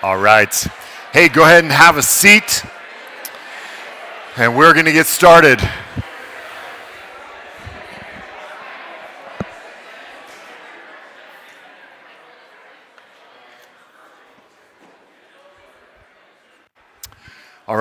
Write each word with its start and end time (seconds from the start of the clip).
All 0.00 0.16
right. 0.16 0.54
Hey, 1.12 1.28
go 1.28 1.42
ahead 1.42 1.64
and 1.64 1.72
have 1.72 1.96
a 1.96 2.02
seat. 2.02 2.62
And 4.36 4.56
we're 4.56 4.72
going 4.72 4.86
to 4.86 4.92
get 4.92 5.08
started. 5.08 5.60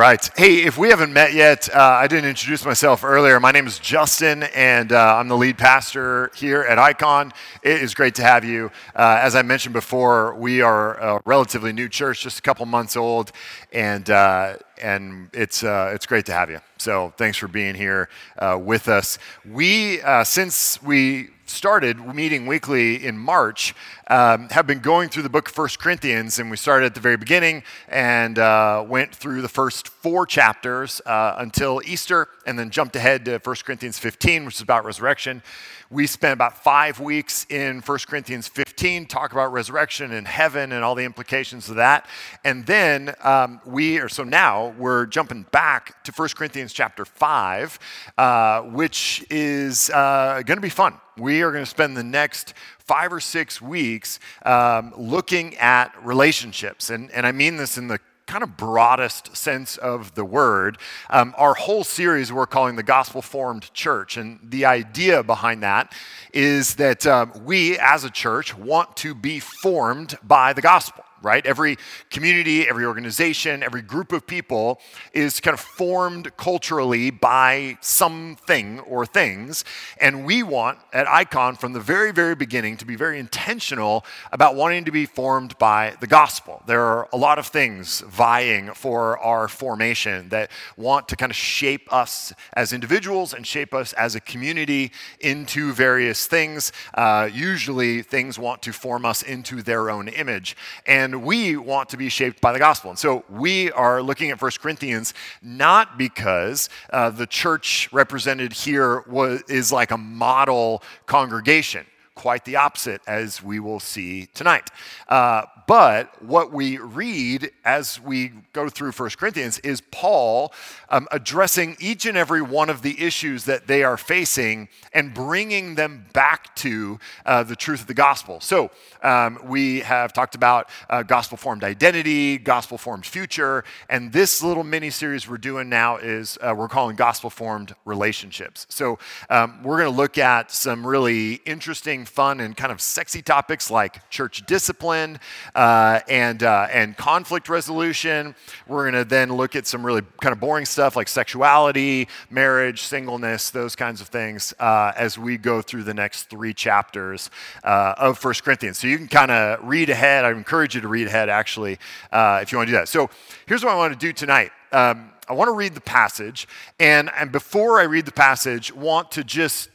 Right. 0.07 0.29
Hey, 0.37 0.63
if 0.63 0.77
we 0.77 0.87
haven't 0.87 1.11
met 1.11 1.33
yet, 1.33 1.67
uh, 1.75 1.81
I 1.81 2.07
didn't 2.07 2.29
introduce 2.29 2.63
myself 2.63 3.03
earlier. 3.03 3.41
My 3.41 3.51
name 3.51 3.67
is 3.67 3.77
Justin, 3.77 4.43
and 4.55 4.93
uh, 4.93 5.17
I'm 5.17 5.27
the 5.27 5.35
lead 5.35 5.57
pastor 5.57 6.31
here 6.33 6.61
at 6.61 6.79
Icon. 6.79 7.33
It 7.61 7.81
is 7.81 7.93
great 7.93 8.15
to 8.15 8.23
have 8.23 8.45
you. 8.45 8.71
Uh, 8.95 9.19
as 9.21 9.35
I 9.35 9.41
mentioned 9.41 9.73
before, 9.73 10.33
we 10.35 10.61
are 10.61 10.93
a 10.95 11.21
relatively 11.25 11.73
new 11.73 11.89
church, 11.89 12.21
just 12.21 12.39
a 12.39 12.41
couple 12.41 12.65
months 12.65 12.95
old, 12.95 13.33
and 13.73 14.09
uh, 14.09 14.55
and 14.81 15.29
it's 15.33 15.61
uh, 15.65 15.91
it's 15.93 16.05
great 16.05 16.25
to 16.27 16.31
have 16.31 16.49
you. 16.49 16.61
So 16.77 17.11
thanks 17.17 17.37
for 17.37 17.49
being 17.49 17.75
here 17.75 18.07
uh, 18.39 18.57
with 18.61 18.87
us. 18.87 19.19
We 19.43 19.99
since 20.23 20.81
we 20.81 21.31
started 21.49 22.13
meeting 22.13 22.45
weekly 22.45 23.05
in 23.05 23.17
March, 23.17 23.73
um, 24.09 24.49
have 24.49 24.67
been 24.67 24.79
going 24.79 25.09
through 25.09 25.23
the 25.23 25.29
book 25.29 25.47
of 25.47 25.53
First 25.53 25.79
Corinthians, 25.79 26.39
and 26.39 26.51
we 26.51 26.57
started 26.57 26.87
at 26.87 26.95
the 26.95 26.99
very 26.99 27.17
beginning 27.17 27.63
and 27.87 28.37
uh, 28.37 28.83
went 28.87 29.13
through 29.13 29.41
the 29.41 29.49
first 29.49 29.87
four 29.87 30.25
chapters 30.25 31.01
uh, 31.05 31.35
until 31.37 31.81
Easter, 31.85 32.27
and 32.45 32.57
then 32.57 32.69
jumped 32.69 32.95
ahead 32.95 33.25
to 33.25 33.39
First 33.39 33.65
Corinthians 33.65 33.97
15, 33.97 34.45
which 34.45 34.55
is 34.55 34.61
about 34.61 34.85
resurrection. 34.85 35.41
We 35.89 36.05
spent 36.05 36.33
about 36.33 36.61
five 36.63 36.99
weeks 36.99 37.45
in 37.49 37.79
1 37.79 37.97
Corinthians 38.07 38.49
15, 38.49 39.05
talk 39.05 39.31
about 39.31 39.53
resurrection 39.53 40.11
and 40.11 40.27
heaven 40.27 40.73
and 40.73 40.83
all 40.83 40.95
the 40.95 41.05
implications 41.05 41.69
of 41.69 41.77
that. 41.77 42.07
And 42.43 42.65
then 42.65 43.15
um, 43.23 43.61
we 43.65 43.97
are, 43.99 44.09
so 44.09 44.25
now 44.25 44.75
we're 44.77 45.05
jumping 45.05 45.45
back 45.51 46.03
to 46.03 46.11
1 46.11 46.29
Corinthians 46.35 46.73
chapter 46.73 47.05
5, 47.05 47.79
uh, 48.17 48.61
which 48.63 49.25
is 49.29 49.89
uh, 49.91 50.41
going 50.45 50.57
to 50.57 50.61
be 50.61 50.69
fun. 50.69 50.99
We 51.17 51.41
are 51.41 51.51
going 51.51 51.63
to 51.63 51.69
spend 51.69 51.97
the 51.97 52.03
next 52.03 52.53
five 52.77 53.11
or 53.11 53.19
six 53.19 53.61
weeks 53.61 54.19
um, 54.45 54.93
looking 54.95 55.55
at 55.57 55.93
relationships. 56.03 56.89
And, 56.89 57.11
and 57.11 57.25
I 57.25 57.31
mean 57.31 57.57
this 57.57 57.77
in 57.77 57.87
the 57.87 57.99
kind 58.27 58.43
of 58.43 58.57
broadest 58.57 59.35
sense 59.35 59.77
of 59.77 60.13
the 60.15 60.25
word. 60.25 60.77
Um, 61.09 61.33
our 61.37 61.53
whole 61.53 61.83
series 61.83 62.31
we're 62.31 62.45
calling 62.45 62.75
the 62.75 62.83
Gospel 62.83 63.21
Formed 63.21 63.73
Church. 63.73 64.17
And 64.17 64.39
the 64.43 64.65
idea 64.65 65.23
behind 65.23 65.63
that 65.63 65.93
is 66.33 66.75
that 66.75 67.07
um, 67.07 67.31
we 67.43 67.79
as 67.79 68.03
a 68.03 68.09
church 68.09 68.55
want 68.55 68.95
to 68.97 69.15
be 69.15 69.39
formed 69.39 70.17
by 70.23 70.53
the 70.53 70.61
gospel 70.61 71.03
right? 71.21 71.45
Every 71.45 71.77
community, 72.09 72.67
every 72.67 72.85
organization, 72.85 73.63
every 73.63 73.81
group 73.81 74.11
of 74.11 74.27
people 74.27 74.79
is 75.13 75.39
kind 75.39 75.53
of 75.53 75.59
formed 75.59 76.35
culturally 76.37 77.09
by 77.09 77.77
something 77.81 78.79
or 78.81 79.05
things. 79.05 79.65
And 79.99 80.25
we 80.25 80.43
want 80.43 80.79
at 80.93 81.07
Icon 81.07 81.55
from 81.55 81.73
the 81.73 81.79
very, 81.79 82.11
very 82.11 82.35
beginning 82.35 82.77
to 82.77 82.85
be 82.85 82.95
very 82.95 83.19
intentional 83.19 84.05
about 84.31 84.55
wanting 84.55 84.85
to 84.85 84.91
be 84.91 85.05
formed 85.05 85.57
by 85.57 85.95
the 85.99 86.07
gospel. 86.07 86.63
There 86.67 86.81
are 86.81 87.07
a 87.11 87.17
lot 87.17 87.39
of 87.39 87.47
things 87.47 88.01
vying 88.01 88.73
for 88.73 89.17
our 89.19 89.47
formation 89.47 90.29
that 90.29 90.51
want 90.75 91.07
to 91.09 91.15
kind 91.15 91.31
of 91.31 91.35
shape 91.35 91.91
us 91.91 92.33
as 92.53 92.73
individuals 92.73 93.33
and 93.33 93.45
shape 93.45 93.73
us 93.73 93.93
as 93.93 94.15
a 94.15 94.19
community 94.19 94.91
into 95.19 95.73
various 95.73 96.27
things. 96.27 96.71
Uh, 96.93 97.29
usually, 97.31 98.01
things 98.01 98.37
want 98.37 98.61
to 98.61 98.71
form 98.73 99.05
us 99.05 99.23
into 99.23 99.61
their 99.61 99.89
own 99.89 100.07
image. 100.07 100.55
And 100.85 101.06
and 101.13 101.23
we 101.23 101.55
want 101.55 101.87
to 101.87 101.95
be 101.95 102.09
shaped 102.09 102.41
by 102.41 102.51
the 102.51 102.59
gospel. 102.59 102.89
And 102.89 102.99
so 102.99 103.23
we 103.29 103.71
are 103.71 104.01
looking 104.01 104.29
at 104.29 104.41
1 104.41 104.51
Corinthians 104.59 105.13
not 105.41 105.97
because 105.97 106.67
uh, 106.91 107.09
the 107.11 107.25
church 107.25 107.87
represented 107.93 108.51
here 108.51 109.05
was, 109.07 109.41
is 109.47 109.71
like 109.71 109.91
a 109.91 109.97
model 109.97 110.83
congregation 111.05 111.85
quite 112.13 112.43
the 112.45 112.55
opposite, 112.55 112.99
as 113.07 113.43
we 113.43 113.59
will 113.59 113.79
see 113.79 114.25
tonight. 114.33 114.69
Uh, 115.07 115.43
but 115.67 116.23
what 116.23 116.53
we 116.53 116.77
read 116.77 117.51
as 117.65 117.99
we 117.99 118.31
go 118.53 118.69
through 118.69 118.93
1 118.93 119.09
Corinthians 119.17 119.59
is 119.59 119.81
Paul 119.91 120.53
um, 120.89 121.09
addressing 121.11 121.75
each 121.81 122.05
and 122.05 122.17
every 122.17 122.41
one 122.41 122.69
of 122.69 122.81
the 122.81 123.03
issues 123.03 123.43
that 123.43 123.67
they 123.67 123.83
are 123.83 123.97
facing 123.97 124.69
and 124.93 125.13
bringing 125.13 125.75
them 125.75 126.05
back 126.13 126.55
to 126.55 126.99
uh, 127.25 127.43
the 127.43 127.55
truth 127.55 127.81
of 127.81 127.87
the 127.87 127.93
gospel. 127.93 128.39
So 128.39 128.71
um, 129.03 129.39
we 129.43 129.81
have 129.81 130.13
talked 130.13 130.35
about 130.35 130.69
uh, 130.89 131.03
gospel 131.03 131.37
formed 131.37 131.65
identity, 131.65 132.37
gospel 132.37 132.77
formed 132.77 133.05
future, 133.05 133.65
and 133.89 134.13
this 134.13 134.41
little 134.41 134.63
mini 134.63 134.89
series 134.89 135.27
we're 135.27 135.37
doing 135.37 135.67
now 135.67 135.97
is 135.97 136.37
uh, 136.41 136.55
we're 136.57 136.69
calling 136.69 136.95
gospel 136.95 137.29
formed 137.29 137.75
relationships. 137.83 138.65
So 138.69 138.99
um, 139.29 139.61
we're 139.63 139.79
going 139.79 139.91
to 139.91 139.97
look 139.97 140.17
at 140.17 140.49
some 140.49 140.87
really 140.87 141.41
interesting 141.45 142.05
fun 142.05 142.39
and 142.39 142.55
kind 142.55 142.71
of 142.71 142.79
sexy 142.79 143.21
topics 143.21 143.69
like 143.69 144.09
church 144.09 144.45
discipline 144.45 145.19
uh, 145.57 146.01
and, 146.07 146.43
uh, 146.43 146.67
and 146.71 146.95
conflict 146.95 147.49
resolution. 147.49 148.35
We're 148.67 148.91
going 148.91 149.03
to 149.03 149.09
then 149.09 149.33
look 149.33 149.55
at 149.55 149.65
some 149.65 149.83
really 149.83 150.03
kind 150.21 150.31
of 150.31 150.39
boring 150.39 150.65
stuff 150.65 150.95
like 150.95 151.07
sexuality, 151.07 152.07
marriage, 152.29 152.83
singleness, 152.83 153.49
those 153.49 153.75
kinds 153.75 153.99
of 153.99 154.07
things 154.07 154.53
uh, 154.59 154.93
as 154.95 155.17
we 155.17 155.35
go 155.35 155.63
through 155.63 155.83
the 155.83 155.95
next 155.95 156.25
three 156.25 156.53
chapters 156.53 157.31
uh, 157.63 157.95
of 157.97 158.19
First 158.19 158.43
Corinthians. 158.43 158.77
So 158.77 158.85
you 158.85 158.97
can 158.99 159.07
kind 159.07 159.31
of 159.31 159.67
read 159.67 159.89
ahead. 159.89 160.25
I 160.25 160.31
encourage 160.31 160.75
you 160.75 160.81
to 160.81 160.87
read 160.87 161.07
ahead, 161.07 161.27
actually, 161.27 161.79
uh, 162.11 162.39
if 162.43 162.51
you 162.51 162.59
want 162.59 162.67
to 162.67 162.73
do 162.73 162.77
that. 162.77 162.87
So 162.87 163.09
here's 163.47 163.65
what 163.65 163.73
I 163.73 163.77
want 163.77 163.93
to 163.93 163.99
do 163.99 164.13
tonight. 164.13 164.51
Um, 164.71 165.09
I 165.27 165.33
want 165.33 165.47
to 165.47 165.53
read 165.53 165.73
the 165.73 165.81
passage, 165.81 166.47
and, 166.79 167.09
and 167.17 167.31
before 167.31 167.79
I 167.79 167.83
read 167.83 168.05
the 168.05 168.11
passage, 168.13 168.73
want 168.73 169.11
to 169.13 169.23
just 169.23 169.69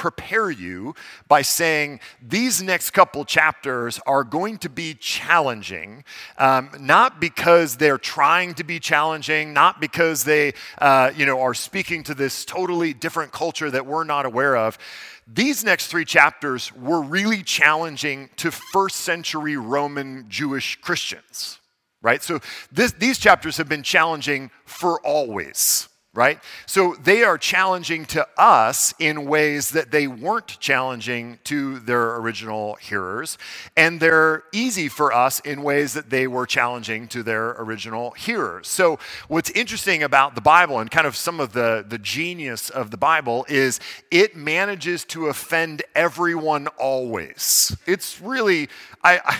prepare 0.00 0.50
you 0.50 0.94
by 1.28 1.42
saying 1.42 2.00
these 2.26 2.62
next 2.62 2.92
couple 2.92 3.22
chapters 3.22 4.00
are 4.06 4.24
going 4.24 4.56
to 4.56 4.70
be 4.70 4.94
challenging, 4.94 6.02
um, 6.38 6.70
not 6.80 7.20
because 7.20 7.76
they're 7.76 7.98
trying 7.98 8.54
to 8.54 8.64
be 8.64 8.80
challenging, 8.80 9.52
not 9.52 9.78
because 9.78 10.24
they, 10.24 10.54
uh, 10.78 11.10
you 11.14 11.26
know, 11.26 11.38
are 11.42 11.52
speaking 11.52 12.02
to 12.02 12.14
this 12.14 12.46
totally 12.46 12.94
different 12.94 13.30
culture 13.30 13.70
that 13.70 13.84
we're 13.84 14.04
not 14.04 14.24
aware 14.24 14.56
of. 14.56 14.78
These 15.26 15.64
next 15.64 15.88
three 15.88 16.06
chapters 16.06 16.74
were 16.74 17.02
really 17.02 17.42
challenging 17.42 18.30
to 18.36 18.50
first 18.50 18.96
century 19.00 19.58
Roman 19.58 20.24
Jewish 20.30 20.76
Christians, 20.76 21.58
right? 22.00 22.22
So 22.22 22.40
this, 22.72 22.92
these 22.92 23.18
chapters 23.18 23.58
have 23.58 23.68
been 23.68 23.82
challenging 23.82 24.50
for 24.64 24.98
always 25.02 25.89
right? 26.12 26.40
So 26.66 26.96
they 27.00 27.22
are 27.22 27.38
challenging 27.38 28.04
to 28.06 28.26
us 28.36 28.92
in 28.98 29.26
ways 29.26 29.70
that 29.70 29.92
they 29.92 30.08
weren't 30.08 30.58
challenging 30.58 31.38
to 31.44 31.78
their 31.78 32.16
original 32.16 32.74
hearers. 32.74 33.38
And 33.76 34.00
they're 34.00 34.42
easy 34.52 34.88
for 34.88 35.12
us 35.12 35.38
in 35.40 35.62
ways 35.62 35.92
that 35.92 36.10
they 36.10 36.26
were 36.26 36.46
challenging 36.46 37.06
to 37.08 37.22
their 37.22 37.50
original 37.50 38.10
hearers. 38.12 38.66
So 38.66 38.98
what's 39.28 39.50
interesting 39.50 40.02
about 40.02 40.34
the 40.34 40.40
Bible 40.40 40.80
and 40.80 40.90
kind 40.90 41.06
of 41.06 41.14
some 41.14 41.38
of 41.38 41.52
the, 41.52 41.84
the 41.86 41.98
genius 41.98 42.70
of 42.70 42.90
the 42.90 42.96
Bible 42.96 43.46
is 43.48 43.78
it 44.10 44.34
manages 44.34 45.04
to 45.06 45.28
offend 45.28 45.82
everyone 45.94 46.66
always. 46.76 47.76
It's 47.86 48.20
really, 48.20 48.68
I, 49.04 49.20
I 49.24 49.38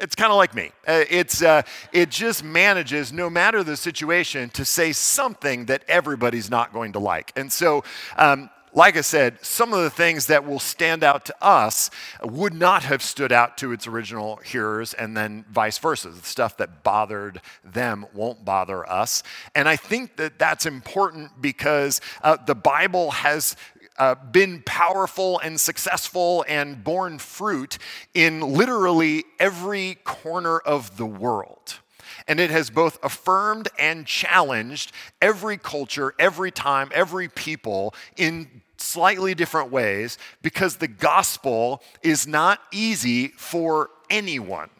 it's 0.00 0.14
kind 0.14 0.30
of 0.30 0.36
like 0.36 0.54
me. 0.54 0.72
Uh, 0.86 1.04
it's, 1.10 1.42
uh, 1.42 1.62
it 1.92 2.10
just 2.10 2.42
manages, 2.42 3.12
no 3.12 3.28
matter 3.30 3.62
the 3.62 3.76
situation, 3.76 4.50
to 4.50 4.64
say 4.64 4.92
something 4.92 5.66
that 5.66 5.84
everybody's 5.88 6.50
not 6.50 6.72
going 6.72 6.92
to 6.92 6.98
like. 6.98 7.32
And 7.36 7.52
so, 7.52 7.84
um, 8.16 8.50
like 8.72 8.96
I 8.96 9.00
said, 9.00 9.44
some 9.44 9.72
of 9.72 9.82
the 9.82 9.90
things 9.90 10.26
that 10.26 10.46
will 10.46 10.60
stand 10.60 11.02
out 11.02 11.24
to 11.26 11.34
us 11.44 11.90
would 12.22 12.54
not 12.54 12.84
have 12.84 13.02
stood 13.02 13.32
out 13.32 13.58
to 13.58 13.72
its 13.72 13.86
original 13.86 14.36
hearers, 14.36 14.94
and 14.94 15.16
then 15.16 15.44
vice 15.50 15.78
versa. 15.78 16.10
The 16.10 16.22
stuff 16.22 16.56
that 16.58 16.84
bothered 16.84 17.40
them 17.64 18.06
won't 18.14 18.44
bother 18.44 18.88
us. 18.88 19.24
And 19.56 19.68
I 19.68 19.74
think 19.76 20.16
that 20.16 20.38
that's 20.38 20.66
important 20.66 21.40
because 21.40 22.00
uh, 22.22 22.36
the 22.46 22.54
Bible 22.54 23.10
has 23.10 23.56
uh, 23.98 24.14
been 24.14 24.62
powerful 24.64 25.38
and 25.40 25.60
successful 25.60 26.44
and 26.48 26.82
borne 26.82 27.18
fruit 27.18 27.78
in 28.14 28.40
literally 28.40 29.24
every 29.38 29.96
corner 30.04 30.58
of 30.58 30.96
the 30.96 31.06
world. 31.06 31.80
And 32.26 32.40
it 32.40 32.50
has 32.50 32.70
both 32.70 32.98
affirmed 33.02 33.68
and 33.78 34.06
challenged 34.06 34.92
every 35.20 35.58
culture, 35.58 36.14
every 36.18 36.50
time, 36.50 36.90
every 36.94 37.28
people 37.28 37.94
in 38.16 38.62
slightly 38.76 39.34
different 39.34 39.70
ways 39.70 40.18
because 40.42 40.76
the 40.76 40.88
gospel 40.88 41.82
is 42.02 42.26
not 42.26 42.60
easy 42.72 43.28
for 43.28 43.90
anyone 44.08 44.70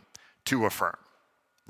to 0.46 0.64
affirm 0.66 0.96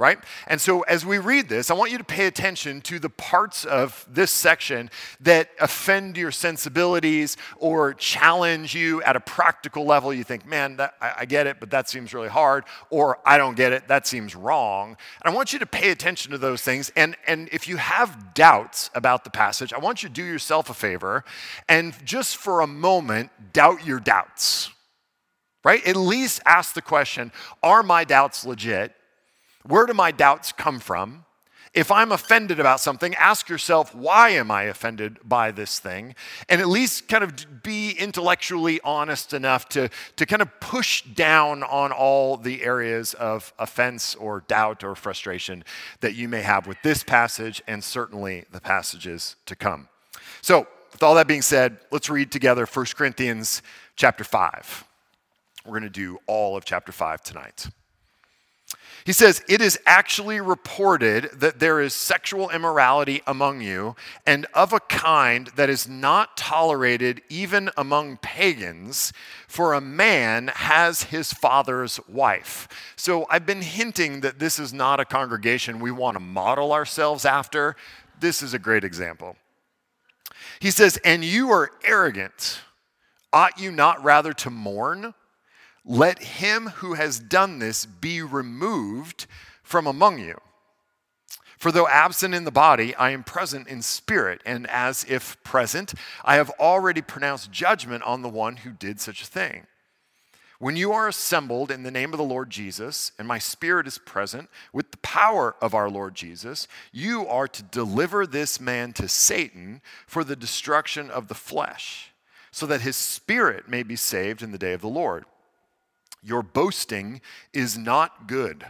right? 0.00 0.18
And 0.46 0.58
so 0.58 0.80
as 0.82 1.04
we 1.04 1.18
read 1.18 1.50
this, 1.50 1.70
I 1.70 1.74
want 1.74 1.92
you 1.92 1.98
to 1.98 2.04
pay 2.04 2.26
attention 2.26 2.80
to 2.82 2.98
the 2.98 3.10
parts 3.10 3.66
of 3.66 4.06
this 4.08 4.32
section 4.32 4.90
that 5.20 5.50
offend 5.60 6.16
your 6.16 6.30
sensibilities 6.30 7.36
or 7.58 7.92
challenge 7.92 8.74
you 8.74 9.02
at 9.02 9.14
a 9.14 9.20
practical 9.20 9.84
level. 9.84 10.14
You 10.14 10.24
think, 10.24 10.46
man, 10.46 10.78
that, 10.78 10.94
I, 11.02 11.12
I 11.18 11.24
get 11.26 11.46
it, 11.46 11.58
but 11.60 11.70
that 11.72 11.90
seems 11.90 12.14
really 12.14 12.30
hard, 12.30 12.64
or 12.88 13.18
I 13.26 13.36
don't 13.36 13.56
get 13.56 13.74
it, 13.74 13.88
that 13.88 14.06
seems 14.06 14.34
wrong. 14.34 14.96
And 15.22 15.34
I 15.34 15.36
want 15.36 15.52
you 15.52 15.58
to 15.58 15.66
pay 15.66 15.90
attention 15.90 16.32
to 16.32 16.38
those 16.38 16.62
things. 16.62 16.90
And, 16.96 17.14
and 17.26 17.50
if 17.52 17.68
you 17.68 17.76
have 17.76 18.32
doubts 18.32 18.90
about 18.94 19.24
the 19.24 19.30
passage, 19.30 19.74
I 19.74 19.78
want 19.78 20.02
you 20.02 20.08
to 20.08 20.14
do 20.14 20.24
yourself 20.24 20.70
a 20.70 20.74
favor 20.74 21.24
and 21.68 21.94
just 22.06 22.38
for 22.38 22.62
a 22.62 22.66
moment, 22.66 23.52
doubt 23.52 23.86
your 23.86 24.00
doubts. 24.00 24.70
Right? 25.62 25.86
At 25.86 25.96
least 25.96 26.40
ask 26.46 26.72
the 26.72 26.80
question 26.80 27.32
Are 27.62 27.82
my 27.82 28.04
doubts 28.04 28.46
legit? 28.46 28.94
Where 29.64 29.86
do 29.86 29.94
my 29.94 30.10
doubts 30.10 30.52
come 30.52 30.80
from? 30.80 31.24
If 31.72 31.92
I'm 31.92 32.10
offended 32.10 32.58
about 32.58 32.80
something, 32.80 33.14
ask 33.14 33.48
yourself, 33.48 33.94
why 33.94 34.30
am 34.30 34.50
I 34.50 34.64
offended 34.64 35.18
by 35.22 35.52
this 35.52 35.78
thing? 35.78 36.16
And 36.48 36.60
at 36.60 36.68
least 36.68 37.06
kind 37.06 37.22
of 37.22 37.62
be 37.62 37.92
intellectually 37.92 38.80
honest 38.82 39.32
enough 39.32 39.68
to, 39.70 39.88
to 40.16 40.26
kind 40.26 40.42
of 40.42 40.48
push 40.58 41.02
down 41.02 41.62
on 41.62 41.92
all 41.92 42.36
the 42.36 42.64
areas 42.64 43.14
of 43.14 43.52
offense 43.56 44.16
or 44.16 44.42
doubt 44.48 44.82
or 44.82 44.96
frustration 44.96 45.62
that 46.00 46.14
you 46.16 46.28
may 46.28 46.42
have 46.42 46.66
with 46.66 46.78
this 46.82 47.04
passage 47.04 47.62
and 47.68 47.84
certainly 47.84 48.46
the 48.50 48.60
passages 48.60 49.36
to 49.46 49.54
come. 49.54 49.88
So, 50.42 50.66
with 50.90 51.04
all 51.04 51.14
that 51.14 51.28
being 51.28 51.40
said, 51.42 51.78
let's 51.92 52.10
read 52.10 52.32
together 52.32 52.66
1 52.66 52.86
Corinthians 52.96 53.62
chapter 53.94 54.24
5. 54.24 54.84
We're 55.64 55.70
going 55.70 55.82
to 55.84 55.88
do 55.88 56.18
all 56.26 56.56
of 56.56 56.64
chapter 56.64 56.90
5 56.90 57.22
tonight. 57.22 57.68
He 59.04 59.12
says, 59.12 59.42
It 59.48 59.60
is 59.60 59.78
actually 59.86 60.40
reported 60.40 61.30
that 61.34 61.58
there 61.58 61.80
is 61.80 61.94
sexual 61.94 62.50
immorality 62.50 63.22
among 63.26 63.62
you, 63.62 63.96
and 64.26 64.46
of 64.54 64.72
a 64.72 64.80
kind 64.80 65.48
that 65.56 65.70
is 65.70 65.88
not 65.88 66.36
tolerated 66.36 67.22
even 67.28 67.70
among 67.76 68.18
pagans, 68.18 69.12
for 69.48 69.72
a 69.72 69.80
man 69.80 70.48
has 70.48 71.04
his 71.04 71.32
father's 71.32 71.98
wife. 72.08 72.68
So 72.96 73.26
I've 73.30 73.46
been 73.46 73.62
hinting 73.62 74.20
that 74.20 74.38
this 74.38 74.58
is 74.58 74.72
not 74.72 75.00
a 75.00 75.04
congregation 75.04 75.80
we 75.80 75.90
want 75.90 76.16
to 76.16 76.20
model 76.20 76.72
ourselves 76.72 77.24
after. 77.24 77.76
This 78.18 78.42
is 78.42 78.54
a 78.54 78.58
great 78.58 78.84
example. 78.84 79.36
He 80.60 80.70
says, 80.70 80.98
And 81.04 81.24
you 81.24 81.50
are 81.50 81.70
arrogant. 81.84 82.60
Ought 83.32 83.58
you 83.58 83.70
not 83.70 84.02
rather 84.02 84.32
to 84.34 84.50
mourn? 84.50 85.14
Let 85.84 86.18
him 86.20 86.68
who 86.68 86.94
has 86.94 87.18
done 87.18 87.58
this 87.58 87.86
be 87.86 88.22
removed 88.22 89.26
from 89.62 89.86
among 89.86 90.18
you. 90.18 90.40
For 91.56 91.70
though 91.70 91.88
absent 91.88 92.34
in 92.34 92.44
the 92.44 92.50
body, 92.50 92.94
I 92.94 93.10
am 93.10 93.22
present 93.22 93.68
in 93.68 93.82
spirit, 93.82 94.40
and 94.46 94.66
as 94.68 95.04
if 95.08 95.36
present, 95.44 95.92
I 96.24 96.36
have 96.36 96.48
already 96.58 97.02
pronounced 97.02 97.52
judgment 97.52 98.02
on 98.04 98.22
the 98.22 98.30
one 98.30 98.56
who 98.56 98.70
did 98.70 98.98
such 98.98 99.22
a 99.22 99.26
thing. 99.26 99.66
When 100.58 100.76
you 100.76 100.92
are 100.92 101.08
assembled 101.08 101.70
in 101.70 101.82
the 101.82 101.90
name 101.90 102.12
of 102.12 102.18
the 102.18 102.24
Lord 102.24 102.50
Jesus, 102.50 103.12
and 103.18 103.28
my 103.28 103.38
spirit 103.38 103.86
is 103.86 103.98
present 103.98 104.48
with 104.72 104.90
the 104.90 104.98
power 104.98 105.54
of 105.60 105.74
our 105.74 105.88
Lord 105.88 106.14
Jesus, 106.14 106.66
you 106.92 107.26
are 107.26 107.48
to 107.48 107.62
deliver 107.62 108.26
this 108.26 108.60
man 108.60 108.92
to 108.94 109.08
Satan 109.08 109.82
for 110.06 110.24
the 110.24 110.36
destruction 110.36 111.10
of 111.10 111.28
the 111.28 111.34
flesh, 111.34 112.12
so 112.50 112.66
that 112.66 112.82
his 112.82 112.96
spirit 112.96 113.68
may 113.68 113.82
be 113.82 113.96
saved 113.96 114.42
in 114.42 114.52
the 114.52 114.58
day 114.58 114.72
of 114.72 114.82
the 114.82 114.88
Lord. 114.88 115.24
Your 116.22 116.42
boasting 116.42 117.20
is 117.52 117.78
not 117.78 118.26
good. 118.26 118.66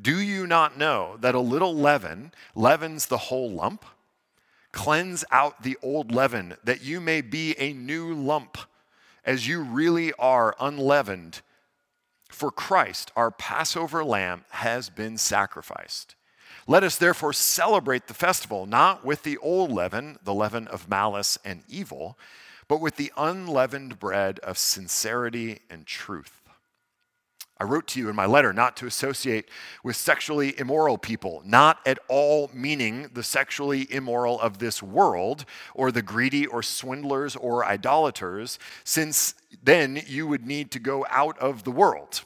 Do 0.00 0.20
you 0.20 0.46
not 0.46 0.76
know 0.76 1.16
that 1.20 1.34
a 1.34 1.40
little 1.40 1.74
leaven 1.74 2.32
leavens 2.54 3.06
the 3.06 3.16
whole 3.16 3.50
lump? 3.50 3.84
Cleanse 4.72 5.24
out 5.30 5.62
the 5.62 5.78
old 5.82 6.12
leaven, 6.12 6.56
that 6.64 6.82
you 6.82 7.00
may 7.00 7.22
be 7.22 7.54
a 7.58 7.72
new 7.72 8.12
lump, 8.12 8.58
as 9.24 9.48
you 9.48 9.62
really 9.62 10.12
are 10.14 10.54
unleavened. 10.60 11.40
For 12.28 12.50
Christ, 12.50 13.10
our 13.16 13.30
Passover 13.30 14.04
lamb, 14.04 14.44
has 14.50 14.90
been 14.90 15.16
sacrificed. 15.16 16.14
Let 16.66 16.84
us 16.84 16.98
therefore 16.98 17.32
celebrate 17.32 18.06
the 18.08 18.14
festival, 18.14 18.66
not 18.66 19.04
with 19.04 19.22
the 19.22 19.38
old 19.38 19.70
leaven, 19.70 20.18
the 20.22 20.34
leaven 20.34 20.66
of 20.68 20.90
malice 20.90 21.38
and 21.44 21.62
evil, 21.68 22.18
but 22.68 22.80
with 22.80 22.96
the 22.96 23.12
unleavened 23.16 23.98
bread 23.98 24.40
of 24.40 24.58
sincerity 24.58 25.60
and 25.70 25.86
truth. 25.86 26.42
I 27.58 27.64
wrote 27.64 27.86
to 27.88 28.00
you 28.00 28.10
in 28.10 28.16
my 28.16 28.26
letter 28.26 28.52
not 28.52 28.76
to 28.78 28.86
associate 28.86 29.48
with 29.82 29.96
sexually 29.96 30.58
immoral 30.58 30.98
people, 30.98 31.40
not 31.44 31.78
at 31.86 31.98
all 32.06 32.50
meaning 32.52 33.08
the 33.14 33.22
sexually 33.22 33.90
immoral 33.90 34.38
of 34.40 34.58
this 34.58 34.82
world, 34.82 35.46
or 35.74 35.90
the 35.90 36.02
greedy, 36.02 36.46
or 36.46 36.62
swindlers, 36.62 37.34
or 37.34 37.64
idolaters, 37.64 38.58
since 38.84 39.34
then 39.62 40.02
you 40.06 40.26
would 40.26 40.46
need 40.46 40.70
to 40.72 40.78
go 40.78 41.06
out 41.08 41.38
of 41.38 41.64
the 41.64 41.70
world. 41.70 42.22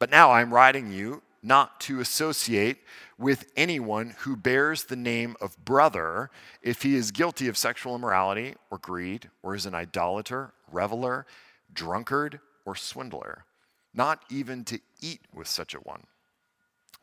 But 0.00 0.10
now 0.10 0.32
I'm 0.32 0.52
writing 0.52 0.90
you 0.90 1.22
not 1.42 1.80
to 1.82 2.00
associate 2.00 2.78
with 3.18 3.52
anyone 3.56 4.14
who 4.20 4.34
bears 4.34 4.84
the 4.84 4.96
name 4.96 5.36
of 5.40 5.64
brother 5.64 6.28
if 6.60 6.82
he 6.82 6.96
is 6.96 7.12
guilty 7.12 7.46
of 7.46 7.56
sexual 7.56 7.94
immorality, 7.94 8.56
or 8.68 8.78
greed, 8.78 9.30
or 9.44 9.54
is 9.54 9.64
an 9.64 9.74
idolater, 9.76 10.52
reveler, 10.72 11.24
drunkard, 11.72 12.40
or 12.64 12.74
swindler 12.74 13.44
not 13.94 14.22
even 14.30 14.64
to 14.64 14.80
eat 15.00 15.20
with 15.34 15.48
such 15.48 15.74
a 15.74 15.78
one. 15.78 16.04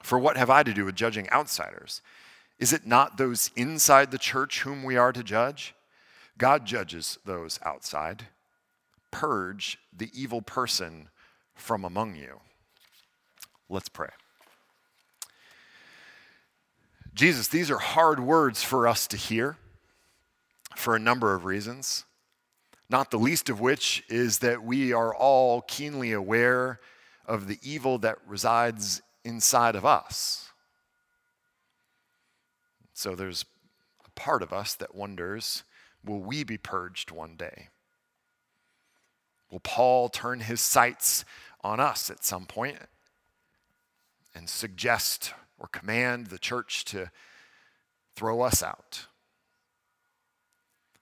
For 0.04 0.20
what 0.20 0.38
have 0.38 0.50
I 0.50 0.64
to 0.64 0.74
do 0.74 0.86
with 0.86 0.96
judging 0.96 1.30
outsiders? 1.32 2.02
Is 2.60 2.74
it 2.74 2.86
not 2.86 3.18
those 3.18 3.52
inside 3.56 4.12
the 4.12 4.18
church 4.18 4.62
whom 4.62 4.84
we 4.84 4.98
are 4.98 5.12
to 5.12 5.24
judge? 5.24 5.76
God 6.38 6.66
judges 6.66 7.18
those 7.26 7.60
outside. 7.64 8.28
Purge 9.12 9.80
the 9.96 10.12
evil 10.14 10.42
person 10.42 11.10
from 11.56 11.84
among 11.84 12.16
you. 12.16 12.40
Let's 13.70 13.90
pray. 13.90 14.10
Jesus, 17.14 17.48
these 17.48 17.72
are 17.72 17.80
hard 17.80 18.20
words 18.20 18.64
for 18.64 18.88
us 18.88 19.08
to 19.08 19.18
hear 19.18 19.58
for 20.76 20.96
a 20.96 21.00
number 21.00 21.34
of 21.34 21.46
reasons 21.46 22.06
not 22.90 23.12
the 23.12 23.20
least 23.20 23.50
of 23.50 23.60
which 23.60 24.04
is 24.10 24.40
that 24.40 24.64
we 24.64 24.94
are 24.94 25.14
all 25.14 25.62
keenly 25.62 26.12
aware 26.14 26.80
of 27.26 27.48
the 27.48 27.60
evil 27.62 27.98
that 28.00 28.18
resides 28.26 29.02
inside 29.26 29.76
of 29.76 29.86
us. 29.86 30.52
So 32.94 33.14
there's 33.14 33.46
a 34.06 34.10
part 34.12 34.42
of 34.42 34.54
us 34.54 34.74
that 34.76 34.96
wonders 34.96 35.64
will 36.04 36.22
we 36.22 36.44
be 36.44 36.58
purged 36.58 37.12
one 37.12 37.36
day? 37.36 37.68
Will 39.52 39.60
Paul 39.60 40.10
turn 40.10 40.40
his 40.42 40.62
sights 40.62 41.26
on 41.62 41.80
us 41.80 42.10
at 42.10 42.24
some 42.24 42.46
point 42.46 42.78
and 44.34 44.50
suggest 44.50 45.34
or 45.60 45.68
command 45.68 46.28
the 46.28 46.40
church 46.40 46.86
to 46.86 47.12
throw 48.16 48.42
us 48.42 48.64
out? 48.64 49.07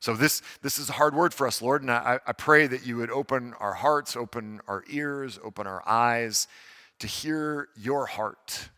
So, 0.05 0.13
this, 0.13 0.43
this 0.61 0.77
is 0.77 0.87
a 0.89 0.93
hard 0.93 1.15
word 1.15 1.33
for 1.33 1.47
us, 1.47 1.63
Lord, 1.63 1.81
and 1.81 1.89
I, 1.89 2.19
I 2.27 2.31
pray 2.31 2.67
that 2.67 2.85
you 2.85 2.97
would 2.97 3.09
open 3.09 3.55
our 3.59 3.73
hearts, 3.73 4.15
open 4.15 4.61
our 4.67 4.83
ears, 4.87 5.39
open 5.43 5.65
our 5.65 5.81
eyes 5.89 6.47
to 6.99 7.07
hear 7.07 7.69
your 7.75 8.05
heart, 8.05 8.69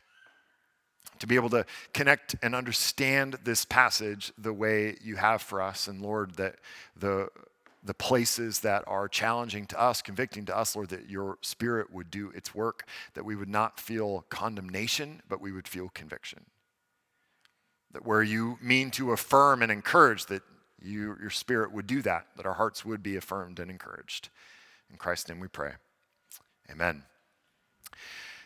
to 1.19 1.27
be 1.27 1.36
able 1.36 1.50
to 1.50 1.65
connect 1.93 2.38
and 2.41 2.55
understand 2.55 3.39
this 3.43 3.65
passage 3.65 4.31
the 4.38 4.53
way 4.53 4.96
you 5.03 5.17
have 5.17 5.41
for 5.41 5.62
us. 5.62 5.89
And, 5.89 6.01
Lord, 6.01 6.36
that 6.36 6.60
the, 6.96 7.27
the 7.84 7.93
places 7.93 8.62
that 8.62 8.86
are 8.88 9.10
challenging 9.10 9.65
to 9.65 9.81
us, 9.81 10.01
convicting 10.01 10.46
to 10.46 10.57
us, 10.57 10.77
Lord, 10.77 10.88
that 10.91 11.10
your 11.10 11.39
spirit 11.41 11.91
would 11.91 12.10
do 12.10 12.31
its 12.36 12.55
work, 12.55 12.88
that 13.15 13.25
we 13.25 13.36
would 13.36 13.50
not 13.50 13.81
feel 13.81 14.24
condemnation, 14.29 15.22
but 15.27 15.41
we 15.41 15.51
would 15.51 15.67
feel 15.67 15.89
conviction. 15.89 16.46
That 17.91 18.05
where 18.05 18.24
you 18.24 18.57
mean 18.62 18.91
to 18.91 19.12
affirm 19.12 19.62
and 19.62 19.69
encourage, 19.69 20.27
that 20.27 20.41
you, 20.81 21.17
your 21.19 21.29
spirit 21.29 21.72
would 21.72 21.88
do 21.88 22.01
that, 22.03 22.27
that 22.36 22.46
our 22.46 22.53
hearts 22.53 22.86
would 22.86 23.01
be 23.03 23.15
affirmed 23.15 23.60
and 23.60 23.69
encouraged. 23.72 24.29
In 24.89 24.98
Christ's 24.98 25.29
name 25.29 25.39
we 25.39 25.48
pray. 25.48 25.74
Amen. 26.69 27.03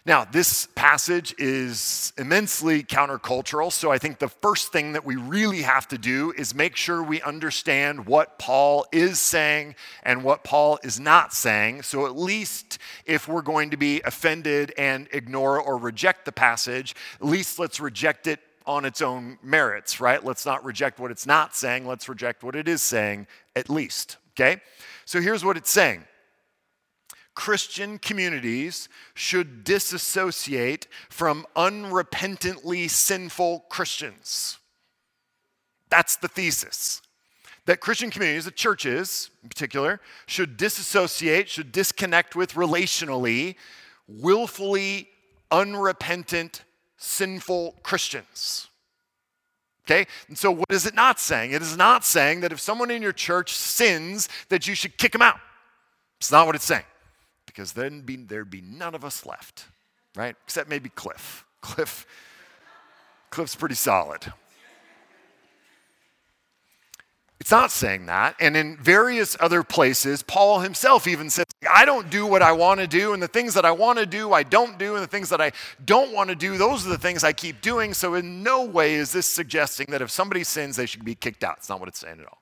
Now, 0.04 0.26
this 0.26 0.68
passage 0.74 1.36
is 1.38 2.12
immensely 2.18 2.82
countercultural, 2.82 3.72
so 3.72 3.92
I 3.92 4.00
think 4.00 4.18
the 4.18 4.30
first 4.30 4.72
thing 4.72 4.94
that 4.94 5.06
we 5.06 5.16
really 5.16 5.62
have 5.62 5.88
to 5.90 5.98
do 6.00 6.34
is 6.36 6.56
make 6.56 6.76
sure 6.76 7.04
we 7.04 7.22
understand 7.22 8.08
what 8.08 8.40
Paul 8.40 8.88
is 8.92 9.20
saying 9.20 9.76
and 10.02 10.24
what 10.24 10.44
Paul 10.44 10.80
is 10.82 11.00
not 11.00 11.34
saying. 11.34 11.84
So, 11.84 12.08
at 12.08 12.18
least 12.18 12.80
if 13.06 13.28
we're 13.28 13.44
going 13.44 13.70
to 13.70 13.78
be 13.78 14.02
offended 14.04 14.74
and 14.76 15.08
ignore 15.12 15.62
or 15.62 15.78
reject 15.78 16.26
the 16.26 16.32
passage, 16.32 16.96
at 17.20 17.28
least 17.28 17.60
let's 17.60 17.80
reject 17.80 18.26
it 18.26 18.40
on 18.66 18.86
its 18.86 19.02
own 19.02 19.38
merits, 19.42 20.00
right? 20.00 20.24
Let's 20.24 20.46
not 20.46 20.64
reject 20.64 21.00
what 21.00 21.12
it's 21.12 21.26
not 21.26 21.56
saying. 21.56 21.86
Let's 21.86 22.08
reject 22.08 22.44
what 22.44 22.56
it 22.56 22.68
is 22.68 22.82
saying, 22.82 23.28
at 23.56 23.70
least. 23.70 24.18
Okay? 24.34 24.62
So 25.06 25.20
here's 25.22 25.44
what 25.44 25.58
it's 25.58 25.72
saying 25.72 26.06
Christian 27.36 27.98
communities 27.98 28.90
should 29.14 29.64
disassociate 29.64 30.88
from 31.10 31.46
unrepentantly 31.56 32.90
sinful 32.90 33.66
Christians. 33.70 34.58
That's 35.90 36.16
the 36.16 36.28
thesis. 36.28 37.02
That 37.66 37.80
Christian 37.80 38.10
communities, 38.10 38.46
the 38.46 38.52
churches 38.52 39.30
in 39.44 39.50
particular, 39.50 40.02
should 40.26 40.58
disassociate, 40.58 41.48
should 41.48 41.72
disconnect 41.72 42.36
with 42.36 42.54
relationally 42.54 43.56
willfully 44.08 45.10
unrepentant, 45.52 46.64
sinful 47.02 47.76
Christians. 47.84 48.68
Okay? 49.86 50.06
And 50.28 50.38
so, 50.38 50.52
what 50.52 50.68
is 50.70 50.86
it 50.86 50.94
not 50.94 51.20
saying? 51.20 51.52
It 51.52 51.62
is 51.62 51.76
not 51.76 52.06
saying 52.06 52.42
that 52.42 52.52
if 52.52 52.60
someone 52.60 52.92
in 52.92 53.02
your 53.02 53.12
church 53.12 53.54
sins, 53.54 54.30
that 54.50 54.68
you 54.68 54.76
should 54.76 54.98
kick 54.98 55.12
them 55.12 55.22
out. 55.22 55.40
It's 56.20 56.32
not 56.32 56.46
what 56.46 56.56
it's 56.56 56.66
saying 56.66 56.84
because 57.48 57.74
then 57.74 58.02
be, 58.02 58.16
there'd 58.16 58.50
be 58.50 58.62
none 58.62 58.94
of 58.94 59.04
us 59.04 59.26
left, 59.26 59.66
right? 60.16 60.36
Except 60.46 60.70
maybe 60.70 60.90
Cliff. 60.90 61.46
Cliff, 61.62 62.06
Cliff's 63.32 63.56
pretty 63.56 63.76
solid. 63.76 64.32
It's 67.42 67.50
not 67.50 67.72
saying 67.72 68.06
that. 68.06 68.36
And 68.40 68.56
in 68.56 68.78
various 68.78 69.36
other 69.40 69.64
places, 69.64 70.22
Paul 70.22 70.60
himself 70.60 71.08
even 71.08 71.28
says, 71.32 71.46
I 71.68 71.86
don't 71.86 72.08
do 72.12 72.28
what 72.28 72.44
I 72.44 72.52
want 72.52 72.82
to 72.82 72.88
do, 72.88 73.14
and 73.14 73.24
the 73.24 73.28
things 73.28 73.56
that 73.56 73.66
I 73.66 73.72
want 73.72 73.98
to 73.98 74.06
do, 74.06 74.32
I 74.32 74.44
don't 74.44 74.78
do, 74.78 74.94
and 74.94 75.02
the 75.02 75.08
things 75.08 75.30
that 75.30 75.42
I 75.42 75.52
don't 75.84 76.14
want 76.14 76.30
to 76.30 76.36
do, 76.36 76.56
those 76.60 76.86
are 76.86 76.92
the 76.92 77.00
things 77.00 77.24
I 77.24 77.34
keep 77.34 77.60
doing. 77.62 77.96
So, 77.96 78.14
in 78.14 78.44
no 78.44 78.64
way 78.64 78.94
is 78.94 79.12
this 79.12 79.26
suggesting 79.26 79.88
that 79.90 80.04
if 80.04 80.12
somebody 80.12 80.44
sins, 80.44 80.76
they 80.76 80.86
should 80.86 81.04
be 81.04 81.16
kicked 81.16 81.44
out. 81.44 81.58
It's 81.58 81.68
not 81.68 81.80
what 81.80 81.90
it's 81.90 81.98
saying 81.98 82.20
at 82.20 82.28
all 82.28 82.42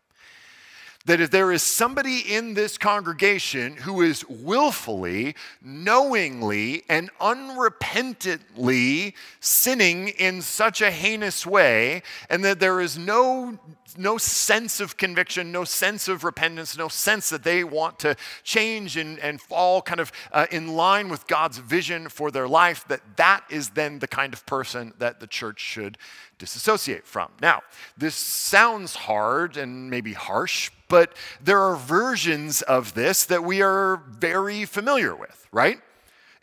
that 1.05 1.21
if 1.21 1.31
there 1.31 1.51
is 1.51 1.63
somebody 1.63 2.19
in 2.19 2.53
this 2.53 2.77
congregation 2.77 3.77
who 3.77 4.01
is 4.01 4.27
willfully, 4.27 5.35
knowingly, 5.61 6.83
and 6.89 7.09
unrepentantly 7.19 9.13
sinning 9.39 10.09
in 10.09 10.41
such 10.41 10.81
a 10.81 10.91
heinous 10.91 11.45
way, 11.45 12.03
and 12.29 12.43
that 12.43 12.59
there 12.59 12.81
is 12.81 12.97
no, 12.97 13.57
no 13.97 14.17
sense 14.17 14.79
of 14.79 14.97
conviction, 14.97 15.51
no 15.51 15.63
sense 15.63 16.07
of 16.07 16.23
repentance, 16.23 16.77
no 16.77 16.87
sense 16.87 17.29
that 17.29 17.43
they 17.43 17.63
want 17.63 17.99
to 17.99 18.15
change 18.43 18.97
and, 18.97 19.19
and 19.19 19.41
fall 19.41 19.81
kind 19.81 19.99
of 19.99 20.11
uh, 20.31 20.47
in 20.51 20.75
line 20.75 21.09
with 21.09 21.27
God's 21.27 21.57
vision 21.57 22.09
for 22.09 22.31
their 22.31 22.47
life, 22.47 22.87
that 22.87 23.01
that 23.17 23.43
is 23.49 23.69
then 23.69 23.99
the 23.99 24.07
kind 24.07 24.33
of 24.33 24.45
person 24.45 24.93
that 24.99 25.19
the 25.19 25.27
church 25.27 25.59
should 25.59 25.97
disassociate 26.37 27.05
from. 27.05 27.31
Now, 27.41 27.61
this 27.97 28.15
sounds 28.15 28.95
hard 28.95 29.57
and 29.57 29.89
maybe 29.89 30.13
harsh, 30.13 30.71
but 30.87 31.13
there 31.43 31.59
are 31.59 31.75
versions 31.75 32.61
of 32.61 32.93
this 32.93 33.25
that 33.25 33.43
we 33.43 33.61
are 33.61 34.03
very 34.07 34.65
familiar 34.65 35.15
with, 35.15 35.47
right? 35.51 35.79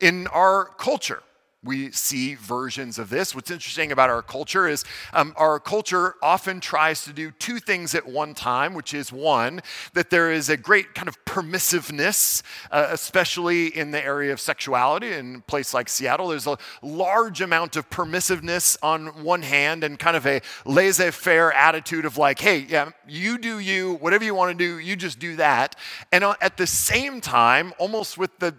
In 0.00 0.26
our 0.28 0.64
culture 0.64 1.22
we 1.66 1.90
see 1.90 2.34
versions 2.34 2.98
of 2.98 3.10
this. 3.10 3.34
What's 3.34 3.50
interesting 3.50 3.92
about 3.92 4.08
our 4.08 4.22
culture 4.22 4.68
is 4.68 4.84
um, 5.12 5.34
our 5.36 5.58
culture 5.58 6.14
often 6.22 6.60
tries 6.60 7.04
to 7.04 7.12
do 7.12 7.32
two 7.32 7.58
things 7.58 7.94
at 7.94 8.06
one 8.06 8.34
time, 8.34 8.74
which 8.74 8.94
is 8.94 9.12
one, 9.12 9.60
that 9.94 10.10
there 10.10 10.32
is 10.32 10.48
a 10.48 10.56
great 10.56 10.94
kind 10.94 11.08
of 11.08 11.22
permissiveness, 11.24 12.42
uh, 12.70 12.88
especially 12.90 13.66
in 13.76 13.90
the 13.90 14.02
area 14.02 14.32
of 14.32 14.40
sexuality. 14.40 15.12
In 15.12 15.36
a 15.36 15.40
place 15.40 15.74
like 15.74 15.88
Seattle, 15.88 16.28
there's 16.28 16.46
a 16.46 16.56
large 16.82 17.40
amount 17.40 17.76
of 17.76 17.90
permissiveness 17.90 18.76
on 18.82 19.24
one 19.24 19.42
hand 19.42 19.84
and 19.84 19.98
kind 19.98 20.16
of 20.16 20.26
a 20.26 20.40
laissez 20.64 21.10
faire 21.10 21.52
attitude 21.52 22.04
of 22.04 22.16
like, 22.16 22.38
hey, 22.38 22.58
yeah, 22.68 22.90
you 23.08 23.38
do 23.38 23.58
you, 23.58 23.94
whatever 23.94 24.24
you 24.24 24.34
want 24.34 24.56
to 24.56 24.64
do, 24.64 24.78
you 24.78 24.96
just 24.96 25.18
do 25.18 25.36
that. 25.36 25.76
And 26.12 26.24
uh, 26.24 26.34
at 26.40 26.56
the 26.56 26.66
same 26.66 27.20
time, 27.20 27.72
almost 27.78 28.16
with 28.16 28.38
the 28.38 28.54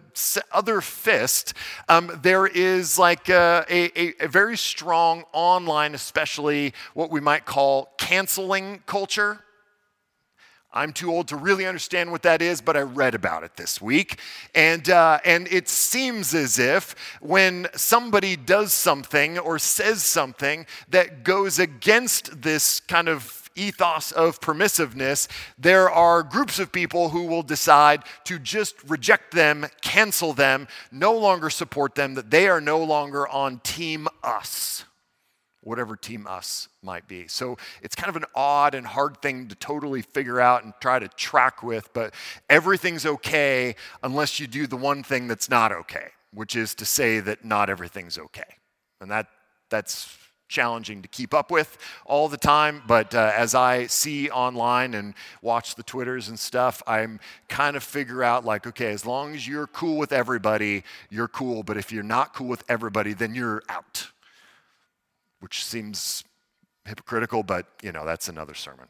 other 0.51 0.81
fist, 0.81 1.53
um, 1.87 2.19
there 2.21 2.47
is 2.47 2.96
like 2.97 3.29
a, 3.29 3.65
a, 3.69 4.23
a 4.23 4.27
very 4.27 4.57
strong 4.57 5.23
online, 5.33 5.95
especially 5.95 6.73
what 6.93 7.09
we 7.11 7.19
might 7.19 7.45
call 7.45 7.93
canceling 7.97 8.81
culture. 8.85 9.39
I'm 10.73 10.93
too 10.93 11.11
old 11.11 11.29
to 11.29 11.37
really 11.37 11.65
understand 11.65 12.11
what 12.11 12.21
that 12.23 12.41
is, 12.41 12.61
but 12.61 12.77
I 12.77 12.81
read 12.81 13.15
about 13.15 13.43
it 13.43 13.55
this 13.55 13.81
week. 13.81 14.19
And, 14.53 14.89
uh, 14.89 15.19
and 15.25 15.47
it 15.47 15.69
seems 15.69 16.35
as 16.35 16.59
if 16.59 16.93
when 17.21 17.67
somebody 17.73 18.35
does 18.35 18.73
something 18.73 19.39
or 19.39 19.57
says 19.59 20.03
something 20.03 20.67
that 20.89 21.23
goes 21.23 21.57
against 21.57 22.41
this 22.41 22.79
kind 22.81 23.07
of 23.07 23.23
ethos 23.57 24.11
of 24.11 24.39
permissiveness, 24.39 25.27
there 25.57 25.89
are 25.89 26.23
groups 26.23 26.59
of 26.59 26.71
people 26.71 27.09
who 27.09 27.25
will 27.25 27.43
decide 27.43 28.03
to 28.25 28.39
just 28.39 28.75
reject 28.87 29.33
them, 29.33 29.65
cancel 29.81 30.33
them, 30.33 30.67
no 30.91 31.13
longer 31.17 31.49
support 31.49 31.95
them, 31.95 32.13
that 32.13 32.31
they 32.31 32.47
are 32.47 32.61
no 32.61 32.83
longer 32.83 33.27
on 33.27 33.59
team 33.59 34.07
us, 34.23 34.85
whatever 35.61 35.95
team 35.95 36.25
us 36.27 36.69
might 36.81 37.07
be. 37.07 37.27
So 37.27 37.57
it's 37.81 37.95
kind 37.95 38.09
of 38.09 38.15
an 38.15 38.25
odd 38.35 38.73
and 38.75 38.85
hard 38.85 39.21
thing 39.21 39.47
to 39.49 39.55
totally 39.55 40.01
figure 40.01 40.39
out 40.39 40.63
and 40.63 40.73
try 40.79 40.99
to 40.99 41.07
track 41.09 41.63
with, 41.63 41.91
but 41.93 42.13
everything's 42.49 43.05
okay 43.05 43.75
unless 44.03 44.39
you 44.39 44.47
do 44.47 44.67
the 44.67 44.77
one 44.77 45.03
thing 45.03 45.27
that's 45.27 45.49
not 45.49 45.71
okay, 45.71 46.07
which 46.33 46.55
is 46.55 46.73
to 46.75 46.85
say 46.85 47.19
that 47.19 47.43
not 47.43 47.69
everything's 47.69 48.17
okay. 48.17 48.55
And 49.01 49.11
that 49.11 49.27
that's 49.69 50.17
challenging 50.47 51.01
to 51.01 51.07
keep 51.07 51.33
up 51.33 51.51
with 51.51 51.77
all 52.05 52.27
the 52.27 52.37
time, 52.37 52.81
but 52.87 53.13
uh, 53.13 53.31
as 53.35 53.53
I 53.53 53.87
see 53.87 54.29
online 54.29 54.93
and 54.93 55.13
watch 55.41 55.75
the 55.75 55.83
Twitters 55.83 56.29
and 56.29 56.39
stuff, 56.39 56.81
I'm 56.87 57.19
kind 57.49 57.75
of 57.75 57.83
figure 57.83 58.23
out 58.23 58.45
like, 58.45 58.65
okay, 58.67 58.91
as 58.91 59.05
long 59.05 59.35
as 59.35 59.47
you're 59.47 59.67
cool 59.67 59.97
with 59.97 60.11
everybody, 60.11 60.83
you're 61.09 61.27
cool, 61.27 61.63
but 61.63 61.77
if 61.77 61.91
you're 61.91 62.03
not 62.03 62.33
cool 62.33 62.47
with 62.47 62.63
everybody, 62.69 63.13
then 63.13 63.35
you're 63.35 63.63
out, 63.69 64.07
which 65.39 65.63
seems 65.63 66.23
hypocritical, 66.85 67.43
but 67.43 67.67
you 67.81 67.91
know, 67.91 68.05
that's 68.05 68.29
another 68.29 68.53
sermon. 68.53 68.87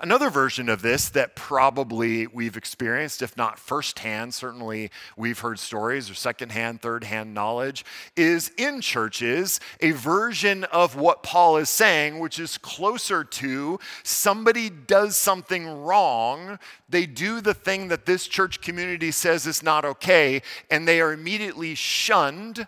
Another 0.00 0.30
version 0.30 0.68
of 0.68 0.82
this 0.82 1.08
that 1.10 1.36
probably 1.36 2.26
we've 2.26 2.56
experienced, 2.56 3.22
if 3.22 3.36
not 3.36 3.58
firsthand, 3.58 4.34
certainly 4.34 4.90
we've 5.16 5.38
heard 5.38 5.58
stories 5.58 6.10
or 6.10 6.14
secondhand, 6.14 6.82
thirdhand 6.82 7.32
knowledge, 7.32 7.84
is 8.16 8.50
in 8.56 8.80
churches 8.80 9.60
a 9.80 9.92
version 9.92 10.64
of 10.64 10.96
what 10.96 11.22
Paul 11.22 11.56
is 11.56 11.68
saying, 11.68 12.18
which 12.18 12.38
is 12.40 12.58
closer 12.58 13.22
to 13.22 13.78
somebody 14.02 14.70
does 14.70 15.16
something 15.16 15.66
wrong, 15.68 16.58
they 16.88 17.06
do 17.06 17.40
the 17.40 17.54
thing 17.54 17.88
that 17.88 18.06
this 18.06 18.26
church 18.26 18.60
community 18.60 19.10
says 19.10 19.46
is 19.46 19.62
not 19.62 19.84
okay, 19.84 20.42
and 20.70 20.88
they 20.88 21.00
are 21.00 21.12
immediately 21.12 21.74
shunned 21.74 22.66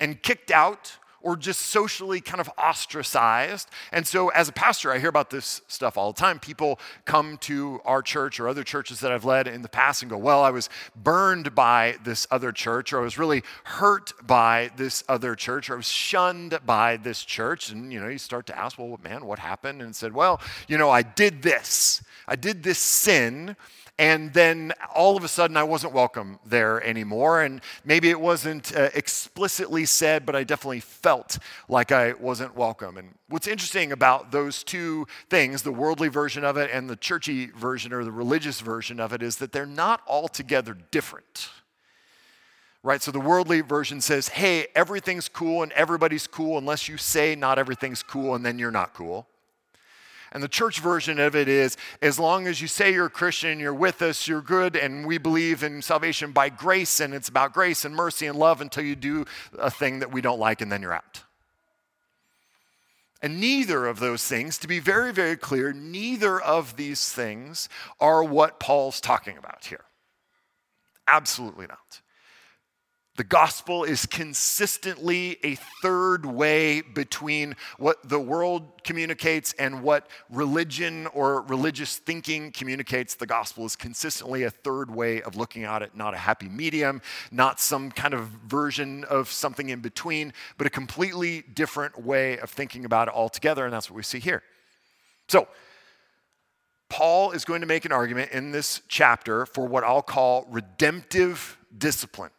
and 0.00 0.22
kicked 0.22 0.50
out 0.50 0.96
or 1.20 1.36
just 1.36 1.60
socially 1.60 2.20
kind 2.20 2.40
of 2.40 2.50
ostracized. 2.58 3.68
And 3.92 4.06
so, 4.06 4.28
as 4.28 4.48
a 4.48 4.52
pastor, 4.52 4.92
I 4.92 4.98
hear 4.98 5.08
about 5.08 5.30
this 5.30 5.60
stuff 5.68 5.96
all 5.96 6.12
the 6.12 6.20
time. 6.20 6.38
People 6.38 6.78
come 7.04 7.38
to 7.38 7.80
our 7.84 8.02
church 8.02 8.38
or 8.38 8.48
other 8.48 8.64
churches 8.64 9.00
that 9.00 9.12
I've 9.12 9.24
led 9.24 9.48
in 9.48 9.62
the 9.62 9.68
past 9.68 10.02
and 10.02 10.10
go, 10.10 10.18
Well, 10.18 10.42
I 10.42 10.50
was 10.50 10.68
burned 10.94 11.54
by 11.54 11.96
this 12.04 12.26
other 12.30 12.52
church, 12.52 12.92
or 12.92 13.00
I 13.00 13.02
was 13.02 13.18
really 13.18 13.42
hurt 13.64 14.12
by 14.26 14.70
this 14.76 15.04
other 15.08 15.34
church, 15.34 15.70
or 15.70 15.74
I 15.74 15.76
was 15.76 15.88
shunned 15.88 16.58
by 16.64 16.96
this 16.96 17.22
church. 17.22 17.70
And, 17.70 17.92
you 17.92 18.00
know, 18.00 18.08
you 18.08 18.18
start 18.18 18.46
to 18.46 18.58
ask, 18.58 18.78
Well, 18.78 18.98
man, 19.02 19.26
what 19.26 19.38
happened? 19.38 19.82
And 19.82 19.94
said, 19.94 20.12
Well, 20.12 20.40
you 20.68 20.78
know, 20.78 20.90
I 20.90 21.02
did 21.02 21.42
this. 21.42 22.02
I 22.28 22.36
did 22.36 22.62
this 22.62 22.78
sin 22.78 23.56
and 23.98 24.34
then 24.34 24.74
all 24.94 25.16
of 25.16 25.24
a 25.24 25.28
sudden, 25.28 25.56
I 25.56 25.62
wasn't 25.62 25.94
welcome 25.94 26.38
there 26.44 26.84
anymore. 26.84 27.42
And 27.42 27.62
maybe 27.82 28.10
it 28.10 28.20
wasn't 28.20 28.76
uh, 28.76 28.90
explicitly 28.92 29.86
said, 29.86 30.26
but 30.26 30.36
I 30.36 30.44
definitely 30.44 30.80
felt 30.80 31.38
like 31.66 31.92
I 31.92 32.12
wasn't 32.12 32.54
welcome. 32.54 32.98
And 32.98 33.14
what's 33.28 33.46
interesting 33.46 33.92
about 33.92 34.32
those 34.32 34.62
two 34.62 35.06
things, 35.30 35.62
the 35.62 35.72
worldly 35.72 36.08
version 36.08 36.44
of 36.44 36.58
it 36.58 36.70
and 36.70 36.90
the 36.90 36.96
churchy 36.96 37.46
version 37.46 37.94
or 37.94 38.04
the 38.04 38.12
religious 38.12 38.60
version 38.60 39.00
of 39.00 39.14
it, 39.14 39.22
is 39.22 39.36
that 39.36 39.52
they're 39.52 39.64
not 39.64 40.02
altogether 40.06 40.76
different 40.90 41.50
right? 42.82 43.02
So 43.02 43.10
the 43.10 43.18
worldly 43.18 43.62
version 43.62 44.00
says, 44.00 44.28
hey, 44.28 44.68
everything's 44.76 45.28
cool 45.28 45.64
and 45.64 45.72
everybody's 45.72 46.28
cool 46.28 46.56
unless 46.56 46.88
you 46.88 46.96
say 46.96 47.34
not 47.34 47.58
everything's 47.58 48.00
cool 48.00 48.36
and 48.36 48.46
then 48.46 48.60
you're 48.60 48.70
not 48.70 48.94
cool. 48.94 49.26
And 50.32 50.42
the 50.42 50.48
church 50.48 50.80
version 50.80 51.18
of 51.18 51.36
it 51.36 51.48
is 51.48 51.76
as 52.02 52.18
long 52.18 52.46
as 52.46 52.60
you 52.60 52.68
say 52.68 52.92
you're 52.92 53.06
a 53.06 53.10
Christian, 53.10 53.60
you're 53.60 53.72
with 53.72 54.02
us, 54.02 54.26
you're 54.26 54.42
good, 54.42 54.76
and 54.76 55.06
we 55.06 55.18
believe 55.18 55.62
in 55.62 55.82
salvation 55.82 56.32
by 56.32 56.48
grace, 56.48 57.00
and 57.00 57.14
it's 57.14 57.28
about 57.28 57.52
grace 57.52 57.84
and 57.84 57.94
mercy 57.94 58.26
and 58.26 58.38
love 58.38 58.60
until 58.60 58.84
you 58.84 58.96
do 58.96 59.24
a 59.58 59.70
thing 59.70 60.00
that 60.00 60.12
we 60.12 60.20
don't 60.20 60.40
like, 60.40 60.60
and 60.60 60.70
then 60.70 60.82
you're 60.82 60.92
out. 60.92 61.22
And 63.22 63.40
neither 63.40 63.86
of 63.86 63.98
those 63.98 64.24
things, 64.24 64.58
to 64.58 64.68
be 64.68 64.78
very, 64.78 65.12
very 65.12 65.36
clear, 65.36 65.72
neither 65.72 66.40
of 66.40 66.76
these 66.76 67.10
things 67.10 67.68
are 67.98 68.22
what 68.22 68.60
Paul's 68.60 69.00
talking 69.00 69.38
about 69.38 69.64
here. 69.64 69.84
Absolutely 71.08 71.66
not. 71.66 72.02
The 73.16 73.24
gospel 73.24 73.84
is 73.84 74.04
consistently 74.04 75.38
a 75.42 75.54
third 75.80 76.26
way 76.26 76.82
between 76.82 77.56
what 77.78 78.06
the 78.06 78.20
world 78.20 78.82
communicates 78.84 79.54
and 79.54 79.82
what 79.82 80.08
religion 80.28 81.06
or 81.14 81.40
religious 81.42 81.96
thinking 81.96 82.52
communicates. 82.52 83.14
The 83.14 83.26
gospel 83.26 83.64
is 83.64 83.74
consistently 83.74 84.42
a 84.42 84.50
third 84.50 84.94
way 84.94 85.22
of 85.22 85.34
looking 85.34 85.64
at 85.64 85.80
it, 85.80 85.96
not 85.96 86.12
a 86.12 86.18
happy 86.18 86.50
medium, 86.50 87.00
not 87.30 87.58
some 87.58 87.90
kind 87.90 88.12
of 88.12 88.26
version 88.26 89.04
of 89.04 89.30
something 89.30 89.70
in 89.70 89.80
between, 89.80 90.34
but 90.58 90.66
a 90.66 90.70
completely 90.70 91.40
different 91.40 92.04
way 92.04 92.38
of 92.38 92.50
thinking 92.50 92.84
about 92.84 93.08
it 93.08 93.14
altogether. 93.14 93.64
And 93.64 93.72
that's 93.72 93.88
what 93.90 93.96
we 93.96 94.02
see 94.02 94.20
here. 94.20 94.42
So, 95.28 95.48
Paul 96.90 97.30
is 97.32 97.46
going 97.46 97.62
to 97.62 97.66
make 97.66 97.86
an 97.86 97.92
argument 97.92 98.30
in 98.32 98.52
this 98.52 98.82
chapter 98.88 99.46
for 99.46 99.66
what 99.66 99.84
I'll 99.84 100.02
call 100.02 100.46
redemptive 100.50 101.56
discipline 101.76 102.30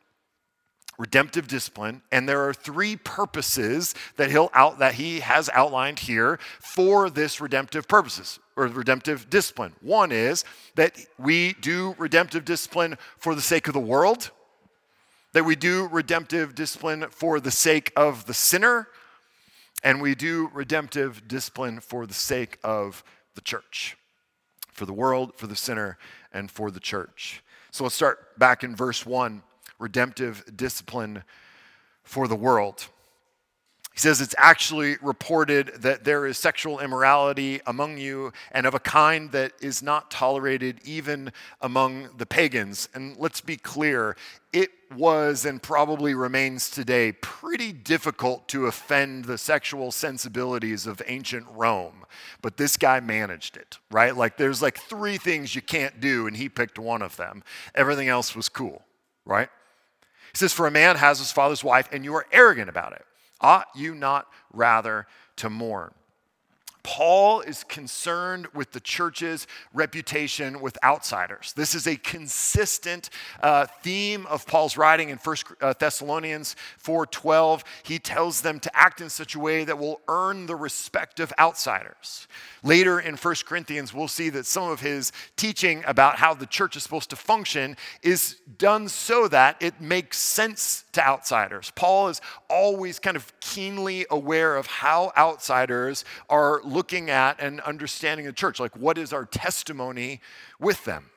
redemptive 0.97 1.47
discipline 1.47 2.01
and 2.11 2.27
there 2.27 2.47
are 2.47 2.53
three 2.53 2.95
purposes 2.95 3.93
that 4.15 4.31
he'll 4.31 4.49
out 4.53 4.79
that 4.79 4.95
he 4.95 5.19
has 5.19 5.49
outlined 5.53 5.99
here 5.99 6.39
for 6.59 7.09
this 7.09 7.39
redemptive 7.39 7.87
purposes 7.87 8.39
or 8.55 8.65
redemptive 8.67 9.29
discipline. 9.29 9.73
One 9.81 10.11
is 10.11 10.43
that 10.75 10.97
we 11.19 11.53
do 11.53 11.95
redemptive 11.99 12.45
discipline 12.45 12.97
for 13.19 13.35
the 13.35 13.41
sake 13.41 13.67
of 13.67 13.73
the 13.73 13.79
world 13.79 14.31
that 15.33 15.43
we 15.43 15.55
do 15.55 15.87
redemptive 15.91 16.55
discipline 16.55 17.05
for 17.11 17.39
the 17.39 17.51
sake 17.51 17.91
of 17.95 18.25
the 18.25 18.33
sinner 18.33 18.87
and 19.83 20.01
we 20.01 20.15
do 20.15 20.49
redemptive 20.51 21.27
discipline 21.27 21.79
for 21.79 22.07
the 22.07 22.13
sake 22.13 22.57
of 22.63 23.03
the 23.35 23.41
church 23.41 23.97
for 24.77 24.85
the 24.85 24.93
world 24.93 25.33
for 25.35 25.47
the 25.47 25.55
sinner 25.55 25.97
and 26.31 26.49
for 26.49 26.71
the 26.71 26.79
church. 26.79 27.43
So 27.71 27.83
let's 27.83 27.95
start 27.95 28.39
back 28.39 28.63
in 28.63 28.75
verse 28.75 29.05
1 29.05 29.43
redemptive 29.79 30.43
discipline 30.55 31.23
for 32.03 32.27
the 32.27 32.35
world. 32.35 32.87
He 33.97 34.01
says 34.01 34.21
it's 34.21 34.35
actually 34.37 34.97
reported 35.01 35.71
that 35.81 36.03
there 36.03 36.27
is 36.27 36.37
sexual 36.37 36.79
immorality 36.79 37.61
among 37.65 37.97
you 37.97 38.31
and 38.51 38.67
of 38.67 38.75
a 38.75 38.79
kind 38.79 39.31
that 39.31 39.53
is 39.59 39.81
not 39.81 40.11
tolerated 40.11 40.79
even 40.85 41.31
among 41.61 42.09
the 42.15 42.27
pagans. 42.27 42.89
And 42.93 43.17
let's 43.17 43.41
be 43.41 43.57
clear, 43.57 44.15
it 44.53 44.69
was 44.95 45.45
and 45.45 45.63
probably 45.63 46.13
remains 46.13 46.69
today 46.69 47.11
pretty 47.11 47.73
difficult 47.73 48.47
to 48.49 48.67
offend 48.67 49.25
the 49.25 49.39
sexual 49.39 49.91
sensibilities 49.91 50.85
of 50.85 51.01
ancient 51.07 51.47
Rome. 51.51 52.05
But 52.43 52.57
this 52.57 52.77
guy 52.77 52.99
managed 52.99 53.57
it, 53.57 53.79
right? 53.89 54.15
Like 54.15 54.37
there's 54.37 54.61
like 54.61 54.77
three 54.77 55.17
things 55.17 55.55
you 55.55 55.63
can't 55.63 55.99
do, 55.99 56.27
and 56.27 56.37
he 56.37 56.49
picked 56.49 56.77
one 56.77 57.01
of 57.01 57.17
them. 57.17 57.43
Everything 57.73 58.09
else 58.09 58.35
was 58.35 58.47
cool, 58.47 58.85
right? 59.25 59.49
He 60.31 60.37
says, 60.37 60.53
For 60.53 60.67
a 60.67 60.71
man 60.71 60.95
has 60.95 61.19
his 61.19 61.31
father's 61.31 61.63
wife, 61.63 61.89
and 61.91 62.03
you 62.03 62.13
are 62.15 62.25
arrogant 62.31 62.69
about 62.69 62.93
it. 62.93 63.05
Ought 63.41 63.67
you 63.75 63.93
not 63.95 64.27
rather 64.51 65.07
to 65.37 65.49
mourn? 65.49 65.93
Paul 66.87 67.41
is 67.41 67.65
concerned 67.65 68.47
with 68.53 68.71
the 68.71 68.79
church's 68.79 69.45
reputation 69.73 70.61
with 70.61 70.77
outsiders. 70.85 71.51
This 71.51 71.75
is 71.75 71.85
a 71.85 71.97
consistent 71.97 73.09
uh, 73.43 73.65
theme 73.83 74.25
of 74.27 74.47
Paul's 74.47 74.77
writing 74.77 75.09
in 75.09 75.17
1 75.17 75.37
uh, 75.59 75.73
Thessalonians 75.77 76.55
4:12. 76.81 77.63
He 77.83 77.99
tells 77.99 78.39
them 78.39 78.61
to 78.61 78.71
act 78.73 79.01
in 79.01 79.09
such 79.09 79.35
a 79.35 79.39
way 79.39 79.65
that 79.65 79.77
will 79.77 79.99
earn 80.07 80.45
the 80.45 80.55
respect 80.55 81.19
of 81.19 81.33
outsiders. 81.37 82.25
Later 82.63 83.01
in 83.01 83.17
1 83.17 83.35
Corinthians, 83.45 83.93
we'll 83.93 84.07
see 84.07 84.29
that 84.29 84.45
some 84.45 84.69
of 84.71 84.79
his 84.79 85.11
teaching 85.35 85.83
about 85.85 86.15
how 86.15 86.33
the 86.33 86.45
church 86.45 86.77
is 86.77 86.83
supposed 86.83 87.09
to 87.09 87.17
function 87.17 87.75
is 88.01 88.37
done 88.57 88.87
so 88.87 89.27
that 89.27 89.57
it 89.59 89.81
makes 89.81 90.17
sense 90.17 90.85
to 90.97 91.07
outsiders. 91.07 91.71
Paul 91.75 92.09
is 92.09 92.21
always 92.49 92.97
kind 92.97 93.15
of 93.15 93.31
keenly 93.39 94.05
aware 94.09 94.57
of 94.57 94.65
how 94.65 95.11
outsiders 95.15 96.03
are 96.29 96.59
looking 96.63 97.09
at 97.09 97.39
and 97.39 97.61
understanding 97.61 98.25
the 98.25 98.33
church. 98.33 98.59
Like, 98.59 98.75
what 98.75 98.97
is 98.97 99.13
our 99.13 99.25
testimony 99.25 100.21
with 100.59 100.83
them? 100.85 101.11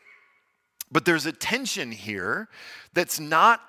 But 0.92 1.06
there's 1.06 1.24
a 1.24 1.32
tension 1.32 1.92
here 1.92 2.48
that's 2.92 3.18
not 3.18 3.60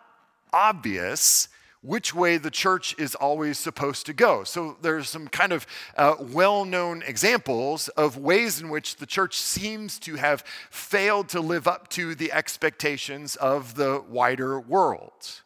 obvious 0.51 1.47
which 1.81 2.13
way 2.13 2.37
the 2.37 2.51
church 2.51 2.93
is 2.99 3.15
always 3.15 3.57
supposed 3.57 4.05
to 4.05 4.13
go. 4.13 4.43
So 4.43 4.77
there's 4.81 5.09
some 5.09 5.29
kind 5.29 5.53
of 5.53 5.65
uh, 5.95 6.15
well 6.19 6.65
known 6.65 7.03
examples 7.03 7.87
of 7.89 8.17
ways 8.17 8.59
in 8.59 8.69
which 8.69 8.97
the 8.97 9.05
church 9.05 9.37
seems 9.37 9.97
to 9.99 10.15
have 10.15 10.43
failed 10.69 11.29
to 11.29 11.39
live 11.39 11.67
up 11.67 11.87
to 11.89 12.15
the 12.15 12.33
expectations 12.33 13.37
of 13.37 13.75
the 13.75 14.03
wider 14.09 14.59
world. 14.59 15.41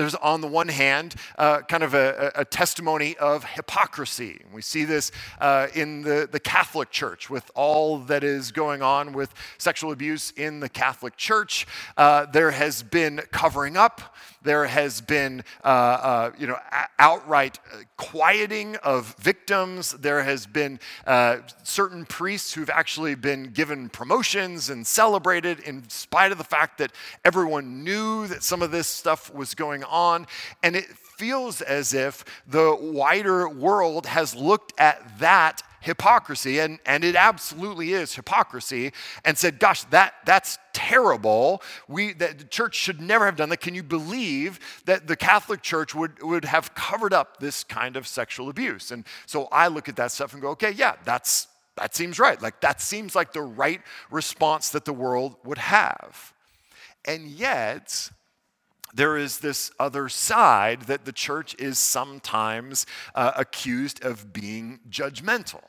There's, 0.00 0.14
on 0.14 0.40
the 0.40 0.46
one 0.46 0.68
hand, 0.68 1.14
uh, 1.36 1.60
kind 1.60 1.82
of 1.82 1.92
a, 1.92 2.32
a, 2.34 2.44
testimony 2.46 3.18
of 3.18 3.44
hypocrisy. 3.44 4.40
We 4.50 4.62
see 4.62 4.86
this 4.86 5.12
uh, 5.38 5.66
in 5.74 6.00
the, 6.00 6.26
the 6.32 6.40
Catholic 6.40 6.90
Church 6.90 7.28
with 7.28 7.50
all 7.54 7.98
that 7.98 8.24
is 8.24 8.50
going 8.50 8.80
on 8.80 9.12
with 9.12 9.34
sexual 9.58 9.92
abuse 9.92 10.30
in 10.30 10.60
the 10.60 10.70
Catholic 10.70 11.18
Church. 11.18 11.66
Uh, 11.98 12.24
there 12.24 12.50
has 12.50 12.82
been 12.82 13.20
covering 13.30 13.76
up. 13.76 14.16
There 14.42 14.64
has 14.64 15.02
been, 15.02 15.44
uh, 15.62 15.66
uh, 15.66 16.32
you 16.38 16.46
know, 16.46 16.56
outright 16.98 17.58
quieting 17.98 18.76
of 18.76 19.14
victims. 19.16 19.92
There 19.92 20.22
has 20.22 20.46
been 20.46 20.80
uh, 21.06 21.38
certain 21.62 22.06
priests 22.06 22.54
who've 22.54 22.70
actually 22.70 23.16
been 23.16 23.50
given 23.52 23.90
promotions 23.90 24.70
and 24.70 24.86
celebrated 24.86 25.60
in 25.60 25.86
spite 25.90 26.32
of 26.32 26.38
the 26.38 26.44
fact 26.44 26.78
that 26.78 26.92
everyone 27.22 27.84
knew 27.84 28.26
that 28.28 28.42
some 28.42 28.62
of 28.62 28.70
this 28.70 28.86
stuff 28.86 29.32
was 29.34 29.54
going 29.54 29.84
on. 29.90 30.26
And 30.62 30.76
it 30.76 30.86
feels 30.86 31.60
as 31.60 31.92
if 31.92 32.24
the 32.46 32.76
wider 32.80 33.48
world 33.48 34.06
has 34.06 34.34
looked 34.34 34.72
at 34.80 35.18
that 35.18 35.62
hypocrisy, 35.80 36.58
and, 36.58 36.78
and 36.86 37.04
it 37.04 37.16
absolutely 37.16 37.92
is 37.92 38.14
hypocrisy, 38.14 38.92
and 39.24 39.36
said, 39.36 39.58
Gosh, 39.58 39.84
that, 39.84 40.14
that's 40.24 40.58
terrible. 40.72 41.62
We, 41.88 42.12
that 42.14 42.38
the 42.38 42.44
church 42.44 42.74
should 42.74 43.00
never 43.00 43.24
have 43.24 43.36
done 43.36 43.48
that. 43.48 43.60
Can 43.60 43.74
you 43.74 43.82
believe 43.82 44.60
that 44.84 45.06
the 45.06 45.16
Catholic 45.16 45.62
Church 45.62 45.94
would, 45.94 46.22
would 46.22 46.44
have 46.44 46.74
covered 46.74 47.12
up 47.12 47.38
this 47.38 47.64
kind 47.64 47.96
of 47.96 48.06
sexual 48.06 48.48
abuse? 48.48 48.90
And 48.90 49.04
so 49.26 49.48
I 49.50 49.68
look 49.68 49.88
at 49.88 49.96
that 49.96 50.12
stuff 50.12 50.32
and 50.32 50.42
go, 50.42 50.50
Okay, 50.50 50.70
yeah, 50.70 50.96
that's, 51.04 51.48
that 51.76 51.94
seems 51.94 52.18
right. 52.18 52.40
Like, 52.40 52.60
that 52.60 52.80
seems 52.80 53.14
like 53.14 53.32
the 53.32 53.42
right 53.42 53.80
response 54.10 54.70
that 54.70 54.84
the 54.84 54.92
world 54.92 55.36
would 55.44 55.58
have. 55.58 56.34
And 57.06 57.28
yet, 57.28 58.10
there 58.94 59.16
is 59.16 59.38
this 59.38 59.70
other 59.78 60.08
side 60.08 60.82
that 60.82 61.04
the 61.04 61.12
church 61.12 61.54
is 61.58 61.78
sometimes 61.78 62.86
uh, 63.14 63.32
accused 63.36 64.04
of 64.04 64.32
being 64.32 64.80
judgmental. 64.88 65.62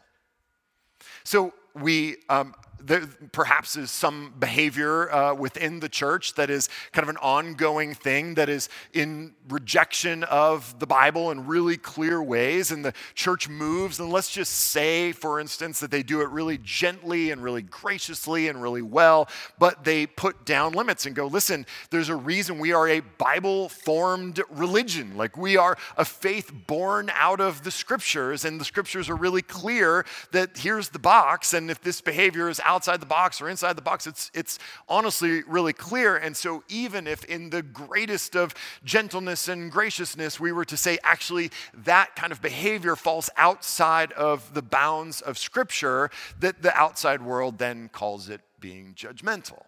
So 1.23 1.53
we 1.75 2.17
um, 2.29 2.55
there 2.83 3.07
perhaps 3.31 3.75
is 3.75 3.91
some 3.91 4.33
behavior 4.39 5.11
uh, 5.11 5.33
within 5.33 5.79
the 5.79 5.89
church 5.89 6.35
that 6.35 6.49
is 6.49 6.69
kind 6.91 7.03
of 7.03 7.09
an 7.09 7.17
ongoing 7.17 7.93
thing 7.93 8.35
that 8.35 8.49
is 8.49 8.69
in 8.93 9.33
rejection 9.49 10.23
of 10.25 10.79
the 10.79 10.87
Bible 10.87 11.31
in 11.31 11.47
really 11.47 11.77
clear 11.77 12.21
ways, 12.21 12.71
and 12.71 12.83
the 12.83 12.93
church 13.13 13.49
moves. 13.49 13.99
And 13.99 14.11
let's 14.11 14.31
just 14.31 14.51
say, 14.53 15.11
for 15.11 15.39
instance, 15.39 15.79
that 15.79 15.91
they 15.91 16.03
do 16.03 16.21
it 16.21 16.29
really 16.29 16.57
gently 16.57 17.31
and 17.31 17.43
really 17.43 17.61
graciously 17.61 18.47
and 18.47 18.61
really 18.61 18.81
well, 18.81 19.27
but 19.59 19.83
they 19.83 20.07
put 20.07 20.45
down 20.45 20.73
limits 20.73 21.05
and 21.05 21.15
go, 21.15 21.27
listen, 21.27 21.65
there's 21.89 22.09
a 22.09 22.15
reason 22.15 22.59
we 22.59 22.73
are 22.73 22.87
a 22.87 22.99
Bible 22.99 23.69
formed 23.69 24.41
religion. 24.49 25.17
Like 25.17 25.37
we 25.37 25.57
are 25.57 25.77
a 25.97 26.05
faith 26.05 26.51
born 26.67 27.11
out 27.13 27.39
of 27.39 27.63
the 27.63 27.71
scriptures, 27.71 28.45
and 28.45 28.59
the 28.59 28.65
scriptures 28.65 29.09
are 29.09 29.15
really 29.15 29.41
clear 29.41 30.05
that 30.31 30.57
here's 30.57 30.89
the 30.89 30.99
box, 30.99 31.53
and 31.53 31.69
if 31.69 31.81
this 31.81 32.01
behavior 32.01 32.49
is 32.49 32.59
outside 32.71 33.01
the 33.01 33.05
box 33.05 33.41
or 33.41 33.49
inside 33.49 33.75
the 33.75 33.81
box. 33.81 34.07
It's, 34.07 34.31
it's 34.33 34.57
honestly 34.87 35.43
really 35.43 35.73
clear. 35.73 36.15
And 36.15 36.35
so, 36.35 36.63
even 36.69 37.05
if 37.05 37.23
in 37.25 37.49
the 37.49 37.61
greatest 37.61 38.35
of 38.35 38.53
gentleness 38.83 39.47
and 39.47 39.71
graciousness, 39.71 40.39
we 40.39 40.51
were 40.51 40.65
to 40.65 40.77
say, 40.77 40.97
actually, 41.03 41.51
that 41.73 42.15
kind 42.15 42.31
of 42.31 42.41
behavior 42.41 42.95
falls 42.95 43.29
outside 43.35 44.11
of 44.13 44.53
the 44.53 44.61
bounds 44.61 45.21
of 45.21 45.37
Scripture, 45.37 46.09
that 46.39 46.61
the 46.61 46.73
outside 46.75 47.21
world 47.21 47.57
then 47.57 47.89
calls 47.89 48.29
it 48.29 48.41
being 48.59 48.93
judgmental. 48.93 49.63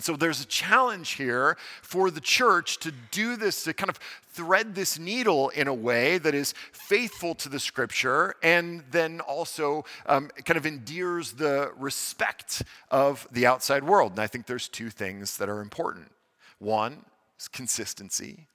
So 0.00 0.16
there's 0.16 0.40
a 0.40 0.46
challenge 0.46 1.10
here 1.12 1.56
for 1.82 2.10
the 2.10 2.20
church 2.20 2.78
to 2.80 2.92
do 3.10 3.36
this, 3.36 3.64
to 3.64 3.72
kind 3.72 3.90
of 3.90 3.98
thread 4.32 4.74
this 4.74 4.98
needle 4.98 5.48
in 5.50 5.68
a 5.68 5.74
way 5.74 6.18
that 6.18 6.34
is 6.34 6.54
faithful 6.72 7.34
to 7.34 7.48
the 7.48 7.58
scripture 7.58 8.34
and 8.42 8.84
then 8.90 9.20
also 9.20 9.84
um, 10.06 10.30
kind 10.44 10.56
of 10.56 10.66
endears 10.66 11.32
the 11.32 11.72
respect 11.76 12.62
of 12.90 13.26
the 13.32 13.46
outside 13.46 13.84
world. 13.84 14.12
And 14.12 14.20
I 14.20 14.26
think 14.26 14.46
there's 14.46 14.68
two 14.68 14.90
things 14.90 15.36
that 15.38 15.48
are 15.48 15.60
important 15.60 16.10
one 16.58 17.04
is 17.38 17.48
consistency, 17.48 18.46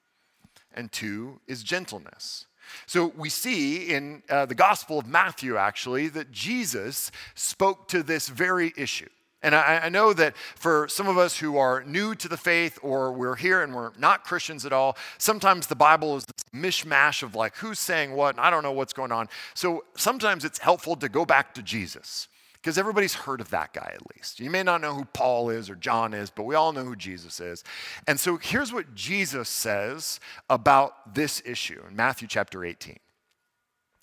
and 0.73 0.91
two 0.91 1.41
is 1.47 1.63
gentleness. 1.63 2.45
So 2.85 3.13
we 3.17 3.29
see 3.29 3.87
in 3.89 4.23
uh, 4.29 4.45
the 4.45 4.55
Gospel 4.55 4.99
of 4.99 5.07
Matthew, 5.07 5.57
actually, 5.57 6.07
that 6.09 6.31
Jesus 6.31 7.11
spoke 7.33 7.87
to 7.89 8.03
this 8.03 8.27
very 8.27 8.73
issue. 8.77 9.09
And 9.45 9.53
I, 9.53 9.81
I, 9.83 9.89
know 9.89 10.11
that 10.11 10.35
for 10.55 10.87
some 10.87 11.07
of 11.07 11.19
us 11.19 11.37
who 11.37 11.55
are 11.57 11.83
new 11.83 12.15
to 12.15 12.27
the 12.27 12.35
faith 12.35 12.79
or 12.81 13.13
we're 13.13 13.35
here 13.35 13.61
and 13.61 13.75
we're 13.75 13.91
not 13.95 14.23
Christians 14.23 14.65
at 14.65 14.73
all, 14.73 14.97
sometimes 15.19 15.67
the 15.67 15.75
Bible 15.75 16.17
is 16.17 16.25
this 16.25 16.43
mishmash 16.51 17.21
of 17.21 17.35
like 17.35 17.55
who's 17.57 17.77
saying 17.77 18.13
what, 18.13 18.33
and 18.37 18.43
I 18.43 18.49
don't 18.49 18.63
know 18.63 18.71
what's 18.71 18.91
going 18.91 19.11
on. 19.11 19.29
So 19.53 19.85
sometimes 19.95 20.45
it's 20.45 20.57
helpful 20.57 20.95
to 20.95 21.07
go 21.07 21.25
back 21.25 21.53
to 21.53 21.61
Jesus 21.61 22.27
because 22.55 22.79
everybody's 22.79 23.13
heard 23.13 23.39
of 23.39 23.51
that 23.51 23.71
guy 23.71 23.91
at 23.93 24.01
least. 24.15 24.39
You 24.39 24.49
may 24.49 24.63
not 24.63 24.81
know 24.81 24.95
who 24.95 25.05
Paul 25.05 25.51
is 25.51 25.69
or 25.69 25.75
John 25.75 26.15
is, 26.15 26.31
but 26.31 26.45
we 26.45 26.55
all 26.55 26.73
know 26.73 26.83
who 26.83 26.95
Jesus 26.95 27.39
is. 27.39 27.63
And 28.07 28.19
so 28.19 28.37
here's 28.37 28.73
what 28.73 28.95
Jesus 28.95 29.47
says 29.47 30.19
about 30.49 31.13
this 31.13 31.43
issue 31.45 31.83
in 31.87 31.95
Matthew 31.95 32.27
chapter 32.27 32.65
18. 32.65 32.97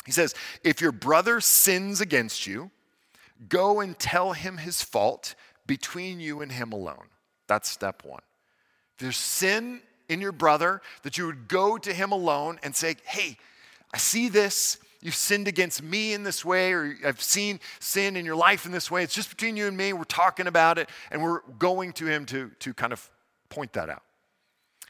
He 0.07 0.13
says, 0.13 0.37
If 0.63 0.81
your 0.81 0.93
brother 0.93 1.41
sins 1.41 2.01
against 2.01 2.47
you, 2.47 2.71
go 3.49 3.81
and 3.81 3.99
tell 3.99 4.33
him 4.33 4.59
his 4.59 4.83
fault 4.83 5.35
between 5.67 6.21
you 6.21 6.41
and 6.41 6.53
him 6.53 6.73
alone. 6.73 7.09
That's 7.49 7.69
step 7.69 8.03
one. 8.05 8.23
If 8.95 8.99
there's 9.05 9.17
sin 9.17 9.81
in 10.09 10.21
your 10.21 10.33
brother, 10.33 10.83
that 11.03 11.19
you 11.19 11.27
would 11.27 11.49
go 11.49 11.79
to 11.79 11.93
him 11.93 12.13
alone 12.13 12.59
and 12.63 12.75
say, 12.75 12.97
Hey, 13.05 13.37
I 13.95 13.99
see 13.99 14.29
this 14.29 14.79
you've 15.03 15.15
sinned 15.15 15.49
against 15.49 15.83
me 15.83 16.15
in 16.15 16.23
this 16.23 16.45
way, 16.45 16.73
or 16.73 16.97
I've 17.05 17.21
seen 17.21 17.61
sin 17.81 18.17
in 18.17 18.25
your 18.25 18.37
life 18.37 18.65
in 18.65 18.73
this 18.73 18.91
way. 18.91 19.03
It's 19.03 19.15
just 19.15 19.29
between 19.29 19.57
you 19.57 19.67
and 19.67 19.77
me. 19.77 19.93
We're 19.93 20.05
talking 20.05 20.47
about 20.47 20.79
it, 20.79 20.89
and 21.11 21.23
we're 21.23 21.41
going 21.59 21.93
to 21.95 22.07
him 22.07 22.25
to, 22.27 22.51
to 22.61 22.73
kind 22.73 22.93
of 22.93 23.11
point 23.51 23.75
that 23.75 23.91
out. 23.91 24.03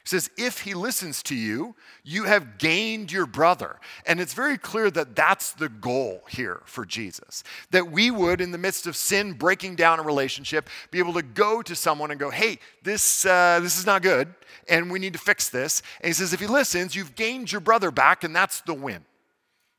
He 0.03 0.09
says, 0.09 0.29
if 0.37 0.59
he 0.61 0.73
listens 0.73 1.23
to 1.23 1.35
you, 1.35 1.75
you 2.03 2.25
have 2.25 2.57
gained 2.57 3.09
your 3.09 3.25
brother. 3.25 3.79
And 4.05 4.19
it's 4.19 4.33
very 4.33 4.57
clear 4.57 4.91
that 4.91 5.15
that's 5.15 5.53
the 5.53 5.69
goal 5.69 6.23
here 6.29 6.61
for 6.65 6.85
Jesus. 6.85 7.41
That 7.71 7.89
we 7.89 8.11
would, 8.11 8.41
in 8.41 8.51
the 8.51 8.57
midst 8.57 8.85
of 8.85 8.97
sin 8.97 9.31
breaking 9.31 9.75
down 9.75 9.99
a 9.99 10.03
relationship, 10.03 10.69
be 10.91 10.99
able 10.99 11.13
to 11.13 11.21
go 11.21 11.61
to 11.61 11.73
someone 11.73 12.11
and 12.11 12.19
go, 12.19 12.31
hey, 12.31 12.59
this, 12.83 13.25
uh, 13.25 13.61
this 13.63 13.79
is 13.79 13.85
not 13.85 14.01
good, 14.01 14.35
and 14.67 14.91
we 14.91 14.99
need 14.99 15.13
to 15.13 15.19
fix 15.19 15.47
this. 15.47 15.81
And 16.01 16.07
he 16.07 16.13
says, 16.13 16.33
if 16.33 16.41
he 16.41 16.47
listens, 16.47 16.97
you've 16.97 17.15
gained 17.15 17.53
your 17.53 17.61
brother 17.61 17.89
back, 17.89 18.25
and 18.25 18.35
that's 18.35 18.59
the 18.59 18.73
win. 18.73 19.05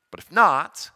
But 0.09 0.21
if 0.21 0.31
not, 0.31 0.89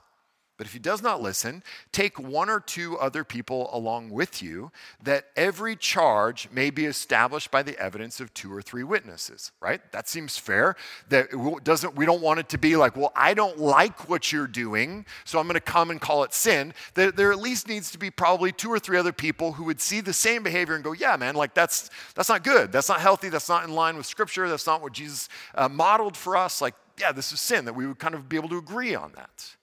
but 0.60 0.68
if 0.68 0.74
he 0.74 0.80
does 0.80 1.02
not 1.02 1.22
listen, 1.22 1.64
take 1.94 2.20
one 2.20 2.50
or 2.50 2.60
two 2.60 3.00
other 3.00 3.24
people 3.24 3.70
along 3.72 4.10
with 4.10 4.44
you, 4.44 4.74
that 5.02 5.28
every 5.38 5.78
charge 5.78 6.50
may 6.52 6.70
be 6.70 6.86
established 6.86 7.50
by 7.50 7.64
the 7.64 7.80
evidence 7.80 8.20
of 8.20 8.34
two 8.34 8.54
or 8.54 8.62
three 8.62 8.84
witnesses. 8.84 9.54
Right? 9.62 9.80
That 9.94 10.10
seems 10.10 10.38
fair. 10.38 10.76
That 11.08 11.30
doesn't. 11.64 11.96
We 11.96 12.06
don't 12.06 12.22
want 12.22 12.42
it 12.42 12.50
to 12.50 12.58
be 12.58 12.76
like, 12.76 12.98
well, 12.98 13.14
I 13.16 13.34
don't 13.34 13.58
like 13.58 14.10
what 14.10 14.34
you're 14.34 14.48
doing, 14.48 15.06
so 15.24 15.40
I'm 15.40 15.48
going 15.48 15.54
to 15.54 15.62
come 15.62 15.92
and 15.92 16.02
call 16.02 16.26
it 16.26 16.34
sin. 16.34 16.74
That 16.96 17.16
there 17.16 17.32
at 17.32 17.40
least 17.40 17.70
needs 17.70 17.90
to 17.92 17.98
be 17.98 18.12
probably 18.12 18.52
two 18.52 18.70
or 18.70 18.80
three 18.80 18.98
other 18.98 19.14
people 19.14 19.54
who 19.54 19.64
would 19.64 19.80
see 19.80 20.02
the 20.02 20.12
same 20.12 20.44
behavior 20.44 20.76
and 20.76 20.84
go, 20.84 20.92
yeah, 20.92 21.16
man, 21.16 21.36
like 21.36 21.54
that's 21.54 21.90
that's 22.16 22.28
not 22.28 22.44
good. 22.44 22.74
That's 22.74 22.90
not 22.90 23.00
healthy. 23.00 23.30
That's 23.30 23.48
not 23.48 23.64
in 23.64 23.74
line 23.74 23.96
with 23.96 24.08
Scripture. 24.08 24.50
That's 24.50 24.68
not 24.68 24.82
what 24.82 24.92
Jesus 24.92 25.30
uh, 25.56 25.70
modeled 25.70 26.18
for 26.18 26.36
us. 26.36 26.62
Like 26.62 26.76
yeah, 27.00 27.14
this 27.14 27.32
is 27.32 27.40
sin, 27.40 27.64
that 27.64 27.76
we 27.76 27.88
would 27.88 27.98
kind 27.98 28.14
of 28.14 28.28
be 28.28 28.36
able 28.36 28.50
to 28.50 28.58
agree 28.58 28.94
on 28.94 29.14
that. 29.16 29.56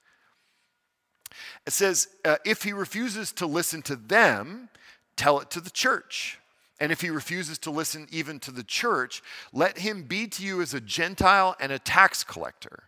It 1.67 1.73
says, 1.73 2.09
uh, 2.25 2.37
if 2.45 2.63
he 2.63 2.73
refuses 2.73 3.33
to 3.33 3.47
listen 3.47 3.83
to 3.83 3.97
them, 3.97 4.69
tell 5.17 5.41
it 5.41 5.51
to 5.51 5.61
the 5.61 5.71
church. 5.71 6.39
And 6.79 6.93
if 6.93 7.01
he 7.01 7.11
refuses 7.11 7.59
to 7.61 7.71
listen 7.71 8.07
even 8.11 8.39
to 8.41 8.51
the 8.51 8.63
church, 8.63 9.23
let 9.53 9.79
him 9.79 10.03
be 10.03 10.27
to 10.29 10.43
you 10.45 10.61
as 10.61 10.75
a 10.75 10.81
Gentile 10.81 11.57
and 11.59 11.73
a 11.73 11.79
tax 11.79 12.23
collector. 12.23 12.85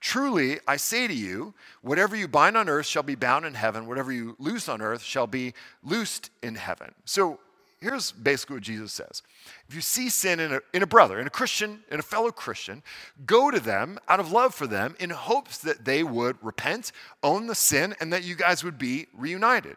Truly, 0.00 0.58
I 0.66 0.78
say 0.78 1.06
to 1.06 1.14
you, 1.14 1.54
whatever 1.80 2.16
you 2.16 2.26
bind 2.26 2.56
on 2.56 2.68
earth 2.68 2.86
shall 2.86 3.02
be 3.02 3.14
bound 3.14 3.44
in 3.44 3.54
heaven, 3.54 3.86
whatever 3.86 4.12
you 4.12 4.36
loose 4.38 4.68
on 4.68 4.80
earth 4.80 5.02
shall 5.02 5.26
be 5.26 5.54
loosed 5.82 6.30
in 6.42 6.54
heaven. 6.54 6.92
So, 7.04 7.38
here's 7.82 8.12
basically 8.12 8.56
what 8.56 8.62
Jesus 8.62 8.92
says. 8.92 9.22
If 9.68 9.74
you 9.74 9.80
see 9.80 10.08
sin 10.08 10.40
in 10.40 10.52
a, 10.52 10.60
in 10.72 10.82
a 10.82 10.86
brother, 10.86 11.18
in 11.18 11.26
a 11.26 11.30
Christian, 11.30 11.80
in 11.90 11.98
a 11.98 12.02
fellow 12.02 12.30
Christian, 12.30 12.82
go 13.26 13.50
to 13.50 13.60
them 13.60 13.98
out 14.08 14.20
of 14.20 14.30
love 14.30 14.54
for 14.54 14.66
them 14.66 14.94
in 15.00 15.10
hopes 15.10 15.58
that 15.58 15.84
they 15.84 16.02
would 16.02 16.36
repent, 16.42 16.92
own 17.22 17.48
the 17.48 17.54
sin, 17.54 17.94
and 18.00 18.12
that 18.12 18.24
you 18.24 18.36
guys 18.36 18.62
would 18.62 18.78
be 18.78 19.06
reunited. 19.12 19.76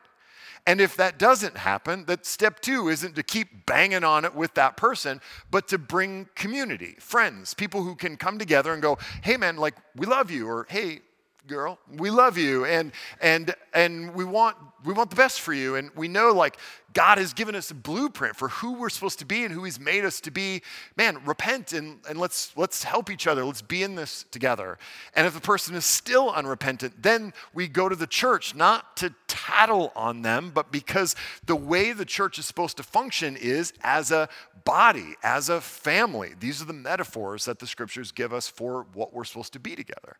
And 0.68 0.82
if 0.82 0.96
that 0.98 1.20
doesn't 1.20 1.58
happen, 1.58 2.06
that 2.06 2.26
step 2.26 2.60
two 2.60 2.90
isn't 2.90 3.16
to 3.16 3.24
keep 3.24 3.66
banging 3.66 4.04
on 4.04 4.26
it 4.26 4.34
with 4.34 4.54
that 4.56 4.78
person, 4.78 5.22
but 5.52 5.68
to 5.68 5.78
bring 5.78 6.28
community, 6.36 6.96
friends, 7.00 7.54
people 7.54 7.84
who 7.84 7.96
can 7.96 8.18
come 8.18 8.40
together 8.40 8.74
and 8.74 8.82
go, 8.82 8.98
hey 9.22 9.38
man, 9.38 9.58
like 9.58 9.76
we 9.96 10.08
love 10.08 10.32
you, 10.32 10.48
or 10.48 10.66
hey, 10.70 11.02
girl 11.48 11.80
we 11.98 12.10
love 12.10 12.38
you 12.38 12.66
and 12.66 12.92
and 13.22 13.54
and 13.74 14.14
we 14.16 14.24
want 14.24 14.58
we 14.86 14.94
want 14.94 15.10
the 15.10 15.16
best 15.16 15.42
for 15.42 15.54
you. 15.54 15.76
And 15.76 15.90
we 15.96 16.08
know 16.08 16.32
like 16.32 16.58
god 16.94 17.18
has 17.18 17.34
given 17.34 17.56
us 17.56 17.72
a 17.72 17.76
blueprint 17.76 18.38
for 18.38 18.48
who 18.48 18.74
we're 18.74 18.90
supposed 18.90 19.20
to 19.20 19.26
be 19.26 19.44
and 19.44 19.54
who 19.54 19.66
he's 19.66 19.80
made 19.80 20.06
us 20.06 20.22
to 20.22 20.32
be. 20.32 20.62
Man 20.96 21.24
repent 21.26 21.74
and 21.74 22.00
and 22.08 22.20
let's 22.20 22.54
let's 22.56 22.84
help 22.84 23.10
each 23.10 23.28
other. 23.28 23.44
Let's 23.44 23.62
be 23.62 23.84
in 23.84 23.96
this 23.96 24.26
together. 24.32 24.78
And 25.16 25.28
if 25.28 25.34
the 25.34 25.42
person 25.42 25.76
is 25.76 25.86
still 25.86 26.32
unrepentant 26.32 27.02
then 27.02 27.34
we 27.54 27.68
go 27.68 27.90
to 27.90 27.96
the 27.96 28.08
church 28.08 28.56
not 28.56 28.96
to 28.98 29.14
tattle 29.28 29.92
on 29.96 30.22
them 30.22 30.52
but 30.54 30.72
because 30.72 31.16
the 31.46 31.56
way 31.56 31.92
the 31.92 32.06
church 32.06 32.40
is 32.40 32.46
supposed 32.46 32.78
to 32.78 32.84
function 32.84 33.36
is 33.36 33.74
as 33.82 34.12
a 34.12 34.30
body 34.64 35.16
as 35.24 35.50
a 35.50 35.62
family. 35.62 36.34
These 36.40 36.62
are 36.62 36.66
the 36.66 36.74
metaphors 36.74 37.46
that 37.46 37.60
the 37.60 37.68
scriptures 37.68 38.12
give 38.12 38.34
us 38.34 38.48
for 38.48 38.86
what 38.94 39.14
we're 39.14 39.26
supposed 39.26 39.54
to 39.54 39.60
be 39.60 39.76
together 39.76 40.18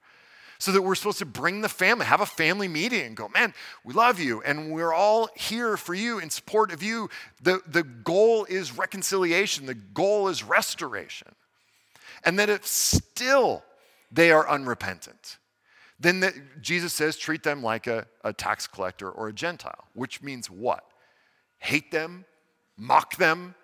so 0.58 0.72
that 0.72 0.82
we're 0.82 0.96
supposed 0.96 1.20
to 1.20 1.26
bring 1.26 1.62
the 1.62 1.70
family, 1.70 2.06
have 2.06 2.22
a 2.22 2.26
family 2.26 2.68
meeting 2.68 3.02
and 3.02 3.16
go, 3.16 3.28
man, 3.30 3.54
we 3.84 3.94
love 3.94 4.20
you 4.20 4.42
and 4.44 4.72
we're 4.72 4.94
all 4.94 5.30
here 5.36 5.78
for 5.78 5.94
you 5.94 6.20
in 6.20 6.30
support 6.30 6.72
of 6.72 6.82
you. 6.82 7.10
The, 7.42 7.62
the 7.68 7.84
goal 7.84 8.46
is 8.46 8.78
reconciliation, 8.78 9.66
the 9.66 9.74
goal 9.74 10.28
is 10.28 10.44
restoration. 10.44 11.36
And 12.24 12.40
that 12.40 12.50
if 12.50 12.66
still 12.66 13.64
they 14.12 14.32
are 14.32 14.48
unrepentant, 14.50 15.38
then 16.00 16.22
the, 16.22 16.34
Jesus 16.62 16.94
says 16.94 17.18
treat 17.18 17.44
them 17.44 17.62
like 17.62 17.88
a, 17.88 18.08
a 18.24 18.34
tax 18.34 18.68
collector 18.68 19.10
or 19.10 19.28
a 19.28 19.34
Gentile, 19.34 19.86
which 19.94 20.22
means 20.22 20.50
what? 20.50 20.84
Hate 21.60 21.92
them, 21.92 22.26
mock 22.78 23.18
them, 23.18 23.56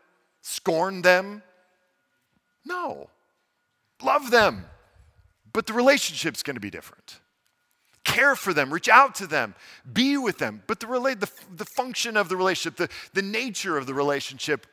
scorn 0.41 1.01
them? 1.01 1.41
No. 2.65 3.09
Love 4.03 4.31
them 4.31 4.65
but 5.53 5.67
the 5.67 5.73
relationship's 5.73 6.43
going 6.43 6.55
to 6.55 6.61
be 6.61 6.69
different. 6.69 7.19
Care 8.03 8.35
for 8.35 8.53
them, 8.53 8.73
reach 8.73 8.89
out 8.89 9.15
to 9.15 9.27
them, 9.27 9.53
be 9.91 10.17
with 10.17 10.39
them, 10.39 10.63
but 10.65 10.79
the, 10.79 10.87
the, 10.87 11.29
the 11.55 11.65
function 11.65 12.17
of 12.17 12.29
the 12.29 12.35
relationship, 12.35 12.77
the, 12.77 12.89
the 13.13 13.21
nature 13.21 13.77
of 13.77 13.85
the 13.85 13.93
relationship 13.93 14.65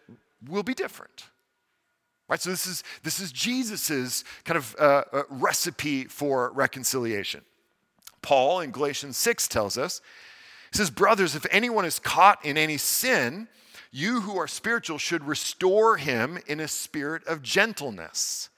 will 0.49 0.63
be 0.63 0.75
different. 0.75 1.25
Right, 2.29 2.41
so 2.41 2.51
this 2.51 2.67
is 2.67 2.85
this 3.03 3.21
is 3.21 3.33
Jesus's 3.33 4.23
kind 4.45 4.59
of 4.59 4.77
uh, 4.79 5.05
uh, 5.13 5.23
recipe 5.31 6.05
for 6.05 6.53
reconciliation. 6.53 7.41
Paul 8.21 8.61
in 8.61 8.71
Galatians 8.71 9.17
6 9.17 9.49
tells 9.49 9.79
us, 9.79 10.03
he 10.71 10.77
says, 10.77 10.91
Brothers, 10.91 11.35
if 11.35 11.47
anyone 11.51 11.87
is 11.87 11.99
caught 11.99 12.45
in 12.45 12.59
any 12.59 12.77
sin, 12.77 13.49
you 13.91 14.21
who 14.21 14.37
are 14.37 14.47
spiritual 14.47 14.99
should 14.99 15.25
restore 15.25 15.97
him 15.97 16.39
in 16.47 16.61
a 16.61 16.69
spirit 16.69 17.27
of 17.27 17.43
gentleness. 17.43 18.51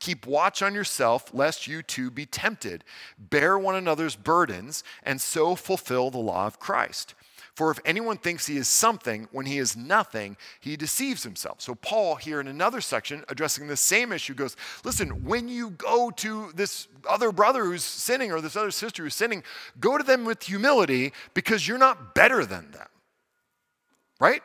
Keep 0.00 0.26
watch 0.26 0.62
on 0.62 0.74
yourself, 0.74 1.32
lest 1.32 1.66
you 1.66 1.82
too 1.82 2.10
be 2.10 2.26
tempted. 2.26 2.84
Bear 3.18 3.58
one 3.58 3.76
another's 3.76 4.16
burdens, 4.16 4.82
and 5.02 5.20
so 5.20 5.54
fulfill 5.54 6.10
the 6.10 6.18
law 6.18 6.46
of 6.46 6.58
Christ. 6.58 7.14
For 7.54 7.70
if 7.70 7.78
anyone 7.84 8.16
thinks 8.16 8.46
he 8.46 8.56
is 8.56 8.68
something 8.68 9.28
when 9.32 9.44
he 9.44 9.58
is 9.58 9.76
nothing, 9.76 10.38
he 10.60 10.76
deceives 10.76 11.22
himself. 11.24 11.60
So, 11.60 11.74
Paul, 11.74 12.14
here 12.14 12.40
in 12.40 12.46
another 12.46 12.80
section, 12.80 13.22
addressing 13.28 13.66
the 13.66 13.76
same 13.76 14.12
issue, 14.12 14.32
goes 14.32 14.56
Listen, 14.82 15.24
when 15.24 15.48
you 15.48 15.70
go 15.70 16.10
to 16.12 16.52
this 16.54 16.88
other 17.06 17.32
brother 17.32 17.64
who's 17.64 17.84
sinning 17.84 18.32
or 18.32 18.40
this 18.40 18.56
other 18.56 18.70
sister 18.70 19.02
who's 19.02 19.14
sinning, 19.14 19.42
go 19.78 19.98
to 19.98 20.04
them 20.04 20.24
with 20.24 20.44
humility 20.44 21.12
because 21.34 21.68
you're 21.68 21.76
not 21.76 22.14
better 22.14 22.46
than 22.46 22.70
them. 22.70 22.88
Right? 24.18 24.42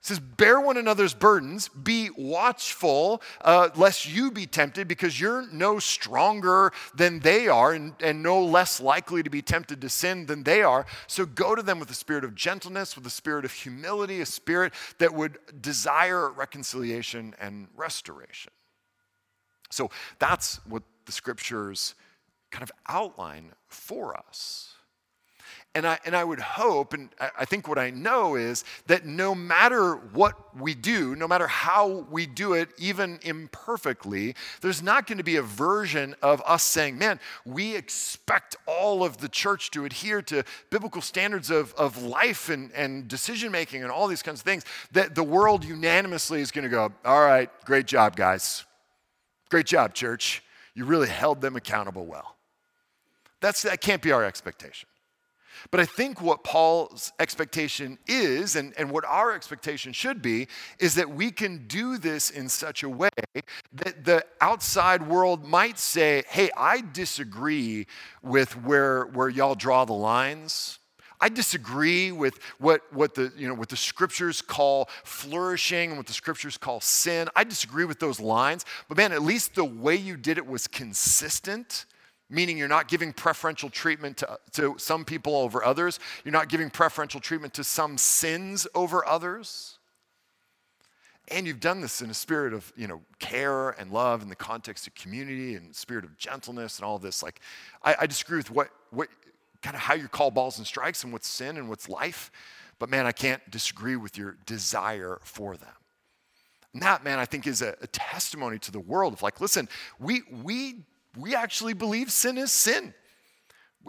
It 0.00 0.06
says, 0.06 0.20
bear 0.20 0.60
one 0.60 0.76
another's 0.76 1.12
burdens, 1.12 1.68
be 1.68 2.10
watchful, 2.16 3.20
uh, 3.40 3.70
lest 3.74 4.06
you 4.06 4.30
be 4.30 4.46
tempted, 4.46 4.86
because 4.86 5.20
you're 5.20 5.50
no 5.50 5.80
stronger 5.80 6.72
than 6.94 7.18
they 7.18 7.48
are 7.48 7.72
and, 7.72 7.94
and 8.00 8.22
no 8.22 8.40
less 8.44 8.80
likely 8.80 9.24
to 9.24 9.30
be 9.30 9.42
tempted 9.42 9.80
to 9.80 9.88
sin 9.88 10.26
than 10.26 10.44
they 10.44 10.62
are. 10.62 10.86
So 11.08 11.26
go 11.26 11.56
to 11.56 11.62
them 11.62 11.80
with 11.80 11.90
a 11.90 11.94
spirit 11.94 12.22
of 12.22 12.36
gentleness, 12.36 12.94
with 12.94 13.06
a 13.06 13.10
spirit 13.10 13.44
of 13.44 13.50
humility, 13.50 14.20
a 14.20 14.26
spirit 14.26 14.72
that 14.98 15.12
would 15.14 15.38
desire 15.60 16.30
reconciliation 16.30 17.34
and 17.40 17.66
restoration. 17.76 18.52
So 19.70 19.90
that's 20.20 20.64
what 20.64 20.84
the 21.06 21.12
scriptures 21.12 21.96
kind 22.52 22.62
of 22.62 22.70
outline 22.88 23.52
for 23.66 24.16
us. 24.16 24.67
And 25.74 25.86
I, 25.86 25.98
and 26.04 26.16
I 26.16 26.24
would 26.24 26.40
hope, 26.40 26.92
and 26.92 27.10
I 27.20 27.44
think 27.44 27.68
what 27.68 27.78
I 27.78 27.90
know 27.90 28.34
is 28.34 28.64
that 28.86 29.04
no 29.04 29.34
matter 29.34 29.94
what 29.94 30.56
we 30.58 30.74
do, 30.74 31.14
no 31.14 31.28
matter 31.28 31.46
how 31.46 32.06
we 32.10 32.26
do 32.26 32.54
it, 32.54 32.70
even 32.78 33.20
imperfectly, 33.22 34.34
there's 34.60 34.82
not 34.82 35.06
going 35.06 35.18
to 35.18 35.24
be 35.24 35.36
a 35.36 35.42
version 35.42 36.16
of 36.22 36.42
us 36.46 36.64
saying, 36.64 36.98
man, 36.98 37.20
we 37.44 37.76
expect 37.76 38.56
all 38.66 39.04
of 39.04 39.18
the 39.18 39.28
church 39.28 39.70
to 39.72 39.84
adhere 39.84 40.22
to 40.22 40.42
biblical 40.70 41.02
standards 41.02 41.50
of, 41.50 41.74
of 41.74 42.02
life 42.02 42.48
and, 42.48 42.72
and 42.72 43.06
decision 43.06 43.52
making 43.52 43.82
and 43.82 43.92
all 43.92 44.08
these 44.08 44.22
kinds 44.22 44.40
of 44.40 44.44
things, 44.44 44.64
that 44.92 45.14
the 45.14 45.22
world 45.22 45.64
unanimously 45.64 46.40
is 46.40 46.50
going 46.50 46.64
to 46.64 46.70
go, 46.70 46.90
all 47.04 47.20
right, 47.20 47.50
great 47.64 47.86
job, 47.86 48.16
guys. 48.16 48.64
Great 49.50 49.66
job, 49.66 49.94
church. 49.94 50.42
You 50.74 50.86
really 50.86 51.08
held 51.08 51.40
them 51.40 51.56
accountable 51.56 52.06
well. 52.06 52.36
That's, 53.40 53.62
that 53.62 53.80
can't 53.80 54.02
be 54.02 54.12
our 54.12 54.24
expectation. 54.24 54.88
But 55.70 55.80
I 55.80 55.84
think 55.84 56.20
what 56.20 56.44
Paul's 56.44 57.12
expectation 57.18 57.98
is, 58.06 58.56
and, 58.56 58.72
and 58.78 58.90
what 58.90 59.04
our 59.04 59.34
expectation 59.34 59.92
should 59.92 60.22
be, 60.22 60.48
is 60.78 60.94
that 60.94 61.10
we 61.10 61.30
can 61.30 61.66
do 61.66 61.98
this 61.98 62.30
in 62.30 62.48
such 62.48 62.82
a 62.82 62.88
way 62.88 63.08
that 63.72 64.04
the 64.04 64.24
outside 64.40 65.06
world 65.06 65.44
might 65.44 65.78
say, 65.78 66.24
hey, 66.28 66.50
I 66.56 66.82
disagree 66.92 67.86
with 68.22 68.52
where, 68.64 69.06
where 69.06 69.28
y'all 69.28 69.54
draw 69.54 69.84
the 69.84 69.92
lines. 69.92 70.78
I 71.20 71.28
disagree 71.28 72.12
with 72.12 72.38
what, 72.58 72.82
what, 72.92 73.14
the, 73.14 73.32
you 73.36 73.48
know, 73.48 73.54
what 73.54 73.68
the 73.68 73.76
scriptures 73.76 74.40
call 74.40 74.88
flourishing 75.02 75.90
and 75.90 75.98
what 75.98 76.06
the 76.06 76.12
scriptures 76.12 76.56
call 76.56 76.80
sin. 76.80 77.28
I 77.34 77.44
disagree 77.44 77.84
with 77.84 77.98
those 77.98 78.20
lines. 78.20 78.64
But 78.88 78.96
man, 78.96 79.12
at 79.12 79.22
least 79.22 79.54
the 79.54 79.64
way 79.64 79.96
you 79.96 80.16
did 80.16 80.38
it 80.38 80.46
was 80.46 80.68
consistent 80.68 81.86
meaning 82.30 82.58
you're 82.58 82.68
not 82.68 82.88
giving 82.88 83.12
preferential 83.12 83.70
treatment 83.70 84.18
to, 84.18 84.38
to 84.52 84.74
some 84.78 85.04
people 85.04 85.36
over 85.36 85.64
others. 85.64 85.98
You're 86.24 86.32
not 86.32 86.48
giving 86.48 86.70
preferential 86.70 87.20
treatment 87.20 87.54
to 87.54 87.64
some 87.64 87.96
sins 87.98 88.66
over 88.74 89.06
others. 89.06 89.78
And 91.30 91.46
you've 91.46 91.60
done 91.60 91.80
this 91.80 92.00
in 92.00 92.10
a 92.10 92.14
spirit 92.14 92.54
of, 92.54 92.72
you 92.76 92.86
know, 92.86 93.02
care 93.18 93.70
and 93.70 93.90
love 93.92 94.22
in 94.22 94.28
the 94.28 94.36
context 94.36 94.86
of 94.86 94.94
community 94.94 95.54
and 95.54 95.74
spirit 95.74 96.04
of 96.04 96.16
gentleness 96.16 96.78
and 96.78 96.86
all 96.86 96.98
this. 96.98 97.22
Like, 97.22 97.40
I, 97.82 97.96
I 98.00 98.06
disagree 98.06 98.38
with 98.38 98.50
what, 98.50 98.68
what 98.90 99.08
kind 99.62 99.76
of 99.76 99.82
how 99.82 99.94
you 99.94 100.08
call 100.08 100.30
balls 100.30 100.58
and 100.58 100.66
strikes 100.66 101.04
and 101.04 101.12
what's 101.12 101.28
sin 101.28 101.56
and 101.58 101.68
what's 101.68 101.88
life. 101.88 102.30
But 102.78 102.88
man, 102.88 103.06
I 103.06 103.12
can't 103.12 103.42
disagree 103.50 103.96
with 103.96 104.16
your 104.16 104.36
desire 104.46 105.18
for 105.22 105.56
them. 105.56 105.68
And 106.72 106.82
that, 106.82 107.02
man, 107.04 107.18
I 107.18 107.24
think 107.24 107.46
is 107.46 107.60
a, 107.60 107.74
a 107.82 107.86
testimony 107.88 108.58
to 108.60 108.70
the 108.70 108.80
world 108.80 109.12
of 109.12 109.22
like, 109.22 109.40
listen, 109.40 109.68
we, 109.98 110.22
we 110.42 110.84
we 111.18 111.34
actually 111.34 111.74
believe 111.74 112.10
sin 112.10 112.38
is 112.38 112.52
sin. 112.52 112.94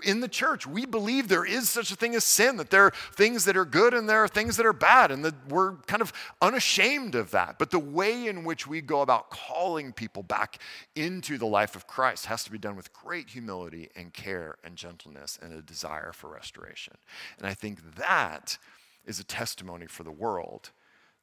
In 0.04 0.22
the 0.22 0.28
church, 0.28 0.66
we 0.66 0.86
believe 0.86 1.28
there 1.28 1.46
is 1.46 1.70
such 1.70 1.92
a 1.92 1.96
thing 1.96 2.16
as 2.16 2.24
sin, 2.24 2.58
that 2.58 2.70
there 2.70 2.86
are 2.86 2.94
things 3.16 3.46
that 3.46 3.58
are 3.58 3.66
good 3.66 3.94
and 3.94 4.08
there 4.08 4.24
are 4.24 4.28
things 4.28 4.56
that 4.56 4.66
are 4.66 4.74
bad, 4.74 5.12
and 5.12 5.26
that 5.26 5.34
we're 5.50 5.76
kind 5.88 6.02
of 6.02 6.14
unashamed 6.42 7.16
of 7.16 7.32
that. 7.32 7.60
But 7.60 7.72
the 7.72 7.80
way 7.80 8.28
in 8.28 8.46
which 8.46 8.66
we 8.66 8.82
go 8.82 9.02
about 9.02 9.30
calling 9.30 9.92
people 9.92 10.24
back 10.24 10.60
into 10.96 11.38
the 11.38 11.48
life 11.48 11.76
of 11.76 11.86
Christ 11.86 12.28
has 12.28 12.44
to 12.46 12.52
be 12.52 12.58
done 12.58 12.76
with 12.76 12.94
great 12.94 13.30
humility 13.30 13.90
and 13.96 14.14
care 14.14 14.56
and 14.64 14.76
gentleness 14.76 15.38
and 15.42 15.54
a 15.54 15.62
desire 15.62 16.14
for 16.14 16.30
restoration. 16.30 16.94
And 17.38 17.46
I 17.46 17.54
think 17.54 17.96
that 17.98 18.58
is 19.06 19.20
a 19.20 19.26
testimony 19.26 19.88
for 19.88 20.04
the 20.04 20.12
world 20.12 20.72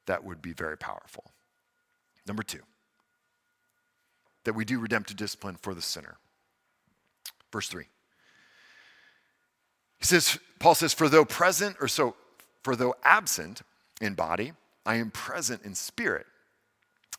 that 0.06 0.24
would 0.24 0.42
be 0.42 0.52
very 0.52 0.76
powerful. 0.76 1.32
Number 2.26 2.42
two 2.42 2.62
that 4.46 4.54
we 4.54 4.64
do 4.64 4.78
redemptive 4.78 5.16
discipline 5.16 5.56
for 5.60 5.74
the 5.74 5.82
sinner. 5.82 6.16
Verse 7.52 7.68
3. 7.68 7.84
He 9.98 10.04
says, 10.04 10.38
Paul 10.60 10.74
says, 10.74 10.94
For 10.94 11.08
though 11.08 11.24
present, 11.24 11.76
or 11.80 11.88
so, 11.88 12.14
for 12.62 12.76
though 12.76 12.94
absent 13.04 13.62
in 14.00 14.14
body, 14.14 14.52
I 14.84 14.96
am 14.96 15.10
present 15.10 15.62
in 15.64 15.74
spirit. 15.74 16.26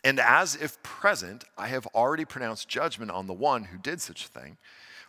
And 0.04 0.20
as 0.20 0.56
if 0.56 0.82
present, 0.84 1.44
I 1.58 1.68
have 1.68 1.86
already 1.88 2.24
pronounced 2.24 2.70
judgment 2.70 3.12
on 3.12 3.28
the 3.28 3.34
one 3.34 3.66
who 3.66 3.78
did 3.78 4.00
such 4.00 4.26
a 4.26 4.30
thing. 4.30 4.58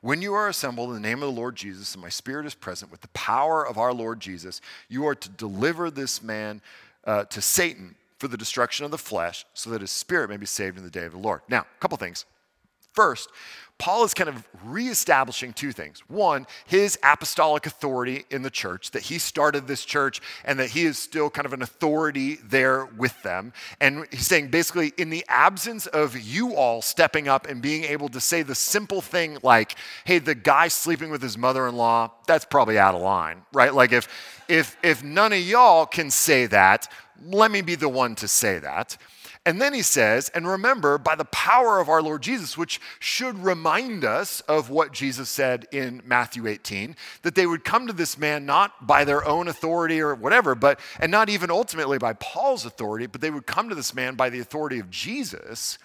When 0.00 0.20
you 0.20 0.34
are 0.34 0.48
assembled 0.48 0.88
in 0.88 0.94
the 0.94 1.08
name 1.08 1.22
of 1.22 1.32
the 1.32 1.40
Lord 1.40 1.54
Jesus, 1.54 1.94
and 1.94 2.02
my 2.02 2.08
spirit 2.08 2.46
is 2.46 2.54
present 2.54 2.90
with 2.90 3.00
the 3.00 3.08
power 3.08 3.64
of 3.66 3.78
our 3.78 3.92
Lord 3.92 4.18
Jesus, 4.18 4.60
you 4.88 5.06
are 5.06 5.14
to 5.14 5.28
deliver 5.28 5.90
this 5.90 6.20
man 6.20 6.62
uh, 7.04 7.24
to 7.24 7.40
Satan 7.40 7.94
for 8.18 8.28
the 8.28 8.36
destruction 8.36 8.84
of 8.84 8.90
the 8.90 8.98
flesh, 8.98 9.46
so 9.54 9.70
that 9.70 9.80
his 9.80 9.90
spirit 9.90 10.28
may 10.28 10.36
be 10.36 10.46
saved 10.46 10.76
in 10.76 10.84
the 10.84 10.90
day 10.90 11.04
of 11.04 11.12
the 11.12 11.18
Lord. 11.18 11.40
Now, 11.48 11.60
a 11.60 11.80
couple 11.80 11.96
things. 11.96 12.24
First, 12.92 13.30
Paul 13.78 14.02
is 14.02 14.12
kind 14.12 14.28
of 14.28 14.44
reestablishing 14.64 15.52
two 15.52 15.70
things. 15.70 16.00
One, 16.08 16.48
his 16.66 16.98
apostolic 17.04 17.64
authority 17.64 18.24
in 18.28 18.42
the 18.42 18.50
church, 18.50 18.90
that 18.90 19.04
he 19.04 19.18
started 19.18 19.68
this 19.68 19.84
church 19.84 20.20
and 20.44 20.58
that 20.58 20.70
he 20.70 20.84
is 20.84 20.98
still 20.98 21.30
kind 21.30 21.46
of 21.46 21.52
an 21.52 21.62
authority 21.62 22.38
there 22.44 22.86
with 22.86 23.22
them. 23.22 23.52
And 23.80 24.04
he's 24.10 24.26
saying 24.26 24.48
basically, 24.48 24.92
in 24.96 25.10
the 25.10 25.24
absence 25.28 25.86
of 25.86 26.18
you 26.18 26.56
all 26.56 26.82
stepping 26.82 27.28
up 27.28 27.46
and 27.46 27.62
being 27.62 27.84
able 27.84 28.08
to 28.08 28.20
say 28.20 28.42
the 28.42 28.56
simple 28.56 29.00
thing 29.00 29.38
like, 29.44 29.76
hey, 30.04 30.18
the 30.18 30.34
guy 30.34 30.66
sleeping 30.66 31.10
with 31.10 31.22
his 31.22 31.38
mother 31.38 31.68
in 31.68 31.76
law, 31.76 32.10
that's 32.26 32.44
probably 32.44 32.80
out 32.80 32.96
of 32.96 33.00
line, 33.00 33.42
right? 33.52 33.72
Like 33.72 33.92
if, 33.92 34.08
if, 34.48 34.76
if 34.82 35.04
none 35.04 35.32
of 35.32 35.38
y'all 35.38 35.86
can 35.86 36.10
say 36.10 36.46
that, 36.46 36.90
let 37.24 37.50
me 37.50 37.60
be 37.60 37.74
the 37.74 37.88
one 37.88 38.14
to 38.16 38.28
say 38.28 38.58
that. 38.58 38.96
And 39.46 39.62
then 39.62 39.72
he 39.72 39.80
says, 39.80 40.28
and 40.34 40.46
remember, 40.46 40.98
by 40.98 41.14
the 41.14 41.24
power 41.26 41.78
of 41.78 41.88
our 41.88 42.02
Lord 42.02 42.22
Jesus, 42.22 42.58
which 42.58 42.80
should 42.98 43.38
remind 43.38 44.04
us 44.04 44.40
of 44.42 44.68
what 44.68 44.92
Jesus 44.92 45.30
said 45.30 45.66
in 45.72 46.02
Matthew 46.04 46.46
18, 46.46 46.94
that 47.22 47.34
they 47.34 47.46
would 47.46 47.64
come 47.64 47.86
to 47.86 47.94
this 47.94 48.18
man 48.18 48.44
not 48.44 48.86
by 48.86 49.04
their 49.04 49.26
own 49.26 49.48
authority 49.48 50.00
or 50.00 50.14
whatever, 50.14 50.54
but, 50.54 50.78
and 51.00 51.10
not 51.10 51.30
even 51.30 51.50
ultimately 51.50 51.96
by 51.96 52.12
Paul's 52.14 52.66
authority, 52.66 53.06
but 53.06 53.22
they 53.22 53.30
would 53.30 53.46
come 53.46 53.70
to 53.70 53.74
this 53.74 53.94
man 53.94 54.16
by 54.16 54.28
the 54.28 54.40
authority 54.40 54.80
of 54.80 54.90
Jesus 54.90 55.78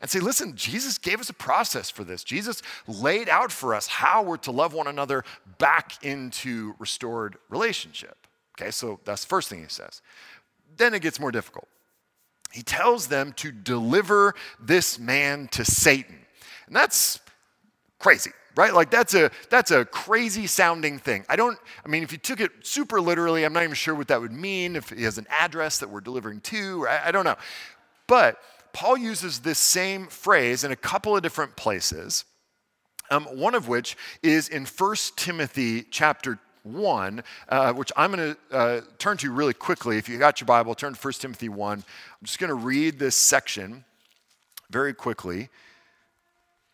and 0.00 0.10
say, 0.10 0.18
listen, 0.18 0.56
Jesus 0.56 0.96
gave 0.96 1.20
us 1.20 1.28
a 1.28 1.34
process 1.34 1.90
for 1.90 2.04
this. 2.04 2.24
Jesus 2.24 2.62
laid 2.88 3.28
out 3.28 3.52
for 3.52 3.74
us 3.74 3.86
how 3.86 4.22
we're 4.22 4.36
to 4.38 4.50
love 4.50 4.72
one 4.72 4.86
another 4.86 5.22
back 5.58 6.02
into 6.02 6.74
restored 6.78 7.36
relationship. 7.50 8.16
Okay, 8.58 8.70
so 8.70 9.00
that's 9.04 9.22
the 9.22 9.28
first 9.28 9.48
thing 9.48 9.60
he 9.60 9.68
says. 9.68 10.02
Then 10.76 10.94
it 10.94 11.02
gets 11.02 11.20
more 11.20 11.32
difficult 11.32 11.68
he 12.52 12.62
tells 12.62 13.08
them 13.08 13.32
to 13.32 13.50
deliver 13.50 14.34
this 14.60 14.98
man 14.98 15.48
to 15.48 15.64
Satan. 15.64 16.18
And 16.66 16.76
that's 16.76 17.18
crazy, 17.98 18.30
right? 18.54 18.72
Like 18.72 18.90
that's 18.90 19.14
a 19.14 19.30
that's 19.50 19.70
a 19.70 19.84
crazy 19.84 20.46
sounding 20.46 20.98
thing. 20.98 21.24
I 21.28 21.36
don't 21.36 21.58
I 21.84 21.88
mean 21.88 22.02
if 22.02 22.12
you 22.12 22.18
took 22.18 22.40
it 22.40 22.52
super 22.62 23.00
literally, 23.00 23.44
I'm 23.44 23.52
not 23.52 23.62
even 23.62 23.74
sure 23.74 23.94
what 23.94 24.08
that 24.08 24.20
would 24.20 24.32
mean 24.32 24.76
if 24.76 24.90
he 24.90 25.02
has 25.04 25.18
an 25.18 25.26
address 25.30 25.78
that 25.78 25.88
we're 25.88 26.00
delivering 26.00 26.40
to, 26.42 26.86
I, 26.86 27.08
I 27.08 27.10
don't 27.10 27.24
know. 27.24 27.36
But 28.06 28.36
Paul 28.72 28.96
uses 28.96 29.40
this 29.40 29.58
same 29.58 30.06
phrase 30.06 30.64
in 30.64 30.72
a 30.72 30.76
couple 30.76 31.16
of 31.16 31.22
different 31.22 31.56
places. 31.56 32.24
Um, 33.10 33.24
one 33.24 33.54
of 33.54 33.68
which 33.68 33.96
is 34.22 34.48
in 34.48 34.64
1 34.64 34.96
Timothy 35.16 35.82
chapter 35.82 36.38
1, 36.62 37.22
uh, 37.48 37.72
which 37.72 37.90
I'm 37.96 38.12
going 38.12 38.34
to 38.34 38.56
uh, 38.56 38.80
turn 38.98 39.16
to 39.18 39.32
really 39.32 39.54
quickly. 39.54 39.98
If 39.98 40.08
you 40.08 40.18
got 40.18 40.40
your 40.40 40.46
Bible, 40.46 40.74
turn 40.74 40.94
to 40.94 41.00
1 41.00 41.12
Timothy 41.14 41.48
1. 41.48 41.78
I'm 41.78 41.84
just 42.24 42.38
going 42.38 42.48
to 42.48 42.54
read 42.54 42.98
this 42.98 43.16
section 43.16 43.84
very 44.70 44.94
quickly 44.94 45.48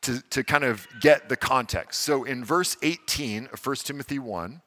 to, 0.02 0.22
to 0.30 0.44
kind 0.44 0.64
of 0.64 0.86
get 1.00 1.28
the 1.28 1.36
context. 1.36 2.00
So 2.00 2.24
in 2.24 2.44
verse 2.44 2.76
18 2.82 3.48
of 3.52 3.64
1 3.64 3.76
Timothy 3.76 4.18
1, 4.18 4.60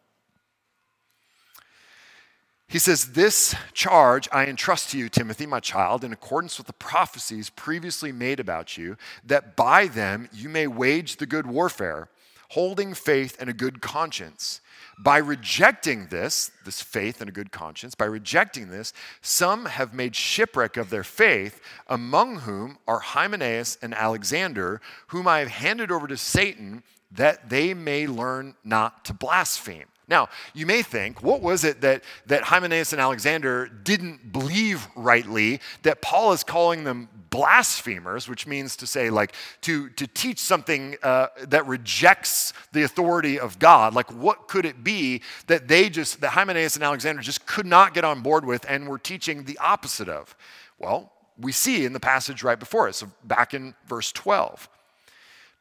he 2.71 2.79
says, 2.79 3.11
This 3.11 3.53
charge 3.73 4.29
I 4.31 4.45
entrust 4.45 4.91
to 4.91 4.97
you, 4.97 5.09
Timothy, 5.09 5.45
my 5.45 5.59
child, 5.59 6.05
in 6.05 6.13
accordance 6.13 6.57
with 6.57 6.67
the 6.67 6.73
prophecies 6.73 7.49
previously 7.49 8.13
made 8.13 8.39
about 8.39 8.77
you, 8.77 8.95
that 9.25 9.57
by 9.57 9.87
them 9.87 10.29
you 10.31 10.47
may 10.47 10.67
wage 10.67 11.17
the 11.17 11.25
good 11.25 11.45
warfare, 11.45 12.07
holding 12.51 12.93
faith 12.93 13.35
and 13.41 13.49
a 13.49 13.53
good 13.53 13.81
conscience. 13.81 14.61
By 14.97 15.17
rejecting 15.17 16.07
this, 16.07 16.51
this 16.65 16.81
faith 16.81 17.21
and 17.21 17.29
a 17.29 17.33
good 17.33 17.51
conscience, 17.51 17.95
by 17.95 18.05
rejecting 18.05 18.69
this, 18.69 18.93
some 19.21 19.65
have 19.65 19.93
made 19.93 20.15
shipwreck 20.15 20.77
of 20.77 20.89
their 20.89 21.03
faith, 21.03 21.59
among 21.87 22.41
whom 22.41 22.77
are 22.87 22.99
Hymenaeus 22.99 23.77
and 23.81 23.93
Alexander, 23.93 24.81
whom 25.07 25.27
I 25.27 25.39
have 25.39 25.49
handed 25.49 25.91
over 25.91 26.07
to 26.07 26.17
Satan 26.17 26.83
that 27.11 27.49
they 27.49 27.73
may 27.73 28.07
learn 28.07 28.55
not 28.63 29.03
to 29.05 29.13
blaspheme. 29.13 29.87
Now, 30.07 30.29
you 30.53 30.65
may 30.65 30.81
think, 30.81 31.23
what 31.23 31.41
was 31.41 31.63
it 31.63 31.81
that, 31.81 32.03
that 32.25 32.43
Hymenaeus 32.43 32.91
and 32.91 33.01
Alexander 33.01 33.67
didn't 33.67 34.33
believe 34.33 34.87
rightly 34.95 35.61
that 35.83 36.01
Paul 36.01 36.33
is 36.33 36.43
calling 36.43 36.83
them 36.83 37.07
blasphemers, 37.29 38.27
which 38.27 38.45
means 38.45 38.75
to 38.77 38.87
say, 38.87 39.09
like, 39.09 39.33
to, 39.61 39.89
to 39.91 40.07
teach 40.07 40.39
something 40.39 40.97
uh, 41.01 41.27
that 41.47 41.65
rejects 41.65 42.51
the 42.73 42.83
authority 42.83 43.39
of 43.39 43.57
God? 43.57 43.93
Like, 43.93 44.11
what 44.11 44.47
could 44.47 44.65
it 44.65 44.83
be 44.83 45.21
that 45.47 45.67
they 45.67 45.89
just, 45.89 46.19
that 46.21 46.31
Hymenaeus 46.31 46.75
and 46.75 46.83
Alexander 46.83 47.21
just 47.21 47.45
could 47.45 47.65
not 47.65 47.93
get 47.93 48.03
on 48.03 48.21
board 48.21 48.43
with 48.43 48.65
and 48.67 48.89
were 48.89 48.99
teaching 48.99 49.45
the 49.45 49.57
opposite 49.59 50.09
of? 50.09 50.35
Well, 50.77 51.13
we 51.39 51.51
see 51.51 51.85
in 51.85 51.93
the 51.93 51.99
passage 51.99 52.43
right 52.43 52.59
before 52.59 52.89
us, 52.89 53.03
back 53.23 53.53
in 53.53 53.75
verse 53.87 54.11
12. 54.11 54.67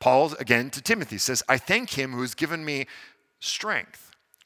Paul, 0.01 0.35
again 0.41 0.71
to 0.71 0.83
Timothy, 0.83 1.19
says, 1.19 1.43
I 1.49 1.59
thank 1.59 1.91
him 1.91 2.13
who 2.13 2.23
has 2.23 2.35
given 2.35 2.65
me 2.65 2.87
strength 3.39 4.10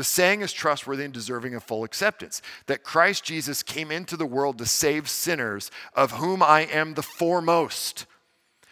The 0.00 0.04
saying 0.04 0.40
is 0.40 0.54
trustworthy 0.54 1.04
and 1.04 1.12
deserving 1.12 1.54
of 1.54 1.62
full 1.62 1.84
acceptance 1.84 2.40
that 2.64 2.82
Christ 2.82 3.22
Jesus 3.22 3.62
came 3.62 3.90
into 3.90 4.16
the 4.16 4.24
world 4.24 4.56
to 4.56 4.64
save 4.64 5.10
sinners, 5.10 5.70
of 5.92 6.12
whom 6.12 6.42
I 6.42 6.62
am 6.62 6.94
the 6.94 7.02
foremost. 7.02 8.06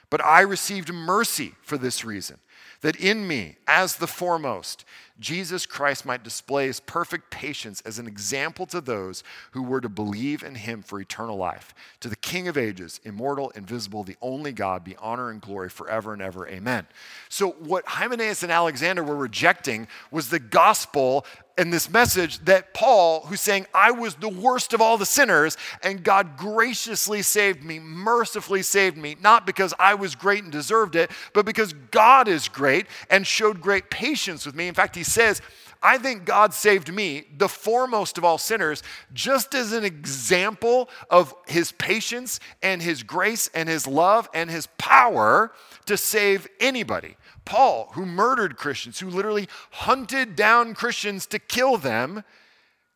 But 0.08 0.24
I 0.24 0.40
received 0.40 0.90
mercy 0.90 1.52
for 1.60 1.76
this 1.76 2.02
reason, 2.02 2.38
that 2.80 2.96
in 2.96 3.26
me, 3.26 3.56
as 3.66 3.96
the 3.96 4.06
foremost, 4.06 4.84
Jesus 5.20 5.66
Christ 5.66 6.06
might 6.06 6.22
display 6.22 6.66
his 6.66 6.78
perfect 6.78 7.30
patience 7.30 7.80
as 7.80 7.98
an 7.98 8.06
example 8.06 8.66
to 8.66 8.80
those 8.80 9.24
who 9.50 9.62
were 9.64 9.80
to 9.80 9.88
believe 9.88 10.44
in 10.44 10.54
him 10.54 10.82
for 10.82 11.00
eternal 11.00 11.36
life. 11.36 11.74
To 12.00 12.08
the 12.08 12.16
King 12.16 12.46
of 12.46 12.56
ages, 12.56 13.00
immortal, 13.04 13.50
invisible, 13.50 14.04
the 14.04 14.16
only 14.22 14.52
God, 14.52 14.84
be 14.84 14.94
honor 14.98 15.30
and 15.30 15.40
glory 15.40 15.70
forever 15.70 16.12
and 16.12 16.22
ever. 16.22 16.46
Amen. 16.46 16.86
So, 17.28 17.50
what 17.50 17.86
Hymenaeus 17.86 18.44
and 18.44 18.52
Alexander 18.52 19.02
were 19.02 19.16
rejecting 19.16 19.88
was 20.12 20.30
the 20.30 20.38
gospel 20.38 21.26
and 21.58 21.72
this 21.72 21.90
message 21.90 22.38
that 22.44 22.72
Paul, 22.72 23.26
who's 23.26 23.40
saying, 23.40 23.66
I 23.74 23.90
was 23.90 24.14
the 24.14 24.28
worst 24.28 24.72
of 24.72 24.80
all 24.80 24.96
the 24.96 25.04
sinners, 25.04 25.56
and 25.82 26.02
God 26.02 26.36
graciously 26.36 27.20
saved 27.20 27.64
me, 27.64 27.80
mercifully 27.80 28.62
saved 28.62 28.96
me, 28.96 29.16
not 29.20 29.44
because 29.44 29.74
I 29.78 29.94
was 29.94 30.14
great 30.14 30.44
and 30.44 30.52
deserved 30.52 30.96
it, 30.96 31.10
but 31.34 31.44
because 31.44 31.72
God 31.90 32.28
is 32.28 32.48
great 32.48 32.86
and 33.10 33.26
showed 33.26 33.60
great 33.60 33.90
patience 33.90 34.46
with 34.46 34.54
me. 34.54 34.68
In 34.68 34.74
fact, 34.74 34.94
he 34.94 35.02
says, 35.02 35.42
I 35.82 35.98
think 35.98 36.24
God 36.24 36.54
saved 36.54 36.92
me, 36.92 37.24
the 37.36 37.48
foremost 37.48 38.18
of 38.18 38.24
all 38.24 38.38
sinners, 38.38 38.82
just 39.12 39.54
as 39.54 39.72
an 39.72 39.84
example 39.84 40.88
of 41.08 41.34
his 41.46 41.72
patience 41.72 42.40
and 42.62 42.82
his 42.82 43.02
grace 43.02 43.48
and 43.54 43.68
his 43.68 43.86
love 43.86 44.28
and 44.34 44.50
his 44.50 44.66
power 44.78 45.52
to 45.86 45.96
save 45.96 46.48
anybody. 46.58 47.16
Paul, 47.48 47.88
who 47.94 48.04
murdered 48.04 48.56
Christians, 48.56 49.00
who 49.00 49.08
literally 49.08 49.48
hunted 49.70 50.36
down 50.36 50.74
Christians 50.74 51.26
to 51.26 51.38
kill 51.38 51.78
them, 51.78 52.22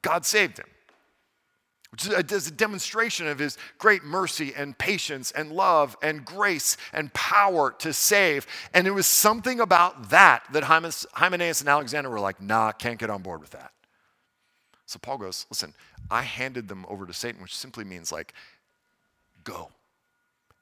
God 0.03 0.27
saved 0.27 0.59
him 0.59 0.67
which 1.93 2.07
is 2.33 2.47
a 2.47 2.51
demonstration 2.51 3.27
of 3.29 3.38
his 3.38 3.59
great 3.77 4.03
mercy 4.03 4.55
and 4.57 4.77
patience 4.79 5.31
and 5.31 5.53
love 5.53 5.95
and 6.03 6.25
grace 6.25 6.79
and 6.95 7.12
power 7.12 7.71
to 7.81 7.93
save. 7.93 8.47
And 8.73 8.87
it 8.87 8.93
was 8.93 9.07
something 9.07 9.61
about 9.61 10.09
that 10.09 10.43
that 10.53 10.65
Hymenaeus 10.65 11.61
and 11.61 11.69
Alexander 11.69 12.09
were 12.09 12.19
like, 12.19 12.41
nah, 12.41 12.73
can't 12.73 12.99
get 12.99 13.11
on 13.11 13.21
board 13.21 13.43
with 13.43 13.51
that. 13.51 13.73
So 14.87 14.99
Paul 14.99 15.19
goes, 15.19 15.45
listen, 15.51 15.75
I 16.11 16.23
handed 16.23 16.67
them 16.67 16.87
over 16.88 17.05
to 17.05 17.12
Satan, 17.12 17.43
which 17.43 17.55
simply 17.55 17.85
means 17.85 18.11
like, 18.11 18.33
go. 19.45 19.69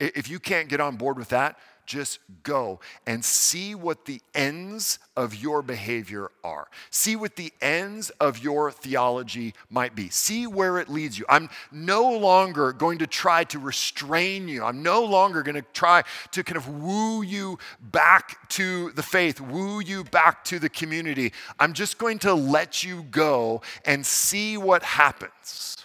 If 0.00 0.28
you 0.28 0.40
can't 0.40 0.68
get 0.68 0.80
on 0.80 0.96
board 0.96 1.16
with 1.16 1.28
that, 1.28 1.58
just 1.86 2.18
go 2.42 2.80
and 3.06 3.24
see 3.24 3.74
what 3.74 4.04
the 4.04 4.20
ends 4.34 4.98
of 5.16 5.34
your 5.34 5.62
behavior 5.62 6.30
are. 6.42 6.68
See 6.90 7.16
what 7.16 7.36
the 7.36 7.52
ends 7.60 8.10
of 8.20 8.38
your 8.38 8.70
theology 8.70 9.54
might 9.68 9.94
be. 9.94 10.08
See 10.08 10.46
where 10.46 10.78
it 10.78 10.88
leads 10.88 11.18
you. 11.18 11.24
I'm 11.28 11.50
no 11.70 12.10
longer 12.10 12.72
going 12.72 12.98
to 12.98 13.06
try 13.06 13.44
to 13.44 13.58
restrain 13.58 14.48
you. 14.48 14.64
I'm 14.64 14.82
no 14.82 15.04
longer 15.04 15.42
going 15.42 15.56
to 15.56 15.64
try 15.72 16.04
to 16.32 16.42
kind 16.42 16.56
of 16.56 16.68
woo 16.68 17.22
you 17.22 17.58
back 17.80 18.48
to 18.50 18.90
the 18.92 19.02
faith, 19.02 19.40
woo 19.40 19.80
you 19.80 20.04
back 20.04 20.44
to 20.44 20.58
the 20.58 20.68
community. 20.68 21.32
I'm 21.58 21.72
just 21.72 21.98
going 21.98 22.18
to 22.20 22.34
let 22.34 22.82
you 22.82 23.02
go 23.10 23.62
and 23.84 24.04
see 24.06 24.56
what 24.56 24.82
happens. 24.82 25.76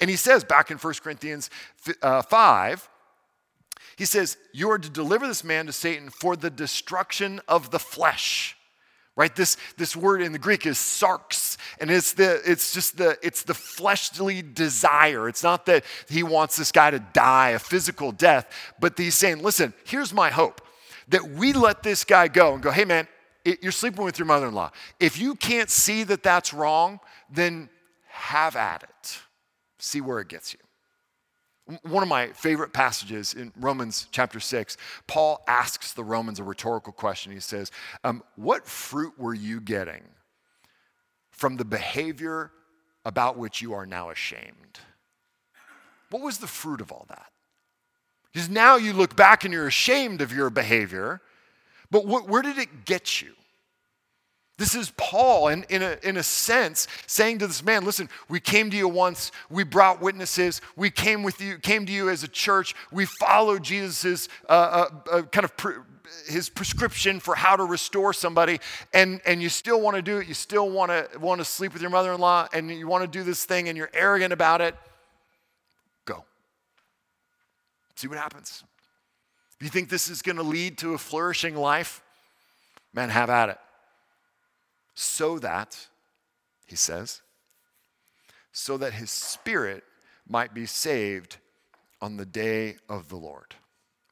And 0.00 0.08
he 0.08 0.16
says 0.16 0.44
back 0.44 0.70
in 0.70 0.78
1 0.78 0.94
Corinthians 1.02 1.50
uh, 2.02 2.22
5, 2.22 2.88
he 3.98 4.04
says, 4.04 4.36
You 4.52 4.70
are 4.70 4.78
to 4.78 4.88
deliver 4.88 5.26
this 5.26 5.42
man 5.42 5.66
to 5.66 5.72
Satan 5.72 6.08
for 6.08 6.36
the 6.36 6.50
destruction 6.50 7.40
of 7.48 7.70
the 7.70 7.80
flesh. 7.80 8.56
Right? 9.16 9.34
This, 9.34 9.56
this 9.76 9.96
word 9.96 10.22
in 10.22 10.30
the 10.30 10.38
Greek 10.38 10.64
is 10.64 10.78
sarx, 10.78 11.56
and 11.80 11.90
it's 11.90 12.12
the 12.12 12.40
it's 12.48 12.72
just 12.72 12.96
the 12.96 13.18
it's 13.20 13.42
the 13.42 13.54
fleshly 13.54 14.42
desire. 14.42 15.28
It's 15.28 15.42
not 15.42 15.66
that 15.66 15.84
he 16.08 16.22
wants 16.22 16.56
this 16.56 16.70
guy 16.70 16.92
to 16.92 17.00
die 17.00 17.50
a 17.50 17.58
physical 17.58 18.12
death, 18.12 18.48
but 18.78 18.96
he's 18.96 19.16
saying, 19.16 19.42
listen, 19.42 19.74
here's 19.84 20.14
my 20.14 20.30
hope 20.30 20.60
that 21.08 21.28
we 21.30 21.52
let 21.52 21.82
this 21.82 22.04
guy 22.04 22.28
go 22.28 22.54
and 22.54 22.62
go, 22.62 22.70
hey 22.70 22.84
man, 22.84 23.08
it, 23.44 23.60
you're 23.60 23.72
sleeping 23.72 24.04
with 24.04 24.20
your 24.20 24.26
mother-in-law. 24.26 24.70
If 25.00 25.18
you 25.18 25.34
can't 25.34 25.70
see 25.70 26.04
that 26.04 26.22
that's 26.22 26.54
wrong, 26.54 27.00
then 27.28 27.70
have 28.06 28.54
at 28.54 28.84
it. 28.84 29.18
See 29.80 30.00
where 30.00 30.20
it 30.20 30.28
gets 30.28 30.52
you. 30.52 30.60
One 31.82 32.02
of 32.02 32.08
my 32.08 32.28
favorite 32.28 32.72
passages 32.72 33.34
in 33.34 33.52
Romans 33.56 34.08
chapter 34.10 34.40
6, 34.40 34.78
Paul 35.06 35.44
asks 35.46 35.92
the 35.92 36.04
Romans 36.04 36.38
a 36.38 36.44
rhetorical 36.44 36.92
question. 36.92 37.30
He 37.30 37.40
says, 37.40 37.70
um, 38.04 38.22
What 38.36 38.66
fruit 38.66 39.18
were 39.18 39.34
you 39.34 39.60
getting 39.60 40.02
from 41.30 41.56
the 41.56 41.66
behavior 41.66 42.52
about 43.04 43.36
which 43.36 43.60
you 43.60 43.74
are 43.74 43.84
now 43.84 44.08
ashamed? 44.08 44.80
What 46.10 46.22
was 46.22 46.38
the 46.38 46.46
fruit 46.46 46.80
of 46.80 46.90
all 46.90 47.04
that? 47.08 47.30
Because 48.32 48.48
now 48.48 48.76
you 48.76 48.92
look 48.92 49.14
back 49.14 49.44
and 49.44 49.52
you're 49.52 49.66
ashamed 49.66 50.22
of 50.22 50.32
your 50.32 50.48
behavior, 50.48 51.20
but 51.90 52.06
where 52.06 52.42
did 52.42 52.58
it 52.58 52.84
get 52.84 53.20
you? 53.20 53.34
This 54.58 54.74
is 54.74 54.90
Paul, 54.96 55.48
in, 55.48 55.64
in, 55.70 55.82
a, 55.82 55.96
in 56.02 56.16
a 56.16 56.22
sense, 56.24 56.88
saying 57.06 57.38
to 57.38 57.46
this 57.46 57.62
man, 57.62 57.84
listen, 57.84 58.08
we 58.28 58.40
came 58.40 58.70
to 58.70 58.76
you 58.76 58.88
once, 58.88 59.30
we 59.48 59.62
brought 59.62 60.02
witnesses, 60.02 60.60
we 60.74 60.90
came 60.90 61.22
with 61.22 61.40
you, 61.40 61.58
came 61.58 61.86
to 61.86 61.92
you 61.92 62.10
as 62.10 62.24
a 62.24 62.28
church, 62.28 62.74
we 62.90 63.04
followed 63.20 63.62
Jesus' 63.62 64.28
uh, 64.48 64.52
uh, 64.52 64.88
uh, 65.12 65.22
kind 65.22 65.44
of 65.44 65.56
pre- 65.56 65.76
his 66.26 66.48
prescription 66.48 67.20
for 67.20 67.36
how 67.36 67.54
to 67.54 67.62
restore 67.62 68.12
somebody, 68.12 68.58
and, 68.92 69.20
and 69.24 69.40
you 69.40 69.48
still 69.48 69.80
want 69.80 69.94
to 69.94 70.02
do 70.02 70.18
it, 70.18 70.26
you 70.26 70.34
still 70.34 70.68
want 70.68 70.90
to 70.90 71.08
want 71.20 71.40
to 71.40 71.44
sleep 71.44 71.72
with 71.72 71.80
your 71.80 71.92
mother-in-law, 71.92 72.48
and 72.52 72.68
you 72.68 72.88
want 72.88 73.04
to 73.04 73.18
do 73.18 73.22
this 73.22 73.44
thing, 73.44 73.68
and 73.68 73.78
you're 73.78 73.90
arrogant 73.94 74.32
about 74.32 74.60
it, 74.60 74.74
go. 76.04 76.24
See 77.94 78.08
what 78.08 78.18
happens. 78.18 78.64
If 79.60 79.64
you 79.64 79.70
think 79.70 79.88
this 79.88 80.10
is 80.10 80.20
going 80.20 80.36
to 80.36 80.42
lead 80.42 80.78
to 80.78 80.94
a 80.94 80.98
flourishing 80.98 81.54
life, 81.54 82.02
man, 82.92 83.10
have 83.10 83.30
at 83.30 83.50
it 83.50 83.58
so 85.00 85.38
that, 85.38 85.86
he 86.66 86.74
says, 86.74 87.22
so 88.50 88.76
that 88.78 88.94
his 88.94 89.12
spirit 89.12 89.84
might 90.26 90.52
be 90.52 90.66
saved 90.66 91.36
on 92.00 92.16
the 92.16 92.26
day 92.26 92.74
of 92.88 93.08
the 93.08 93.16
Lord. 93.16 93.54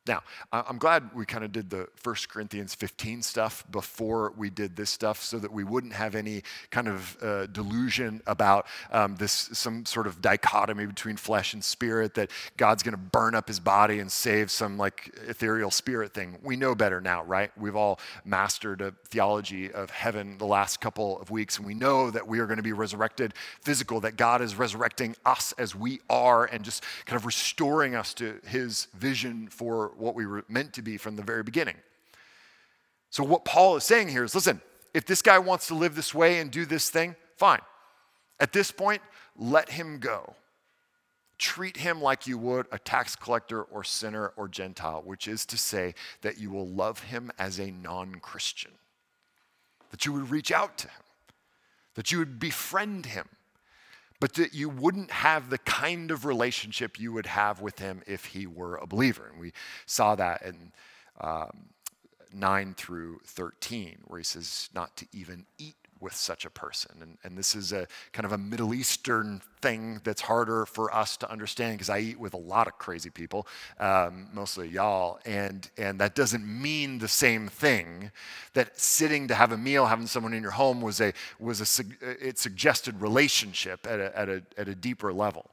Now, 0.06 0.22
I'm 0.52 0.78
glad 0.78 1.10
we 1.14 1.26
kind 1.26 1.44
of 1.44 1.52
did 1.52 1.70
the 1.70 1.88
1 2.02 2.16
Corinthians 2.28 2.74
15 2.74 3.22
stuff 3.22 3.64
before 3.70 4.32
we 4.36 4.50
did 4.50 4.76
this 4.76 4.90
stuff 4.90 5.22
so 5.22 5.38
that 5.38 5.52
we 5.52 5.64
wouldn't 5.64 5.94
have 5.94 6.14
any 6.14 6.42
kind 6.70 6.86
of 6.86 7.16
uh, 7.22 7.46
delusion 7.46 8.22
about 8.26 8.66
um, 8.92 9.16
this, 9.16 9.32
some 9.32 9.84
sort 9.84 10.06
of 10.06 10.22
dichotomy 10.22 10.86
between 10.86 11.16
flesh 11.16 11.54
and 11.54 11.64
spirit, 11.64 12.14
that 12.14 12.30
God's 12.56 12.82
going 12.82 12.92
to 12.92 12.98
burn 12.98 13.34
up 13.34 13.48
his 13.48 13.58
body 13.58 13.98
and 13.98 14.10
save 14.10 14.50
some 14.50 14.78
like 14.78 15.12
ethereal 15.26 15.70
spirit 15.70 16.14
thing. 16.14 16.38
We 16.42 16.56
know 16.56 16.74
better 16.74 17.00
now, 17.00 17.24
right? 17.24 17.50
We've 17.58 17.76
all 17.76 17.98
mastered 18.24 18.80
a 18.80 18.92
theology 19.08 19.72
of 19.72 19.90
heaven 19.90 20.38
the 20.38 20.46
last 20.46 20.80
couple 20.80 21.20
of 21.20 21.30
weeks, 21.30 21.58
and 21.58 21.66
we 21.66 21.74
know 21.74 22.10
that 22.10 22.28
we 22.28 22.38
are 22.38 22.46
going 22.46 22.58
to 22.58 22.62
be 22.62 22.72
resurrected 22.72 23.34
physical, 23.60 24.00
that 24.00 24.16
God 24.16 24.40
is 24.40 24.54
resurrecting 24.54 25.16
us 25.24 25.52
as 25.58 25.74
we 25.74 26.00
are 26.08 26.44
and 26.44 26.64
just 26.64 26.84
kind 27.06 27.16
of 27.18 27.26
restoring 27.26 27.94
us 27.94 28.14
to 28.14 28.40
his 28.46 28.86
vision 28.94 29.48
for 29.48 29.92
what 29.98 30.14
we 30.14 30.26
were 30.26 30.44
meant 30.48 30.72
to 30.74 30.82
be 30.82 30.96
from 30.96 31.16
the 31.16 31.22
very 31.22 31.42
beginning. 31.42 31.76
So, 33.10 33.24
what 33.24 33.44
Paul 33.44 33.76
is 33.76 33.84
saying 33.84 34.08
here 34.08 34.24
is 34.24 34.34
listen, 34.34 34.60
if 34.94 35.06
this 35.06 35.22
guy 35.22 35.38
wants 35.38 35.66
to 35.68 35.74
live 35.74 35.94
this 35.94 36.14
way 36.14 36.38
and 36.38 36.50
do 36.50 36.64
this 36.64 36.90
thing, 36.90 37.16
fine. 37.36 37.60
At 38.40 38.52
this 38.52 38.70
point, 38.70 39.02
let 39.36 39.70
him 39.70 39.98
go. 39.98 40.34
Treat 41.38 41.76
him 41.76 42.00
like 42.00 42.26
you 42.26 42.38
would 42.38 42.66
a 42.72 42.78
tax 42.78 43.14
collector 43.14 43.62
or 43.62 43.84
sinner 43.84 44.32
or 44.36 44.48
Gentile, 44.48 45.02
which 45.04 45.28
is 45.28 45.44
to 45.46 45.58
say 45.58 45.94
that 46.22 46.38
you 46.38 46.50
will 46.50 46.66
love 46.66 47.00
him 47.00 47.30
as 47.38 47.58
a 47.58 47.70
non 47.70 48.16
Christian, 48.16 48.72
that 49.90 50.06
you 50.06 50.12
would 50.14 50.30
reach 50.30 50.50
out 50.50 50.78
to 50.78 50.88
him, 50.88 51.02
that 51.94 52.10
you 52.10 52.18
would 52.18 52.38
befriend 52.38 53.06
him, 53.06 53.28
but 54.20 54.34
that 54.34 54.54
you 54.54 54.68
wouldn't 54.68 55.10
have 55.10 55.50
the 55.50 55.58
kind 55.58 56.10
of 56.10 56.24
relationship 56.24 56.98
you 56.98 57.12
would 57.12 57.26
have 57.26 57.60
with 57.60 57.78
him 57.78 58.02
if 58.06 58.26
he 58.26 58.46
were 58.46 58.76
a 58.76 58.86
believer. 58.86 59.28
And 59.30 59.40
we 59.40 59.52
saw 59.84 60.14
that 60.14 60.42
in 60.42 60.72
um, 61.20 61.70
9 62.32 62.74
through 62.74 63.20
13, 63.24 63.98
where 64.06 64.18
he 64.18 64.24
says 64.24 64.68
not 64.74 64.96
to 64.96 65.06
even 65.12 65.46
eat 65.58 65.76
with 66.00 66.14
such 66.14 66.44
a 66.44 66.50
person. 66.50 66.96
And, 67.00 67.18
and 67.24 67.38
this 67.38 67.54
is 67.54 67.72
a 67.72 67.86
kind 68.12 68.26
of 68.26 68.32
a 68.32 68.38
Middle 68.38 68.74
Eastern 68.74 69.40
thing 69.62 70.00
that's 70.04 70.20
harder 70.20 70.66
for 70.66 70.94
us 70.94 71.16
to 71.18 71.30
understand 71.30 71.74
because 71.74 71.90
I 71.90 71.98
eat 71.98 72.18
with 72.18 72.34
a 72.34 72.38
lot 72.38 72.66
of 72.66 72.78
crazy 72.78 73.10
people, 73.10 73.46
um, 73.80 74.28
mostly 74.32 74.68
y'all, 74.68 75.18
and, 75.24 75.68
and 75.76 75.98
that 76.00 76.14
doesn't 76.14 76.46
mean 76.46 76.98
the 76.98 77.08
same 77.08 77.48
thing. 77.48 78.10
That 78.54 78.78
sitting 78.78 79.28
to 79.28 79.34
have 79.34 79.52
a 79.52 79.58
meal, 79.58 79.86
having 79.86 80.06
someone 80.06 80.34
in 80.34 80.42
your 80.42 80.52
home 80.52 80.80
was 80.80 81.00
a, 81.00 81.12
was 81.38 81.60
a, 81.80 81.84
it 82.02 82.38
suggested 82.38 83.00
relationship 83.00 83.86
at 83.86 84.00
a, 84.00 84.18
at 84.18 84.28
a, 84.28 84.42
at 84.56 84.68
a 84.68 84.74
deeper 84.74 85.12
level. 85.12 85.50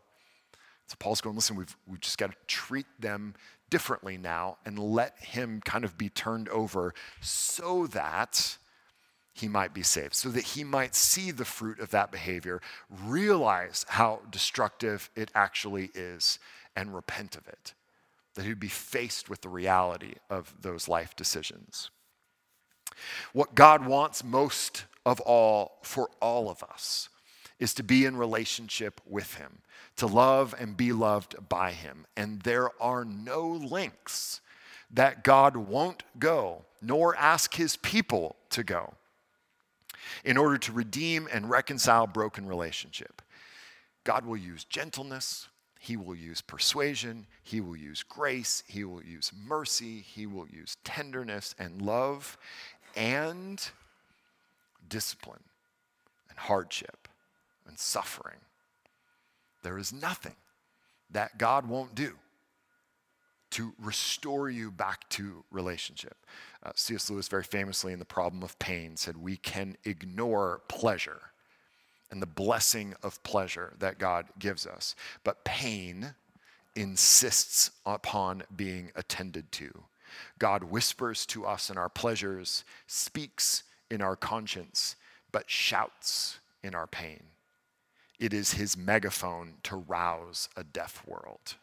So 0.87 0.95
Paul's 0.99 1.21
going, 1.21 1.35
listen, 1.35 1.55
we've, 1.55 1.75
we've 1.87 2.01
just 2.01 2.17
got 2.17 2.31
to 2.31 2.37
treat 2.47 2.85
them 2.99 3.35
differently 3.69 4.17
now 4.17 4.57
and 4.65 4.77
let 4.77 5.17
him 5.17 5.61
kind 5.65 5.83
of 5.83 5.97
be 5.97 6.09
turned 6.09 6.47
over 6.49 6.93
so 7.21 7.87
that 7.87 8.57
he 9.33 9.47
might 9.47 9.73
be 9.73 9.81
saved, 9.81 10.13
so 10.13 10.29
that 10.29 10.43
he 10.43 10.63
might 10.63 10.93
see 10.93 11.31
the 11.31 11.43
fruit 11.43 11.79
of 11.79 11.89
that 11.89 12.11
behavior, 12.11 12.61
realize 12.89 13.83
how 13.89 14.21
destructive 14.29 15.09
it 15.15 15.31
actually 15.33 15.89
is, 15.95 16.37
and 16.75 16.93
repent 16.93 17.35
of 17.35 17.47
it. 17.47 17.73
That 18.35 18.45
he'd 18.45 18.59
be 18.59 18.67
faced 18.67 19.29
with 19.29 19.41
the 19.41 19.49
reality 19.49 20.15
of 20.29 20.53
those 20.61 20.87
life 20.87 21.15
decisions. 21.15 21.89
What 23.33 23.55
God 23.55 23.85
wants 23.85 24.23
most 24.23 24.85
of 25.05 25.19
all 25.21 25.79
for 25.81 26.09
all 26.21 26.49
of 26.49 26.63
us 26.63 27.09
is 27.59 27.73
to 27.73 27.83
be 27.83 28.05
in 28.05 28.17
relationship 28.17 29.01
with 29.07 29.35
him, 29.35 29.59
to 29.95 30.05
love 30.05 30.53
and 30.59 30.77
be 30.77 30.91
loved 30.91 31.35
by 31.49 31.71
him. 31.71 32.05
And 32.15 32.41
there 32.41 32.69
are 32.81 33.03
no 33.03 33.47
links 33.47 34.41
that 34.91 35.23
God 35.23 35.55
won't 35.55 36.03
go, 36.19 36.65
nor 36.81 37.15
ask 37.15 37.55
his 37.55 37.77
people 37.77 38.35
to 38.51 38.63
go 38.63 38.93
in 40.23 40.37
order 40.37 40.57
to 40.57 40.71
redeem 40.71 41.27
and 41.31 41.49
reconcile 41.49 42.07
broken 42.07 42.45
relationship. 42.45 43.21
God 44.03 44.25
will 44.25 44.37
use 44.37 44.65
gentleness, 44.65 45.47
he 45.79 45.97
will 45.97 46.15
use 46.15 46.41
persuasion, 46.41 47.27
he 47.41 47.61
will 47.61 47.75
use 47.75 48.03
grace, 48.03 48.63
he 48.67 48.83
will 48.83 49.03
use 49.03 49.31
mercy, 49.47 49.99
he 49.99 50.25
will 50.25 50.47
use 50.47 50.77
tenderness 50.83 51.55
and 51.59 51.81
love 51.81 52.37
and 52.95 53.69
discipline 54.87 55.43
and 56.29 56.37
hardship 56.37 57.07
and 57.67 57.77
suffering. 57.77 58.39
There 59.63 59.77
is 59.77 59.93
nothing 59.93 60.35
that 61.11 61.37
God 61.37 61.67
won't 61.67 61.95
do 61.95 62.13
to 63.51 63.73
restore 63.79 64.49
you 64.49 64.71
back 64.71 65.07
to 65.09 65.43
relationship. 65.51 66.17
Uh, 66.63 66.71
C.S. 66.75 67.09
Lewis, 67.09 67.27
very 67.27 67.43
famously 67.43 67.91
in 67.91 67.99
The 67.99 68.05
Problem 68.05 68.41
of 68.41 68.57
Pain, 68.57 68.95
said, 68.95 69.17
We 69.17 69.35
can 69.35 69.75
ignore 69.83 70.61
pleasure 70.69 71.21
and 72.09 72.21
the 72.21 72.27
blessing 72.27 72.93
of 73.03 73.21
pleasure 73.23 73.73
that 73.79 73.97
God 73.97 74.27
gives 74.37 74.65
us, 74.67 74.95
but 75.23 75.43
pain 75.43 76.13
insists 76.75 77.71
upon 77.85 78.43
being 78.55 78.91
attended 78.95 79.51
to. 79.53 79.83
God 80.39 80.63
whispers 80.63 81.25
to 81.27 81.45
us 81.45 81.69
in 81.69 81.77
our 81.77 81.89
pleasures, 81.89 82.63
speaks 82.87 83.63
in 83.89 84.01
our 84.01 84.15
conscience, 84.15 84.95
but 85.31 85.49
shouts 85.49 86.39
in 86.63 86.75
our 86.75 86.87
pain. 86.87 87.23
It 88.19 88.31
is 88.31 88.53
his 88.53 88.77
megaphone 88.77 89.55
to 89.63 89.75
rouse 89.75 90.49
a 90.55 90.63
deaf 90.63 91.03
world. 91.07 91.55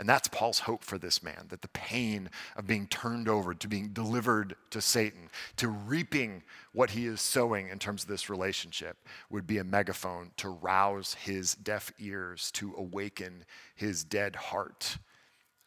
And 0.00 0.08
that's 0.08 0.28
Paul's 0.28 0.60
hope 0.60 0.82
for 0.82 0.96
this 0.96 1.22
man 1.22 1.44
that 1.50 1.60
the 1.60 1.68
pain 1.68 2.30
of 2.56 2.66
being 2.66 2.86
turned 2.86 3.28
over, 3.28 3.52
to 3.52 3.68
being 3.68 3.88
delivered 3.88 4.56
to 4.70 4.80
Satan, 4.80 5.28
to 5.56 5.68
reaping 5.68 6.42
what 6.72 6.92
he 6.92 7.04
is 7.04 7.20
sowing 7.20 7.68
in 7.68 7.78
terms 7.78 8.04
of 8.04 8.08
this 8.08 8.30
relationship 8.30 8.96
would 9.28 9.46
be 9.46 9.58
a 9.58 9.64
megaphone 9.64 10.30
to 10.38 10.48
rouse 10.48 11.12
his 11.20 11.54
deaf 11.54 11.92
ears, 11.98 12.50
to 12.52 12.74
awaken 12.78 13.44
his 13.74 14.02
dead 14.02 14.36
heart 14.36 14.96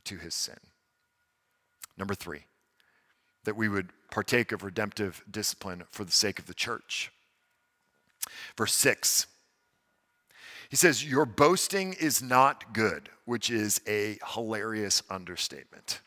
to 0.06 0.18
his 0.18 0.34
sin. 0.34 0.58
Number 1.96 2.16
three, 2.16 2.46
that 3.44 3.56
we 3.56 3.70
would 3.70 3.92
partake 4.10 4.52
of 4.52 4.64
redemptive 4.64 5.24
discipline 5.30 5.84
for 5.92 6.06
the 6.06 6.12
sake 6.12 6.40
of 6.40 6.48
the 6.48 6.56
church. 6.56 7.12
Verse 8.58 8.74
6 8.74 9.28
he 10.74 10.78
says, 10.78 11.06
Your 11.06 11.28
boasting 11.28 11.94
is 11.94 12.24
not 12.24 12.74
good, 12.74 13.10
which 13.26 13.52
is 13.52 13.80
a 13.88 14.18
hilarious 14.34 15.04
understatement. 15.08 16.02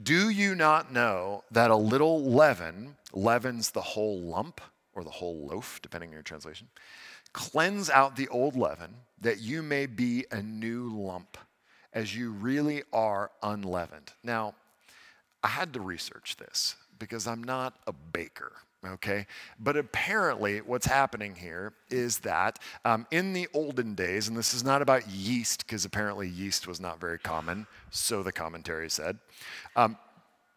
Do 0.00 0.28
you 0.28 0.54
not 0.54 0.92
know 0.92 1.42
that 1.50 1.72
a 1.72 1.76
little 1.76 2.22
leaven 2.22 2.94
leavens 3.12 3.72
the 3.72 3.80
whole 3.80 4.20
lump 4.20 4.60
or 4.94 5.02
the 5.02 5.10
whole 5.10 5.48
loaf, 5.48 5.80
depending 5.82 6.10
on 6.10 6.12
your 6.12 6.22
translation? 6.22 6.68
Cleanse 7.32 7.90
out 7.90 8.14
the 8.14 8.28
old 8.28 8.54
leaven 8.54 8.94
that 9.20 9.40
you 9.40 9.60
may 9.60 9.86
be 9.86 10.24
a 10.30 10.40
new 10.40 10.94
lump 10.96 11.36
as 11.92 12.16
you 12.16 12.30
really 12.30 12.84
are 12.92 13.32
unleavened. 13.42 14.12
Now, 14.22 14.54
I 15.42 15.48
had 15.48 15.72
to 15.72 15.80
research 15.80 16.36
this 16.36 16.76
because 17.00 17.26
I'm 17.26 17.42
not 17.42 17.74
a 17.88 17.92
baker 17.92 18.52
okay? 18.86 19.26
But 19.58 19.76
apparently, 19.76 20.60
what's 20.60 20.86
happening 20.86 21.34
here 21.34 21.72
is 21.90 22.18
that 22.18 22.58
um, 22.84 23.06
in 23.10 23.32
the 23.32 23.48
olden 23.54 23.94
days, 23.94 24.28
and 24.28 24.36
this 24.36 24.54
is 24.54 24.64
not 24.64 24.82
about 24.82 25.08
yeast, 25.08 25.66
because 25.66 25.84
apparently 25.84 26.28
yeast 26.28 26.66
was 26.66 26.80
not 26.80 27.00
very 27.00 27.18
common, 27.18 27.66
so 27.90 28.22
the 28.22 28.32
commentary 28.32 28.90
said. 28.90 29.18
Um, 29.76 29.96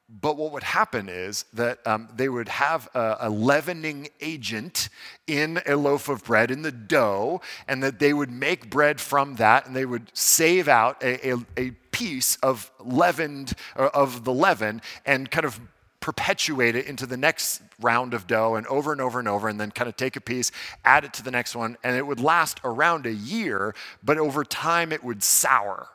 but 0.09 0.37
what 0.37 0.53
would 0.53 0.63
happen 0.63 1.09
is 1.09 1.43
that 1.53 1.85
um, 1.85 2.07
they 2.15 2.29
would 2.29 2.47
have 2.47 2.87
a, 2.93 3.17
a, 3.21 3.29
leavening 3.29 4.07
agent 4.21 4.87
in 5.27 5.61
a 5.65 5.75
loaf 5.75 6.07
of 6.07 6.23
bread, 6.23 6.49
in 6.49 6.61
the 6.61 6.71
dough, 6.71 7.41
and 7.67 7.83
that 7.83 7.99
they 7.99 8.13
would 8.13 8.31
make 8.31 8.69
bread 8.69 9.01
from 9.01 9.35
that, 9.35 9.67
and 9.67 9.75
they 9.75 9.85
would 9.85 10.09
save 10.13 10.69
out 10.69 11.03
a, 11.03 11.31
a, 11.31 11.37
a 11.57 11.71
piece 11.91 12.37
of 12.37 12.71
leavened, 12.79 13.53
uh, 13.75 13.89
of 13.93 14.23
the 14.23 14.33
leaven, 14.33 14.81
and 15.05 15.29
kind 15.29 15.45
of 15.45 15.59
perpetuate 16.07 16.73
it 16.73 16.85
into 16.85 17.05
the 17.05 17.17
next 17.17 17.61
round 17.81 18.13
of 18.13 18.27
dough 18.27 18.55
and 18.55 18.65
over 18.67 18.93
and 18.93 19.01
over 19.01 19.19
and 19.19 19.27
over, 19.27 19.49
and 19.49 19.59
then 19.59 19.69
kind 19.69 19.89
of 19.89 19.97
take 19.97 20.15
a 20.15 20.21
piece, 20.21 20.53
add 20.85 21.03
it 21.03 21.11
to 21.11 21.21
the 21.21 21.31
next 21.31 21.53
one, 21.53 21.75
and 21.83 21.97
it 21.97 22.07
would 22.07 22.21
last 22.21 22.61
around 22.63 23.05
a 23.05 23.11
year, 23.11 23.75
but 24.01 24.17
over 24.17 24.45
time 24.45 24.93
it 24.93 25.03
would 25.03 25.21
sour. 25.21 25.89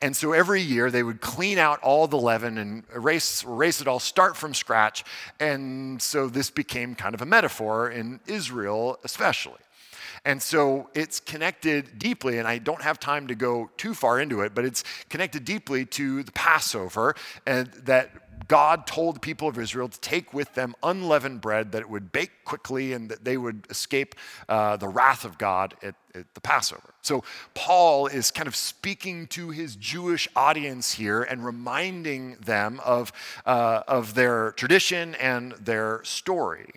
And 0.00 0.16
so 0.16 0.32
every 0.32 0.60
year 0.60 0.90
they 0.90 1.04
would 1.04 1.20
clean 1.20 1.58
out 1.58 1.78
all 1.80 2.08
the 2.08 2.18
leaven 2.18 2.58
and 2.58 2.82
erase, 2.92 3.44
erase 3.44 3.80
it 3.80 3.86
all, 3.86 4.00
start 4.00 4.36
from 4.36 4.52
scratch. 4.52 5.04
And 5.38 6.02
so 6.02 6.26
this 6.26 6.50
became 6.50 6.96
kind 6.96 7.14
of 7.14 7.22
a 7.22 7.26
metaphor 7.26 7.88
in 7.88 8.18
Israel, 8.26 8.98
especially. 9.04 9.60
And 10.24 10.42
so 10.42 10.88
it's 10.92 11.20
connected 11.20 12.00
deeply, 12.00 12.38
and 12.38 12.48
I 12.48 12.58
don't 12.58 12.82
have 12.82 12.98
time 12.98 13.28
to 13.28 13.36
go 13.36 13.70
too 13.76 13.94
far 13.94 14.18
into 14.18 14.40
it, 14.40 14.56
but 14.56 14.64
it's 14.64 14.82
connected 15.08 15.44
deeply 15.44 15.84
to 15.86 16.24
the 16.24 16.32
Passover, 16.32 17.14
and 17.46 17.68
that 17.84 18.10
God 18.52 18.86
told 18.86 19.16
the 19.16 19.20
people 19.20 19.48
of 19.48 19.58
Israel 19.58 19.88
to 19.88 19.98
take 20.00 20.34
with 20.34 20.52
them 20.52 20.74
unleavened 20.82 21.40
bread, 21.40 21.72
that 21.72 21.80
it 21.80 21.88
would 21.88 22.12
bake 22.12 22.44
quickly 22.44 22.92
and 22.92 23.08
that 23.08 23.24
they 23.24 23.38
would 23.38 23.66
escape 23.70 24.14
uh, 24.46 24.76
the 24.76 24.88
wrath 24.88 25.24
of 25.24 25.38
God 25.38 25.72
at, 25.82 25.94
at 26.14 26.26
the 26.34 26.40
Passover. 26.42 26.92
So, 27.00 27.24
Paul 27.54 28.08
is 28.08 28.30
kind 28.30 28.46
of 28.46 28.54
speaking 28.54 29.26
to 29.28 29.48
his 29.48 29.74
Jewish 29.74 30.28
audience 30.36 30.92
here 30.92 31.22
and 31.22 31.46
reminding 31.46 32.34
them 32.44 32.78
of, 32.84 33.10
uh, 33.46 33.84
of 33.88 34.12
their 34.12 34.52
tradition 34.52 35.14
and 35.14 35.52
their 35.52 36.04
story. 36.04 36.74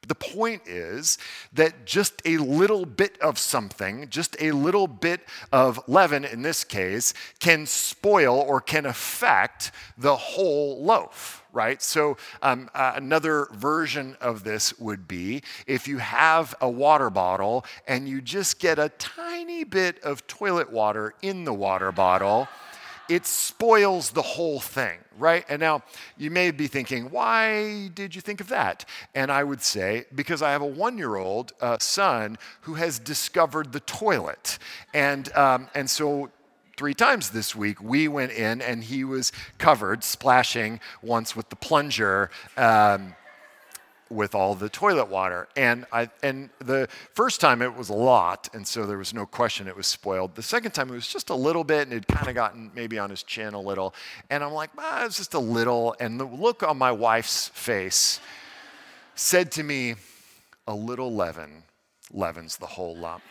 But 0.00 0.08
the 0.08 0.14
point 0.14 0.62
is 0.66 1.18
that 1.52 1.84
just 1.84 2.22
a 2.24 2.38
little 2.38 2.86
bit 2.86 3.18
of 3.20 3.38
something, 3.38 4.08
just 4.08 4.36
a 4.40 4.52
little 4.52 4.86
bit 4.86 5.20
of 5.52 5.80
leaven 5.86 6.24
in 6.24 6.42
this 6.42 6.64
case, 6.64 7.14
can 7.40 7.66
spoil 7.66 8.36
or 8.36 8.60
can 8.60 8.86
affect 8.86 9.72
the 9.96 10.16
whole 10.16 10.82
loaf 10.84 11.44
right? 11.52 11.80
So, 11.82 12.16
um, 12.42 12.68
uh, 12.74 12.92
another 12.96 13.48
version 13.52 14.16
of 14.20 14.44
this 14.44 14.78
would 14.78 15.08
be 15.08 15.42
if 15.66 15.88
you 15.88 15.98
have 15.98 16.54
a 16.60 16.68
water 16.68 17.10
bottle 17.10 17.64
and 17.86 18.08
you 18.08 18.20
just 18.20 18.60
get 18.60 18.78
a 18.78 18.90
tiny 18.90 19.64
bit 19.64 19.98
of 20.04 20.26
toilet 20.26 20.70
water 20.70 21.14
in 21.22 21.44
the 21.44 21.54
water 21.54 21.90
bottle 21.90 22.48
it 23.08 23.26
spoils 23.26 24.10
the 24.10 24.22
whole 24.22 24.60
thing, 24.60 24.98
right? 25.18 25.44
And 25.48 25.60
now 25.60 25.82
you 26.16 26.30
may 26.30 26.50
be 26.50 26.66
thinking, 26.66 27.10
why 27.10 27.88
did 27.88 28.14
you 28.14 28.20
think 28.20 28.40
of 28.40 28.48
that? 28.48 28.84
And 29.14 29.32
I 29.32 29.44
would 29.44 29.62
say, 29.62 30.04
because 30.14 30.42
I 30.42 30.52
have 30.52 30.62
a 30.62 30.66
one 30.66 30.98
year 30.98 31.16
old 31.16 31.52
uh, 31.60 31.78
son 31.80 32.38
who 32.62 32.74
has 32.74 32.98
discovered 32.98 33.72
the 33.72 33.80
toilet. 33.80 34.58
And, 34.92 35.34
um, 35.34 35.68
and 35.74 35.88
so 35.88 36.30
three 36.76 36.94
times 36.94 37.30
this 37.30 37.56
week, 37.56 37.82
we 37.82 38.06
went 38.08 38.32
in 38.32 38.62
and 38.62 38.84
he 38.84 39.04
was 39.04 39.32
covered, 39.58 40.04
splashing 40.04 40.80
once 41.02 41.34
with 41.34 41.48
the 41.48 41.56
plunger. 41.56 42.30
Um, 42.56 43.14
with 44.10 44.34
all 44.34 44.54
the 44.54 44.68
toilet 44.68 45.08
water. 45.08 45.48
And, 45.56 45.86
I, 45.92 46.10
and 46.22 46.50
the 46.58 46.88
first 47.14 47.40
time 47.40 47.62
it 47.62 47.76
was 47.76 47.88
a 47.88 47.94
lot, 47.94 48.48
and 48.52 48.66
so 48.66 48.86
there 48.86 48.98
was 48.98 49.12
no 49.12 49.26
question 49.26 49.68
it 49.68 49.76
was 49.76 49.86
spoiled. 49.86 50.34
The 50.34 50.42
second 50.42 50.72
time 50.72 50.88
it 50.88 50.94
was 50.94 51.08
just 51.08 51.30
a 51.30 51.34
little 51.34 51.64
bit, 51.64 51.88
and 51.88 51.92
it 51.92 52.06
kind 52.06 52.28
of 52.28 52.34
gotten 52.34 52.70
maybe 52.74 52.98
on 52.98 53.10
his 53.10 53.22
chin 53.22 53.54
a 53.54 53.60
little. 53.60 53.94
And 54.30 54.42
I'm 54.42 54.52
like, 54.52 54.70
ah, 54.78 55.04
it's 55.04 55.16
just 55.18 55.34
a 55.34 55.38
little. 55.38 55.94
And 56.00 56.18
the 56.18 56.24
look 56.24 56.62
on 56.62 56.78
my 56.78 56.92
wife's 56.92 57.48
face 57.48 58.20
said 59.14 59.50
to 59.52 59.62
me, 59.62 59.96
a 60.66 60.74
little 60.74 61.14
leaven 61.14 61.62
leavens 62.12 62.58
the 62.58 62.66
whole 62.66 62.96
lump. 62.96 63.22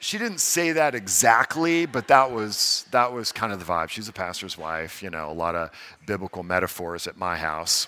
She 0.00 0.16
didn't 0.16 0.40
say 0.40 0.72
that 0.72 0.94
exactly, 0.94 1.84
but 1.84 2.08
that 2.08 2.32
was 2.32 2.86
that 2.90 3.12
was 3.12 3.32
kind 3.32 3.52
of 3.52 3.58
the 3.58 3.66
vibe. 3.66 3.90
She's 3.90 4.08
a 4.08 4.12
pastor's 4.12 4.56
wife, 4.56 5.02
you 5.02 5.10
know, 5.10 5.30
a 5.30 5.32
lot 5.32 5.54
of 5.54 5.70
biblical 6.06 6.42
metaphors 6.42 7.06
at 7.06 7.18
my 7.18 7.36
house. 7.36 7.86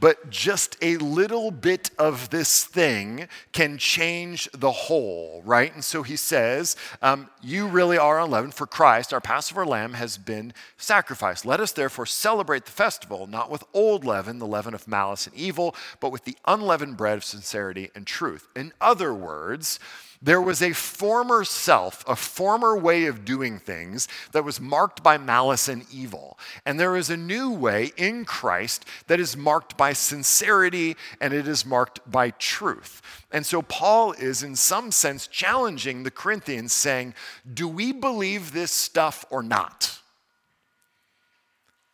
But 0.00 0.30
just 0.30 0.76
a 0.80 0.96
little 0.96 1.50
bit 1.50 1.90
of 1.98 2.30
this 2.30 2.64
thing 2.64 3.28
can 3.52 3.76
change 3.76 4.48
the 4.52 4.70
whole, 4.70 5.42
right? 5.44 5.72
And 5.74 5.84
so 5.84 6.02
he 6.02 6.16
says, 6.16 6.74
um, 7.02 7.28
You 7.42 7.68
really 7.68 7.98
are 7.98 8.18
unleavened, 8.18 8.54
for 8.54 8.66
Christ, 8.66 9.12
our 9.12 9.20
Passover 9.20 9.66
lamb, 9.66 9.92
has 9.92 10.16
been 10.16 10.54
sacrificed. 10.78 11.44
Let 11.44 11.60
us 11.60 11.72
therefore 11.72 12.06
celebrate 12.06 12.64
the 12.64 12.70
festival, 12.72 13.26
not 13.26 13.50
with 13.50 13.62
old 13.74 14.06
leaven, 14.06 14.38
the 14.38 14.46
leaven 14.46 14.72
of 14.72 14.88
malice 14.88 15.26
and 15.26 15.36
evil, 15.36 15.76
but 16.00 16.10
with 16.10 16.24
the 16.24 16.38
unleavened 16.46 16.96
bread 16.96 17.18
of 17.18 17.24
sincerity 17.24 17.90
and 17.94 18.06
truth. 18.06 18.48
In 18.56 18.72
other 18.80 19.12
words, 19.12 19.78
there 20.22 20.40
was 20.40 20.60
a 20.60 20.72
former 20.72 21.44
self, 21.44 22.04
a 22.06 22.14
former 22.14 22.76
way 22.76 23.06
of 23.06 23.24
doing 23.24 23.58
things 23.58 24.06
that 24.32 24.44
was 24.44 24.60
marked 24.60 25.02
by 25.02 25.16
malice 25.16 25.66
and 25.66 25.86
evil. 25.90 26.38
And 26.66 26.78
there 26.78 26.94
is 26.94 27.08
a 27.08 27.16
new 27.16 27.50
way 27.50 27.92
in 27.96 28.26
Christ 28.26 28.84
that 29.06 29.18
is 29.18 29.34
marked 29.34 29.78
by 29.78 29.94
sincerity 29.94 30.96
and 31.20 31.32
it 31.32 31.48
is 31.48 31.64
marked 31.64 32.00
by 32.10 32.30
truth. 32.30 33.00
And 33.32 33.46
so 33.46 33.62
Paul 33.62 34.12
is, 34.12 34.42
in 34.42 34.56
some 34.56 34.90
sense, 34.90 35.26
challenging 35.26 36.02
the 36.02 36.10
Corinthians, 36.10 36.74
saying, 36.74 37.14
Do 37.50 37.66
we 37.66 37.92
believe 37.92 38.52
this 38.52 38.72
stuff 38.72 39.24
or 39.30 39.42
not? 39.42 39.99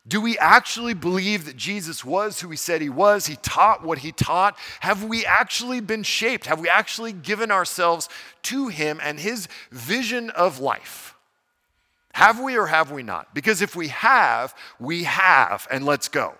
Do 0.08 0.20
we 0.20 0.38
actually 0.38 0.94
believe 0.94 1.46
that 1.46 1.56
Jesus 1.56 2.04
was 2.04 2.40
who 2.40 2.48
he 2.50 2.56
said 2.56 2.80
he 2.80 2.88
was? 2.88 3.26
He 3.26 3.36
taught 3.36 3.82
what 3.82 3.98
he 3.98 4.12
taught. 4.12 4.56
Have 4.80 5.02
we 5.02 5.26
actually 5.26 5.80
been 5.80 6.04
shaped? 6.04 6.46
Have 6.46 6.60
we 6.60 6.68
actually 6.68 7.12
given 7.12 7.50
ourselves 7.50 8.08
to 8.42 8.68
him 8.68 9.00
and 9.02 9.18
his 9.18 9.48
vision 9.72 10.30
of 10.30 10.60
life? 10.60 11.14
Have 12.12 12.40
we 12.40 12.56
or 12.56 12.66
have 12.66 12.92
we 12.92 13.02
not? 13.02 13.34
Because 13.34 13.60
if 13.60 13.74
we 13.74 13.88
have, 13.88 14.54
we 14.78 15.04
have, 15.04 15.66
and 15.70 15.84
let's 15.84 16.08
go. 16.08 16.34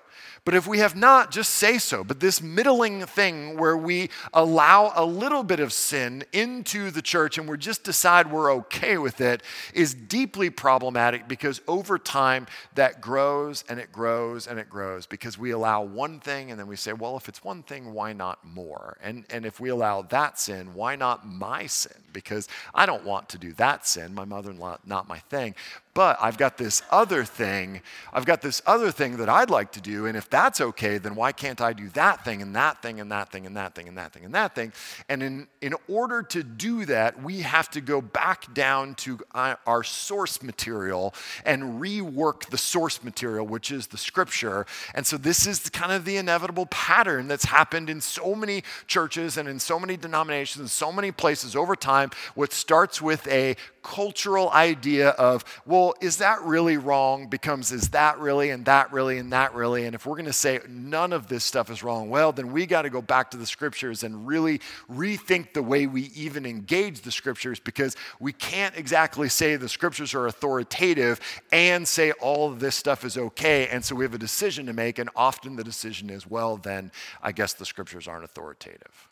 But 0.46 0.54
if 0.54 0.68
we 0.68 0.78
have 0.78 0.94
not, 0.94 1.32
just 1.32 1.56
say 1.56 1.76
so. 1.76 2.04
But 2.04 2.20
this 2.20 2.40
middling 2.40 3.04
thing 3.04 3.58
where 3.58 3.76
we 3.76 4.10
allow 4.32 4.92
a 4.94 5.04
little 5.04 5.42
bit 5.42 5.58
of 5.58 5.72
sin 5.72 6.22
into 6.32 6.92
the 6.92 7.02
church 7.02 7.36
and 7.36 7.48
we 7.48 7.58
just 7.58 7.82
decide 7.82 8.30
we're 8.30 8.52
okay 8.52 8.96
with 8.96 9.20
it 9.20 9.42
is 9.74 9.92
deeply 9.92 10.48
problematic 10.48 11.26
because 11.26 11.60
over 11.66 11.98
time 11.98 12.46
that 12.76 13.00
grows 13.00 13.64
and 13.68 13.80
it 13.80 13.90
grows 13.90 14.46
and 14.46 14.60
it 14.60 14.70
grows 14.70 15.04
because 15.04 15.36
we 15.36 15.50
allow 15.50 15.82
one 15.82 16.20
thing 16.20 16.52
and 16.52 16.60
then 16.60 16.68
we 16.68 16.76
say, 16.76 16.92
well, 16.92 17.16
if 17.16 17.28
it's 17.28 17.42
one 17.42 17.64
thing, 17.64 17.92
why 17.92 18.12
not 18.12 18.38
more? 18.46 18.98
And, 19.02 19.24
and 19.30 19.44
if 19.44 19.58
we 19.58 19.70
allow 19.70 20.02
that 20.02 20.38
sin, 20.38 20.74
why 20.74 20.94
not 20.94 21.26
my 21.26 21.66
sin? 21.66 22.00
Because 22.12 22.46
I 22.72 22.86
don't 22.86 23.04
want 23.04 23.28
to 23.30 23.38
do 23.38 23.52
that 23.54 23.84
sin. 23.84 24.14
My 24.14 24.24
mother 24.24 24.52
in 24.52 24.58
law, 24.58 24.78
not 24.86 25.08
my 25.08 25.18
thing 25.18 25.56
but 25.96 26.18
I've 26.20 26.36
got 26.36 26.58
this 26.58 26.82
other 26.90 27.24
thing. 27.24 27.80
I've 28.12 28.26
got 28.26 28.42
this 28.42 28.60
other 28.66 28.90
thing 28.90 29.16
that 29.16 29.30
I'd 29.30 29.48
like 29.48 29.72
to 29.72 29.80
do. 29.80 30.04
And 30.04 30.14
if 30.14 30.28
that's 30.28 30.60
okay, 30.60 30.98
then 30.98 31.14
why 31.14 31.32
can't 31.32 31.58
I 31.58 31.72
do 31.72 31.88
that 31.94 32.22
thing 32.22 32.42
and 32.42 32.54
that 32.54 32.82
thing 32.82 33.00
and 33.00 33.10
that 33.10 33.32
thing 33.32 33.46
and 33.46 33.56
that 33.56 33.74
thing 33.74 33.88
and 33.88 33.96
that 33.96 34.12
thing 34.12 34.26
and 34.26 34.34
that 34.34 34.54
thing? 34.54 34.74
And 35.08 35.22
in, 35.22 35.48
in 35.62 35.74
order 35.88 36.22
to 36.22 36.42
do 36.42 36.84
that, 36.84 37.22
we 37.22 37.40
have 37.40 37.70
to 37.70 37.80
go 37.80 38.02
back 38.02 38.52
down 38.52 38.94
to 38.96 39.18
uh, 39.34 39.54
our 39.66 39.82
source 39.82 40.42
material 40.42 41.14
and 41.46 41.80
rework 41.80 42.50
the 42.50 42.58
source 42.58 43.02
material, 43.02 43.46
which 43.46 43.70
is 43.72 43.86
the 43.86 43.96
scripture. 43.96 44.66
And 44.94 45.06
so 45.06 45.16
this 45.16 45.46
is 45.46 45.70
kind 45.70 45.92
of 45.92 46.04
the 46.04 46.18
inevitable 46.18 46.66
pattern 46.66 47.26
that's 47.26 47.46
happened 47.46 47.88
in 47.88 48.02
so 48.02 48.34
many 48.34 48.64
churches 48.86 49.38
and 49.38 49.48
in 49.48 49.58
so 49.58 49.80
many 49.80 49.96
denominations, 49.96 50.60
and 50.60 50.70
so 50.70 50.92
many 50.92 51.10
places 51.10 51.56
over 51.56 51.74
time. 51.74 52.10
What 52.34 52.52
starts 52.52 53.00
with 53.00 53.26
a 53.28 53.56
cultural 53.86 54.50
idea 54.50 55.10
of, 55.10 55.44
well, 55.64 55.94
is 56.00 56.16
that 56.16 56.42
really 56.42 56.76
wrong? 56.76 57.28
becomes, 57.28 57.70
is 57.70 57.90
that 57.90 58.18
really, 58.18 58.50
and 58.50 58.64
that 58.64 58.92
really, 58.92 59.18
and 59.18 59.32
that 59.32 59.54
really? 59.54 59.86
And 59.86 59.94
if 59.94 60.06
we're 60.06 60.16
going 60.16 60.26
to 60.26 60.32
say 60.32 60.58
none 60.68 61.12
of 61.12 61.28
this 61.28 61.44
stuff 61.44 61.70
is 61.70 61.84
wrong, 61.84 62.10
well, 62.10 62.32
then 62.32 62.50
we 62.50 62.66
got 62.66 62.82
to 62.82 62.90
go 62.90 63.00
back 63.00 63.30
to 63.30 63.36
the 63.36 63.46
scriptures 63.46 64.02
and 64.02 64.26
really 64.26 64.60
rethink 64.90 65.52
the 65.52 65.62
way 65.62 65.86
we 65.86 66.10
even 66.16 66.44
engage 66.44 67.02
the 67.02 67.12
scriptures 67.12 67.60
because 67.60 67.94
we 68.18 68.32
can't 68.32 68.76
exactly 68.76 69.28
say 69.28 69.54
the 69.54 69.68
scriptures 69.68 70.14
are 70.14 70.26
authoritative 70.26 71.20
and 71.52 71.86
say 71.86 72.10
all 72.12 72.50
of 72.50 72.58
this 72.58 72.74
stuff 72.74 73.04
is 73.04 73.16
okay. 73.16 73.68
And 73.68 73.84
so 73.84 73.94
we 73.94 74.04
have 74.04 74.14
a 74.14 74.18
decision 74.18 74.66
to 74.66 74.72
make, 74.72 74.98
and 74.98 75.10
often 75.14 75.54
the 75.54 75.64
decision 75.64 76.10
is, 76.10 76.26
well, 76.26 76.56
then 76.56 76.90
I 77.22 77.30
guess 77.30 77.52
the 77.52 77.64
scriptures 77.64 78.08
aren't 78.08 78.24
authoritative. 78.24 79.08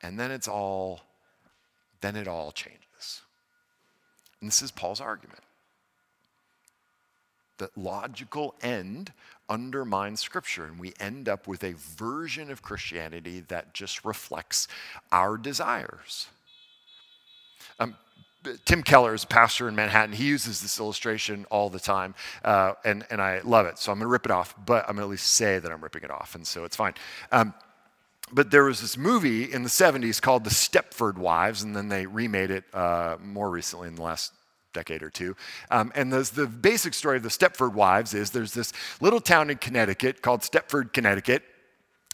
And 0.00 0.18
then 0.18 0.30
it's 0.30 0.48
all, 0.48 1.00
then 2.00 2.16
it 2.16 2.26
all 2.26 2.52
changes. 2.52 2.81
And 4.42 4.48
this 4.48 4.60
is 4.60 4.70
Paul's 4.70 5.00
argument 5.00 5.38
that 7.58 7.78
logical 7.78 8.56
end 8.60 9.12
undermines 9.48 10.20
Scripture, 10.20 10.64
and 10.64 10.80
we 10.80 10.92
end 10.98 11.28
up 11.28 11.46
with 11.46 11.62
a 11.62 11.74
version 11.74 12.50
of 12.50 12.60
Christianity 12.60 13.40
that 13.48 13.72
just 13.72 14.04
reflects 14.04 14.66
our 15.12 15.36
desires. 15.36 16.26
Um, 17.78 17.96
Tim 18.64 18.82
Keller 18.82 19.14
is 19.14 19.22
a 19.22 19.28
pastor 19.28 19.68
in 19.68 19.76
Manhattan. 19.76 20.12
He 20.12 20.24
uses 20.24 20.60
this 20.60 20.80
illustration 20.80 21.46
all 21.50 21.70
the 21.70 21.78
time, 21.78 22.16
uh, 22.44 22.72
and, 22.84 23.06
and 23.10 23.22
I 23.22 23.42
love 23.44 23.66
it. 23.66 23.78
So 23.78 23.92
I'm 23.92 23.98
going 23.98 24.08
to 24.08 24.10
rip 24.10 24.26
it 24.26 24.32
off, 24.32 24.56
but 24.66 24.84
I'm 24.88 24.96
going 24.96 25.02
to 25.02 25.02
at 25.04 25.10
least 25.10 25.28
say 25.28 25.60
that 25.60 25.70
I'm 25.70 25.80
ripping 25.80 26.02
it 26.02 26.10
off, 26.10 26.34
and 26.34 26.44
so 26.44 26.64
it's 26.64 26.74
fine. 26.74 26.94
Um, 27.30 27.54
but 28.32 28.50
there 28.50 28.64
was 28.64 28.80
this 28.80 28.96
movie 28.96 29.52
in 29.52 29.62
the 29.62 29.68
70s 29.68 30.20
called 30.20 30.44
The 30.44 30.50
Stepford 30.50 31.16
Wives, 31.18 31.62
and 31.62 31.76
then 31.76 31.88
they 31.88 32.06
remade 32.06 32.50
it 32.50 32.64
uh, 32.72 33.16
more 33.22 33.50
recently 33.50 33.88
in 33.88 33.94
the 33.94 34.02
last 34.02 34.32
decade 34.72 35.02
or 35.02 35.10
two. 35.10 35.36
Um, 35.70 35.92
and 35.94 36.12
the, 36.12 36.22
the 36.34 36.46
basic 36.46 36.94
story 36.94 37.18
of 37.18 37.22
the 37.22 37.28
Stepford 37.28 37.74
Wives 37.74 38.14
is 38.14 38.30
there's 38.30 38.54
this 38.54 38.72
little 39.00 39.20
town 39.20 39.50
in 39.50 39.58
Connecticut 39.58 40.22
called 40.22 40.40
Stepford, 40.40 40.92
Connecticut, 40.92 41.42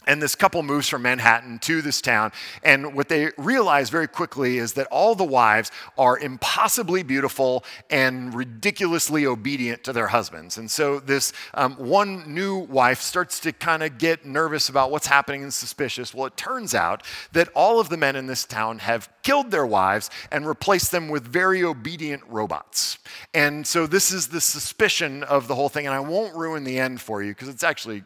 and 0.09 0.23
this 0.23 0.33
couple 0.33 0.63
moves 0.63 0.89
from 0.89 1.03
Manhattan 1.03 1.59
to 1.59 1.83
this 1.83 2.01
town. 2.01 2.31
And 2.63 2.95
what 2.95 3.09
they 3.09 3.29
realize 3.37 3.91
very 3.91 4.07
quickly 4.07 4.57
is 4.57 4.73
that 4.73 4.87
all 4.87 5.13
the 5.13 5.23
wives 5.23 5.71
are 5.99 6.17
impossibly 6.17 7.03
beautiful 7.03 7.63
and 7.91 8.33
ridiculously 8.33 9.27
obedient 9.27 9.83
to 9.83 9.93
their 9.93 10.07
husbands. 10.07 10.57
And 10.57 10.69
so 10.69 10.99
this 10.99 11.31
um, 11.53 11.75
one 11.75 12.33
new 12.33 12.57
wife 12.57 13.01
starts 13.01 13.39
to 13.41 13.51
kind 13.51 13.83
of 13.83 13.99
get 13.99 14.25
nervous 14.25 14.67
about 14.67 14.89
what's 14.89 15.05
happening 15.05 15.43
and 15.43 15.53
suspicious. 15.53 16.11
Well, 16.11 16.25
it 16.25 16.35
turns 16.35 16.73
out 16.73 17.03
that 17.33 17.47
all 17.49 17.79
of 17.79 17.89
the 17.89 17.97
men 17.97 18.15
in 18.15 18.25
this 18.25 18.45
town 18.45 18.79
have 18.79 19.09
killed 19.21 19.51
their 19.51 19.65
wives 19.65 20.09
and 20.31 20.47
replaced 20.47 20.91
them 20.91 21.09
with 21.09 21.23
very 21.23 21.63
obedient 21.63 22.23
robots. 22.27 22.97
And 23.35 23.67
so 23.67 23.85
this 23.85 24.11
is 24.11 24.29
the 24.29 24.41
suspicion 24.41 25.21
of 25.21 25.47
the 25.47 25.53
whole 25.53 25.69
thing. 25.69 25.85
And 25.85 25.93
I 25.93 25.99
won't 25.99 26.35
ruin 26.35 26.63
the 26.63 26.79
end 26.79 26.99
for 26.99 27.21
you 27.21 27.29
because 27.29 27.47
it's 27.47 27.63
actually, 27.63 28.01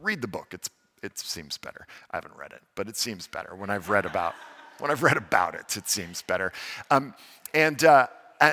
read 0.00 0.22
the 0.22 0.28
book. 0.28 0.48
It's 0.52 0.70
it 1.04 1.18
seems 1.18 1.58
better. 1.58 1.86
I 2.10 2.16
haven't 2.16 2.36
read 2.36 2.52
it, 2.52 2.62
but 2.74 2.88
it 2.88 2.96
seems 2.96 3.26
better 3.26 3.54
when 3.54 3.70
I've 3.70 3.88
read 3.90 4.06
about 4.06 4.34
when 4.78 4.90
I've 4.90 5.02
read 5.02 5.16
about 5.16 5.54
it. 5.54 5.76
It 5.76 5.88
seems 5.88 6.22
better, 6.22 6.52
um, 6.90 7.14
and. 7.52 7.82
Uh, 7.84 8.06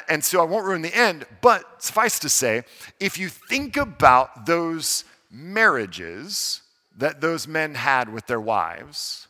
and 0.07 0.23
so 0.23 0.39
I 0.39 0.45
won't 0.45 0.63
ruin 0.63 0.83
the 0.83 0.95
end, 0.95 1.25
but 1.41 1.83
suffice 1.83 2.17
to 2.19 2.29
say, 2.29 2.63
if 2.99 3.17
you 3.17 3.27
think 3.27 3.75
about 3.75 4.45
those 4.45 5.03
marriages 5.29 6.61
that 6.97 7.19
those 7.19 7.47
men 7.47 7.75
had 7.75 8.07
with 8.13 8.27
their 8.27 8.39
wives, 8.39 9.27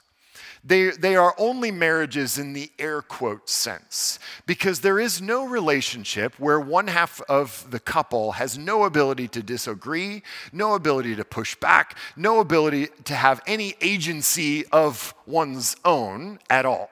they, 0.64 0.92
they 0.92 1.16
are 1.16 1.34
only 1.38 1.72
marriages 1.72 2.38
in 2.38 2.54
the 2.54 2.72
air 2.78 3.02
quote 3.02 3.50
sense 3.50 4.20
because 4.46 4.82
there 4.82 5.00
is 5.00 5.22
no 5.22 5.46
relationship 5.46 6.40
where 6.40 6.60
one 6.60 6.88
half 6.88 7.20
of 7.22 7.66
the 7.72 7.80
couple 7.80 8.34
has 8.34 8.58
no 8.58 8.84
ability 8.84 9.28
to 9.30 9.42
disagree, 9.42 10.22
no 10.54 10.76
ability 10.76 11.16
to 11.16 11.26
push 11.26 11.56
back, 11.56 11.98
no 12.16 12.40
ability 12.40 12.90
to 13.06 13.16
have 13.16 13.42
any 13.48 13.76
agency 13.82 14.66
of 14.68 15.16
one's 15.26 15.76
own 15.84 16.38
at 16.50 16.66
all. 16.66 16.90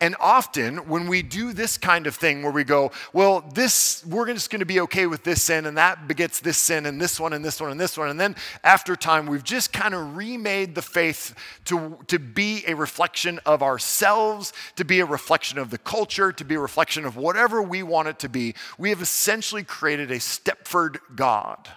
And 0.00 0.16
often 0.20 0.88
when 0.88 1.08
we 1.08 1.22
do 1.22 1.52
this 1.52 1.78
kind 1.78 2.06
of 2.06 2.14
thing 2.14 2.42
where 2.42 2.52
we 2.52 2.64
go, 2.64 2.92
well, 3.12 3.44
this, 3.54 4.04
we're 4.06 4.32
just 4.32 4.50
going 4.50 4.60
to 4.60 4.66
be 4.66 4.80
okay 4.80 5.06
with 5.06 5.24
this 5.24 5.42
sin 5.42 5.66
and 5.66 5.76
that 5.76 6.08
begets 6.08 6.40
this 6.40 6.58
sin 6.58 6.86
and 6.86 7.00
this 7.00 7.18
one 7.18 7.32
and 7.32 7.44
this 7.44 7.60
one 7.60 7.70
and 7.70 7.80
this 7.80 7.96
one. 7.96 8.08
And 8.08 8.18
then 8.18 8.36
after 8.64 8.96
time, 8.96 9.26
we've 9.26 9.44
just 9.44 9.72
kind 9.72 9.94
of 9.94 10.16
remade 10.16 10.74
the 10.74 10.82
faith 10.82 11.34
to, 11.66 11.98
to 12.08 12.18
be 12.18 12.64
a 12.66 12.74
reflection 12.74 13.40
of 13.46 13.62
ourselves, 13.62 14.52
to 14.76 14.84
be 14.84 15.00
a 15.00 15.06
reflection 15.06 15.58
of 15.58 15.70
the 15.70 15.78
culture, 15.78 16.32
to 16.32 16.44
be 16.44 16.54
a 16.54 16.60
reflection 16.60 17.04
of 17.04 17.16
whatever 17.16 17.62
we 17.62 17.82
want 17.82 18.08
it 18.08 18.18
to 18.20 18.28
be. 18.28 18.54
We 18.78 18.90
have 18.90 19.02
essentially 19.02 19.64
created 19.64 20.10
a 20.10 20.18
Stepford 20.18 20.98
God, 21.14 21.68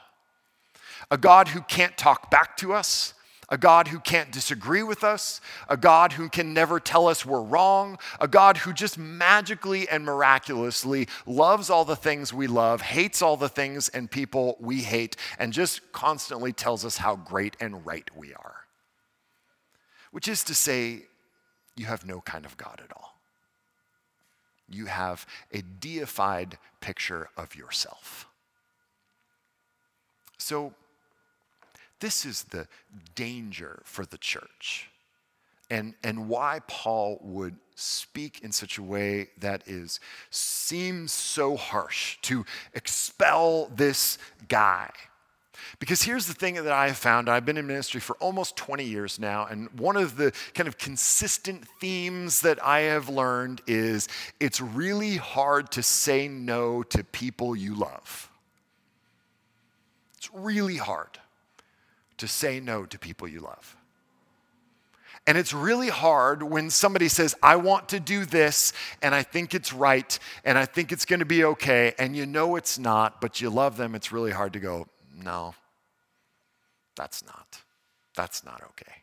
a 1.09 1.17
God 1.17 1.49
who 1.49 1.61
can't 1.61 1.97
talk 1.97 2.31
back 2.31 2.57
to 2.57 2.73
us 2.73 3.13
a 3.51 3.57
God 3.57 3.89
who 3.89 3.99
can't 3.99 4.31
disagree 4.31 4.81
with 4.81 5.03
us, 5.03 5.41
a 5.67 5.75
God 5.75 6.13
who 6.13 6.29
can 6.29 6.53
never 6.53 6.79
tell 6.79 7.09
us 7.09 7.25
we're 7.25 7.41
wrong, 7.41 7.99
a 8.21 8.27
God 8.27 8.57
who 8.57 8.71
just 8.71 8.97
magically 8.97 9.89
and 9.89 10.05
miraculously 10.05 11.09
loves 11.25 11.69
all 11.69 11.83
the 11.83 11.97
things 11.97 12.33
we 12.33 12.47
love, 12.47 12.81
hates 12.81 13.21
all 13.21 13.35
the 13.35 13.49
things 13.49 13.89
and 13.89 14.09
people 14.09 14.55
we 14.61 14.77
hate, 14.77 15.17
and 15.37 15.51
just 15.51 15.91
constantly 15.91 16.53
tells 16.53 16.85
us 16.85 16.97
how 16.97 17.17
great 17.17 17.57
and 17.59 17.85
right 17.85 18.09
we 18.15 18.33
are. 18.33 18.55
Which 20.11 20.29
is 20.29 20.45
to 20.45 20.55
say, 20.55 21.03
you 21.75 21.85
have 21.85 22.05
no 22.05 22.21
kind 22.21 22.45
of 22.45 22.55
God 22.55 22.81
at 22.83 22.95
all. 22.95 23.17
You 24.69 24.85
have 24.85 25.25
a 25.51 25.61
deified 25.61 26.57
picture 26.79 27.27
of 27.35 27.55
yourself. 27.55 28.27
So, 30.37 30.73
this 32.01 32.25
is 32.25 32.43
the 32.43 32.67
danger 33.15 33.81
for 33.85 34.05
the 34.05 34.17
church 34.17 34.91
and, 35.71 35.93
and 36.03 36.27
why 36.27 36.59
Paul 36.67 37.17
would 37.21 37.55
speak 37.75 38.41
in 38.43 38.51
such 38.51 38.77
a 38.77 38.83
way 38.83 39.29
that 39.39 39.63
is 39.67 40.01
seems 40.29 41.13
so 41.13 41.55
harsh 41.55 42.17
to 42.23 42.45
expel 42.73 43.71
this 43.73 44.17
guy. 44.49 44.91
Because 45.79 46.01
here's 46.01 46.27
the 46.27 46.33
thing 46.33 46.55
that 46.55 46.73
I 46.73 46.87
have 46.87 46.97
found 46.97 47.29
I've 47.29 47.45
been 47.45 47.55
in 47.55 47.65
ministry 47.65 48.01
for 48.01 48.17
almost 48.17 48.57
20 48.57 48.83
years 48.83 49.17
now, 49.17 49.45
and 49.45 49.69
one 49.79 49.95
of 49.95 50.17
the 50.17 50.33
kind 50.53 50.67
of 50.67 50.77
consistent 50.77 51.65
themes 51.79 52.41
that 52.41 52.63
I 52.63 52.81
have 52.81 53.07
learned 53.07 53.61
is 53.65 54.09
it's 54.41 54.59
really 54.59 55.15
hard 55.15 55.71
to 55.71 55.83
say 55.83 56.27
no 56.27 56.83
to 56.83 57.03
people 57.05 57.55
you 57.55 57.75
love. 57.75 58.29
It's 60.17 60.29
really 60.33 60.77
hard 60.77 61.20
to 62.21 62.27
say 62.27 62.59
no 62.59 62.85
to 62.85 62.99
people 62.99 63.27
you 63.27 63.39
love. 63.39 63.75
And 65.25 65.39
it's 65.39 65.53
really 65.53 65.89
hard 65.89 66.43
when 66.43 66.69
somebody 66.69 67.07
says, 67.07 67.35
I 67.41 67.55
want 67.55 67.89
to 67.89 67.99
do 67.99 68.25
this, 68.25 68.73
and 69.01 69.13
I 69.13 69.23
think 69.23 69.55
it's 69.55 69.73
right, 69.73 70.17
and 70.45 70.55
I 70.55 70.65
think 70.65 70.91
it's 70.91 71.03
to 71.19 71.25
be 71.25 71.43
okay, 71.43 71.93
and 71.97 72.15
you 72.15 72.27
know 72.27 72.55
it's 72.55 72.77
not, 72.77 73.21
but 73.21 73.41
you 73.41 73.49
love 73.49 73.75
them. 73.75 73.95
It's 73.95 74.11
really 74.11 74.31
hard 74.31 74.53
to 74.53 74.59
go, 74.59 74.87
no, 75.15 75.55
that's 76.95 77.25
not. 77.25 77.61
That's 78.15 78.45
not 78.45 78.61
okay. 78.69 79.01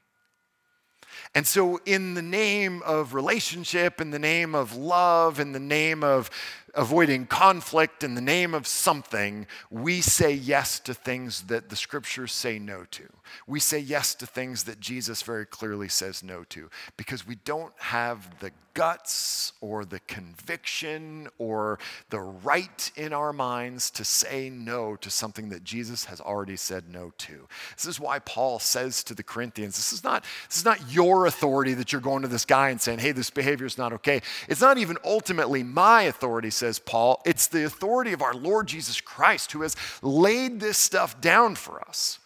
And 1.35 1.45
so, 1.45 1.81
in 1.85 2.15
the 2.15 2.23
name 2.23 2.83
of 2.87 3.15
relationship, 3.15 4.01
in 4.01 4.11
the 4.11 4.19
name 4.19 4.55
of 4.55 4.77
love, 4.77 5.41
in 5.41 5.53
the 5.53 5.61
name 5.61 6.05
of 6.05 6.31
avoiding 6.79 7.27
conflict 7.27 8.05
in 8.05 8.15
the 8.15 8.21
name 8.21 8.55
of 8.55 8.67
something, 8.67 9.47
we 9.69 10.01
say 10.01 10.33
yes 10.33 10.79
to 10.79 10.95
things 10.95 11.43
that 11.43 11.69
the 11.69 11.77
scriptures 11.77 12.33
say 12.33 12.59
no 12.59 12.85
to. 12.93 13.05
We 13.47 13.61
say 13.61 13.81
yes 13.81 14.15
to 14.17 14.27
things 14.27 14.65
that 14.65 14.81
Jesus 14.81 15.23
very 15.23 15.45
clearly 15.45 15.89
says 15.89 16.23
no 16.23 16.45
to 16.51 16.71
because 16.97 17.27
we 17.27 17.35
don't 17.35 17.73
have 17.79 18.39
the 18.39 18.53
guts 18.75 19.55
or 19.61 19.85
the 19.85 19.99
conviction 20.01 21.27
or 21.39 21.81
the 22.11 22.21
right 22.21 22.93
in 22.95 23.13
our 23.13 23.33
minds 23.33 23.91
to 23.91 24.05
say 24.05 24.49
no 24.49 24.95
to 24.95 25.11
something 25.11 25.49
that 25.49 25.65
Jesus 25.65 26.05
has 26.05 26.21
already 26.21 26.55
said 26.55 26.85
no 26.89 27.13
to. 27.19 27.49
This 27.75 27.87
is 27.87 27.99
why 27.99 28.21
Paul 28.21 28.61
says 28.61 29.03
to 29.05 29.15
the 29.15 29.25
Corinthians, 29.25 29.75
this 29.75 29.93
is 29.93 30.05
not, 30.05 30.23
this 30.49 30.59
is 30.59 30.65
not 30.65 30.93
your 30.93 31.27
authority 31.27 31.75
that 31.75 31.91
you're 31.91 32.01
going 32.01 32.23
to 32.23 32.29
this 32.29 32.45
guy 32.45 32.71
and 32.71 32.81
saying, 32.81 33.01
hey, 33.01 33.11
this 33.11 33.31
behavior 33.31 33.67
is 33.67 33.79
not 33.79 33.93
okay. 33.95 34.23
It's 34.49 34.61
not 34.61 34.79
even 34.79 34.97
ultimately 35.05 35.65
my 35.65 36.03
authority, 36.03 36.51
says 36.51 36.68
Paul. 36.79 37.23
It's 37.25 37.47
the 37.47 37.65
authority 37.65 38.13
of 38.13 38.21
our 38.21 38.35
Lord 38.35 38.67
Jesus 38.67 39.01
Christ 39.01 39.53
who 39.53 39.63
has 39.63 39.77
laid 40.03 40.59
this 40.59 40.77
stuff 40.77 41.21
down 41.21 41.55
for 41.55 41.81
us. 41.81 42.19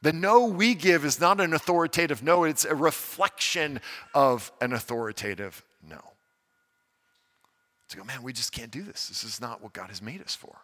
The 0.00 0.12
no 0.12 0.46
we 0.46 0.74
give 0.74 1.04
is 1.04 1.20
not 1.20 1.40
an 1.40 1.52
authoritative 1.54 2.22
no, 2.22 2.44
it's 2.44 2.64
a 2.64 2.74
reflection 2.74 3.80
of 4.14 4.52
an 4.60 4.72
authoritative 4.72 5.62
no. 5.88 6.00
To 7.88 7.96
go, 7.96 8.04
man, 8.04 8.22
we 8.22 8.32
just 8.32 8.52
can't 8.52 8.70
do 8.70 8.82
this. 8.82 9.08
This 9.08 9.24
is 9.24 9.40
not 9.40 9.62
what 9.62 9.72
God 9.72 9.88
has 9.88 10.02
made 10.02 10.20
us 10.22 10.34
for. 10.34 10.56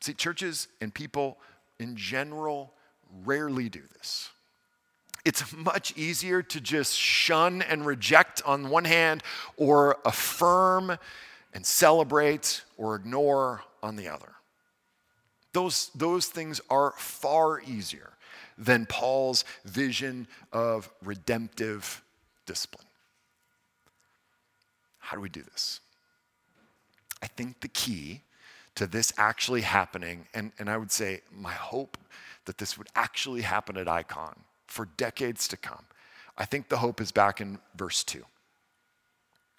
See, 0.00 0.14
churches 0.14 0.68
and 0.80 0.92
people 0.92 1.38
in 1.78 1.96
general 1.96 2.72
rarely 3.24 3.68
do 3.68 3.82
this. 3.96 4.30
It's 5.26 5.52
much 5.52 5.92
easier 5.96 6.40
to 6.40 6.60
just 6.60 6.96
shun 6.96 7.60
and 7.60 7.84
reject 7.84 8.42
on 8.46 8.70
one 8.70 8.84
hand 8.84 9.24
or 9.56 9.98
affirm 10.04 10.96
and 11.52 11.66
celebrate 11.66 12.62
or 12.76 12.94
ignore 12.94 13.64
on 13.82 13.96
the 13.96 14.06
other. 14.06 14.34
Those, 15.52 15.90
those 15.96 16.26
things 16.26 16.60
are 16.70 16.92
far 16.96 17.60
easier 17.60 18.12
than 18.56 18.86
Paul's 18.86 19.44
vision 19.64 20.28
of 20.52 20.88
redemptive 21.02 22.04
discipline. 22.46 22.86
How 25.00 25.16
do 25.16 25.20
we 25.20 25.28
do 25.28 25.42
this? 25.42 25.80
I 27.20 27.26
think 27.26 27.62
the 27.62 27.68
key 27.68 28.20
to 28.76 28.86
this 28.86 29.12
actually 29.18 29.62
happening, 29.62 30.28
and, 30.34 30.52
and 30.60 30.70
I 30.70 30.76
would 30.76 30.92
say 30.92 31.22
my 31.36 31.52
hope 31.52 31.98
that 32.44 32.58
this 32.58 32.78
would 32.78 32.86
actually 32.94 33.42
happen 33.42 33.76
at 33.76 33.88
Icon 33.88 34.36
for 34.66 34.88
decades 34.96 35.48
to 35.48 35.56
come, 35.56 35.84
I 36.38 36.44
think 36.44 36.68
the 36.68 36.78
hope 36.78 37.00
is 37.00 37.12
back 37.12 37.40
in 37.40 37.58
verse 37.76 38.04
2. 38.04 38.24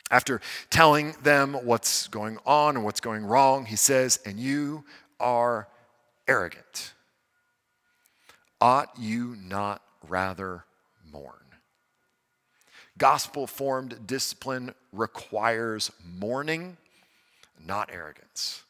After 0.10 0.40
telling 0.70 1.14
them 1.24 1.54
what's 1.54 2.08
going 2.08 2.38
on 2.46 2.76
and 2.76 2.86
what's 2.86 3.02
going 3.02 3.26
wrong, 3.26 3.66
he 3.66 3.76
says, 3.76 4.20
And 4.26 4.40
you 4.40 4.86
are 5.20 5.68
arrogant. 6.28 6.94
Ought 8.62 8.90
you 8.98 9.36
not 9.44 9.82
rather 10.08 10.64
mourn? 11.12 11.34
Gospel 12.98 13.46
formed 13.46 14.08
discipline 14.08 14.74
requires 14.92 15.92
mourning, 16.04 16.78
not 17.64 17.90
arrogance. 17.94 18.64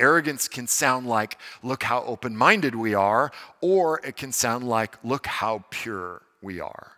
Arrogance 0.00 0.48
can 0.48 0.66
sound 0.66 1.06
like, 1.06 1.38
look 1.62 1.82
how 1.82 2.02
open 2.04 2.36
minded 2.36 2.74
we 2.74 2.94
are, 2.94 3.30
or 3.60 4.00
it 4.04 4.16
can 4.16 4.32
sound 4.32 4.66
like, 4.66 4.96
look 5.04 5.26
how 5.26 5.64
pure 5.70 6.22
we 6.42 6.58
are. 6.58 6.92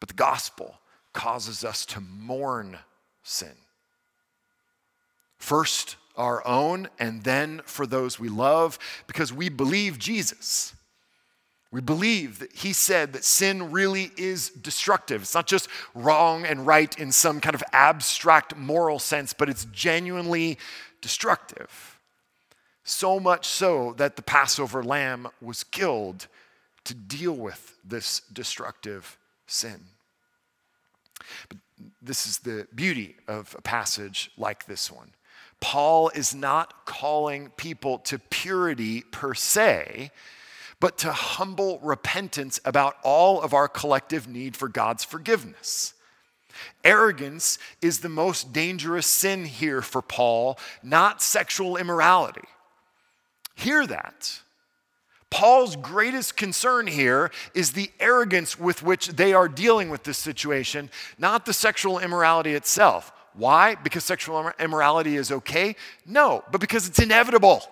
But 0.00 0.08
the 0.08 0.14
gospel 0.14 0.80
causes 1.12 1.64
us 1.64 1.84
to 1.86 2.00
mourn 2.00 2.78
sin. 3.22 3.54
First, 5.36 5.96
our 6.16 6.44
own, 6.46 6.88
and 6.98 7.22
then 7.22 7.60
for 7.64 7.86
those 7.86 8.18
we 8.18 8.28
love, 8.28 8.78
because 9.06 9.32
we 9.32 9.48
believe 9.48 9.98
Jesus. 9.98 10.74
We 11.70 11.80
believe 11.82 12.38
that 12.38 12.52
he 12.52 12.72
said 12.72 13.12
that 13.12 13.24
sin 13.24 13.70
really 13.70 14.10
is 14.16 14.48
destructive. 14.48 15.22
It's 15.22 15.34
not 15.34 15.46
just 15.46 15.68
wrong 15.94 16.46
and 16.46 16.66
right 16.66 16.98
in 16.98 17.12
some 17.12 17.40
kind 17.40 17.54
of 17.54 17.62
abstract 17.72 18.56
moral 18.56 18.98
sense, 18.98 19.34
but 19.34 19.50
it's 19.50 19.66
genuinely 19.66 20.58
destructive. 21.00 21.98
So 22.84 23.20
much 23.20 23.46
so 23.46 23.94
that 23.98 24.16
the 24.16 24.22
Passover 24.22 24.82
lamb 24.82 25.28
was 25.40 25.64
killed 25.64 26.26
to 26.84 26.94
deal 26.94 27.34
with 27.34 27.76
this 27.84 28.20
destructive 28.32 29.18
sin. 29.46 29.80
But 31.48 31.58
this 32.00 32.26
is 32.26 32.38
the 32.38 32.66
beauty 32.74 33.16
of 33.26 33.54
a 33.58 33.62
passage 33.62 34.30
like 34.38 34.66
this 34.66 34.90
one. 34.90 35.10
Paul 35.60 36.10
is 36.10 36.34
not 36.34 36.86
calling 36.86 37.50
people 37.56 37.98
to 38.00 38.18
purity 38.18 39.02
per 39.02 39.34
se 39.34 40.10
but 40.80 40.98
to 40.98 41.12
humble 41.12 41.78
repentance 41.80 42.60
about 42.64 42.96
all 43.02 43.40
of 43.42 43.52
our 43.52 43.68
collective 43.68 44.28
need 44.28 44.56
for 44.56 44.68
God's 44.68 45.04
forgiveness. 45.04 45.94
Arrogance 46.84 47.58
is 47.82 48.00
the 48.00 48.08
most 48.08 48.52
dangerous 48.52 49.06
sin 49.06 49.44
here 49.44 49.82
for 49.82 50.02
Paul, 50.02 50.58
not 50.82 51.22
sexual 51.22 51.76
immorality. 51.76 52.46
Hear 53.54 53.86
that. 53.86 54.40
Paul's 55.30 55.76
greatest 55.76 56.36
concern 56.36 56.86
here 56.86 57.30
is 57.54 57.72
the 57.72 57.90
arrogance 58.00 58.58
with 58.58 58.82
which 58.82 59.08
they 59.08 59.34
are 59.34 59.48
dealing 59.48 59.90
with 59.90 60.04
this 60.04 60.16
situation, 60.16 60.90
not 61.18 61.44
the 61.44 61.52
sexual 61.52 61.98
immorality 61.98 62.54
itself. 62.54 63.12
Why? 63.34 63.74
Because 63.74 64.04
sexual 64.04 64.52
immorality 64.58 65.16
is 65.16 65.30
okay? 65.30 65.76
No, 66.06 66.44
but 66.50 66.60
because 66.60 66.88
it's 66.88 66.98
inevitable. 66.98 67.62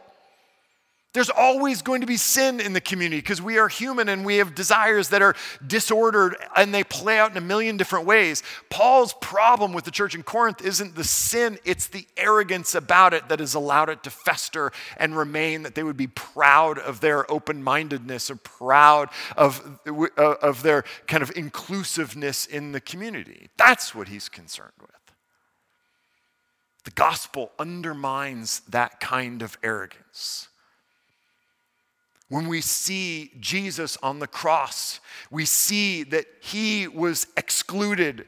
There's 1.16 1.30
always 1.30 1.80
going 1.80 2.02
to 2.02 2.06
be 2.06 2.18
sin 2.18 2.60
in 2.60 2.74
the 2.74 2.80
community 2.82 3.22
because 3.22 3.40
we 3.40 3.56
are 3.56 3.68
human 3.68 4.10
and 4.10 4.22
we 4.22 4.36
have 4.36 4.54
desires 4.54 5.08
that 5.08 5.22
are 5.22 5.34
disordered 5.66 6.36
and 6.54 6.74
they 6.74 6.84
play 6.84 7.18
out 7.18 7.30
in 7.30 7.38
a 7.38 7.40
million 7.40 7.78
different 7.78 8.04
ways. 8.04 8.42
Paul's 8.68 9.14
problem 9.14 9.72
with 9.72 9.86
the 9.86 9.90
church 9.90 10.14
in 10.14 10.22
Corinth 10.22 10.60
isn't 10.62 10.94
the 10.94 11.04
sin, 11.04 11.58
it's 11.64 11.86
the 11.86 12.06
arrogance 12.18 12.74
about 12.74 13.14
it 13.14 13.30
that 13.30 13.40
has 13.40 13.54
allowed 13.54 13.88
it 13.88 14.02
to 14.02 14.10
fester 14.10 14.72
and 14.98 15.16
remain, 15.16 15.62
that 15.62 15.74
they 15.74 15.82
would 15.82 15.96
be 15.96 16.06
proud 16.06 16.78
of 16.78 17.00
their 17.00 17.30
open 17.32 17.62
mindedness 17.62 18.30
or 18.30 18.36
proud 18.36 19.08
of, 19.38 19.80
uh, 19.88 20.34
of 20.42 20.62
their 20.62 20.84
kind 21.06 21.22
of 21.22 21.32
inclusiveness 21.34 22.44
in 22.44 22.72
the 22.72 22.80
community. 22.82 23.48
That's 23.56 23.94
what 23.94 24.08
he's 24.08 24.28
concerned 24.28 24.72
with. 24.82 24.90
The 26.84 26.90
gospel 26.90 27.52
undermines 27.58 28.60
that 28.68 29.00
kind 29.00 29.40
of 29.40 29.56
arrogance. 29.62 30.48
When 32.28 32.48
we 32.48 32.60
see 32.60 33.30
Jesus 33.38 33.96
on 34.02 34.18
the 34.18 34.26
cross, 34.26 35.00
we 35.30 35.44
see 35.44 36.02
that 36.04 36.26
he 36.40 36.88
was 36.88 37.26
excluded 37.36 38.26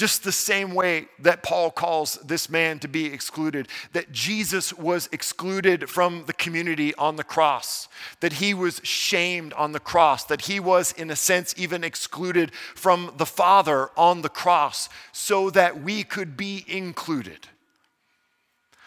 just 0.00 0.24
the 0.24 0.32
same 0.32 0.74
way 0.74 1.06
that 1.18 1.42
Paul 1.42 1.70
calls 1.70 2.14
this 2.24 2.48
man 2.48 2.78
to 2.78 2.88
be 2.88 3.04
excluded, 3.04 3.68
that 3.92 4.10
Jesus 4.10 4.72
was 4.72 5.10
excluded 5.12 5.90
from 5.90 6.24
the 6.26 6.32
community 6.32 6.94
on 6.94 7.16
the 7.16 7.22
cross, 7.22 7.86
that 8.20 8.32
he 8.34 8.54
was 8.54 8.80
shamed 8.82 9.52
on 9.52 9.72
the 9.72 9.78
cross, 9.78 10.24
that 10.24 10.46
he 10.46 10.58
was, 10.58 10.92
in 10.92 11.10
a 11.10 11.16
sense, 11.16 11.54
even 11.58 11.84
excluded 11.84 12.54
from 12.74 13.12
the 13.18 13.26
Father 13.26 13.90
on 13.94 14.22
the 14.22 14.30
cross, 14.30 14.88
so 15.12 15.50
that 15.50 15.82
we 15.82 16.02
could 16.02 16.34
be 16.34 16.64
included. 16.66 17.48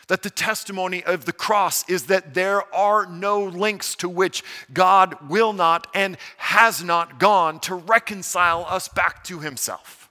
That 0.08 0.24
the 0.24 0.30
testimony 0.30 1.04
of 1.04 1.26
the 1.26 1.34
cross 1.34 1.88
is 1.90 2.08
that 2.08 2.34
there 2.34 2.74
are 2.76 3.06
no 3.06 3.44
links 3.44 3.96
to 3.96 4.10
which 4.10 4.44
God 4.74 5.16
will 5.30 5.54
not 5.54 5.88
and 5.94 6.18
has 6.38 6.84
not 6.84 7.20
gone 7.20 7.60
to 7.62 7.76
reconcile 7.76 8.66
us 8.68 8.88
back 8.88 9.24
to 9.26 9.40
himself 9.40 10.04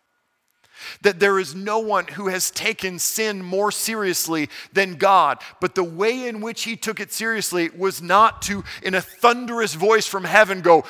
that 1.03 1.21
there 1.21 1.39
is 1.39 1.55
no 1.55 1.79
one 1.79 2.07
who 2.07 2.29
has 2.29 2.51
taken 2.51 2.99
sin 2.99 3.43
more 3.43 3.71
seriously 3.73 4.49
than 4.73 4.95
God. 4.95 5.41
But 5.61 5.75
the 5.75 5.85
way 5.85 6.29
in 6.29 6.41
which 6.41 6.65
he 6.65 6.77
took 6.77 7.01
it 7.01 7.13
seriously 7.13 7.71
was 7.77 8.03
not 8.03 8.43
to, 8.43 8.65
in 8.83 8.95
a 8.95 9.01
thunderous 9.01 9.75
voice 9.75 10.07
from 10.07 10.25
heaven, 10.25 10.61
go, 10.61 10.85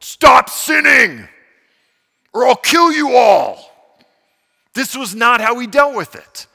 Stop 0.00 0.50
sinning, 0.50 1.28
or 2.34 2.46
I'll 2.46 2.56
kill 2.56 2.92
you 2.92 3.16
all. 3.16 3.70
This 4.74 4.94
was 4.94 5.14
not 5.14 5.40
how 5.40 5.58
he 5.58 5.66
dealt 5.66 5.94
with 5.94 6.14
it. 6.14 6.46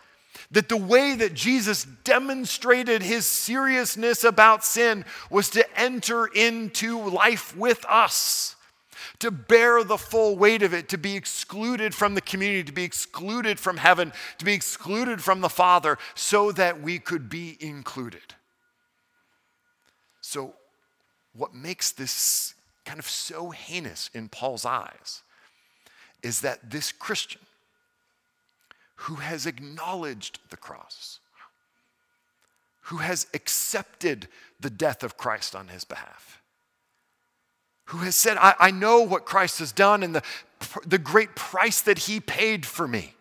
That 0.52 0.70
the 0.70 0.78
way 0.78 1.16
that 1.16 1.36
Jesus 1.36 1.86
demonstrated 2.04 3.04
his 3.04 3.26
seriousness 3.26 4.24
about 4.24 4.64
sin 4.64 5.06
was 5.30 5.50
to 5.52 5.80
enter 5.80 6.26
into 6.26 7.00
life 7.08 7.56
with 7.56 7.86
us 7.88 8.56
to 9.20 9.32
bear 9.32 9.84
the 9.84 9.98
full 9.98 10.38
weight 10.38 10.64
of 10.64 10.74
it, 10.74 10.90
to 10.90 10.98
be 10.98 11.16
excluded 11.16 11.94
from 11.94 12.16
the 12.16 12.22
community, 12.22 12.64
to 12.64 12.72
be 12.72 12.84
excluded 12.84 13.60
from 13.60 13.78
heaven, 13.78 14.14
to 14.38 14.46
be 14.46 14.54
excluded 14.54 15.22
from 15.22 15.42
the 15.42 15.50
Father, 15.50 15.98
so 16.16 16.52
that 16.54 16.82
we 16.82 17.00
could 17.00 17.30
be 17.30 17.58
included. 17.60 18.36
So, 20.22 20.54
what 21.34 21.54
makes 21.54 21.92
this 21.92 22.56
kind 22.86 23.00
of 23.00 23.08
so 23.08 23.50
heinous 23.50 24.10
in 24.14 24.30
Paul's 24.30 24.66
eyes 24.66 25.22
is 26.24 26.42
that 26.42 26.70
this 26.70 26.92
Christian 26.92 27.42
who 29.04 29.16
has 29.16 29.46
acknowledged 29.46 30.40
the 30.50 30.58
cross, 30.58 31.20
who 32.84 32.98
has 32.98 33.28
accepted 33.34 34.28
the 34.60 34.70
death 34.70 35.04
of 35.04 35.16
Christ 35.16 35.56
on 35.56 35.70
his 35.70 35.86
behalf, 35.86 36.42
who 37.86 38.00
has 38.00 38.16
said, 38.16 38.36
I, 38.38 38.56
I 38.60 38.72
know 38.72 39.02
what 39.02 39.26
Christ 39.26 39.60
has 39.60 39.72
done 39.72 40.04
and 40.04 40.14
the, 40.14 40.24
the 40.86 40.98
great 40.98 41.34
price 41.34 41.82
that 41.82 42.00
he 42.00 42.20
paid 42.20 42.66
for 42.66 42.90
me. 42.90 43.14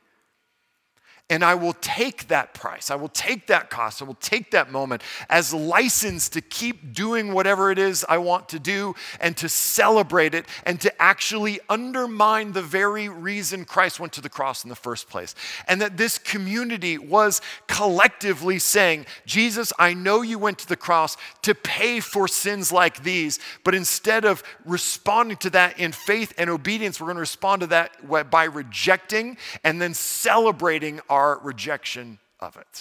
And 1.31 1.45
I 1.45 1.57
will 1.57 1.75
take 1.75 2.29
that 2.29 2.55
price, 2.55 2.91
I 2.91 2.95
will 2.95 3.11
take 3.11 3.49
that 3.49 3.69
cost, 3.69 4.01
I 4.01 4.07
will 4.07 4.15
take 4.15 4.51
that 4.53 4.73
moment 4.73 5.03
as 5.29 5.53
license 5.53 6.31
to 6.31 6.41
keep 6.41 6.95
doing 6.95 7.35
whatever 7.35 7.71
it 7.71 7.79
is 7.79 8.03
I 8.09 8.17
want 8.17 8.49
to 8.49 8.59
do 8.59 8.95
and 9.21 9.37
to 9.37 9.47
celebrate 9.47 10.35
it 10.35 10.47
and 10.65 10.81
to 10.81 11.03
actually 11.03 11.61
undermine 11.69 12.53
the 12.53 12.63
very 12.63 13.11
reason 13.11 13.67
Christ 13.67 14.01
went 14.01 14.15
to 14.15 14.23
the 14.23 14.31
cross 14.31 14.65
in 14.65 14.71
the 14.71 14.75
first 14.75 15.11
place. 15.11 15.35
And 15.67 15.83
that 15.83 15.99
this 15.99 16.17
community 16.17 16.97
was 16.97 17.43
collectively 17.67 18.59
saying, 18.59 19.05
Jesus, 19.27 19.71
I 19.79 19.93
know 19.93 20.23
you 20.23 20.39
went 20.39 20.59
to 20.61 20.69
the 20.69 20.77
cross 20.77 21.19
to 21.43 21.55
pay 21.55 22.01
for 22.01 22.27
sins 22.27 22.73
like 22.73 23.03
these, 23.03 23.39
but 23.65 23.75
instead 23.75 24.25
of 24.25 24.43
responding 24.65 25.37
to 25.39 25.51
that 25.51 25.79
in 25.79 25.93
faith 25.93 26.33
and 26.39 26.49
obedience, 26.49 26.99
we're 26.99 27.09
going 27.09 27.17
to 27.17 27.21
respond 27.21 27.61
to 27.61 27.67
that 27.67 28.31
by 28.31 28.45
rejecting 28.45 29.37
and 29.63 29.83
then 29.83 29.93
celebrating 29.93 31.01
our 31.11 31.18
our 31.19 31.41
rejection 31.41 32.19
of 32.39 32.57
it. 32.57 32.77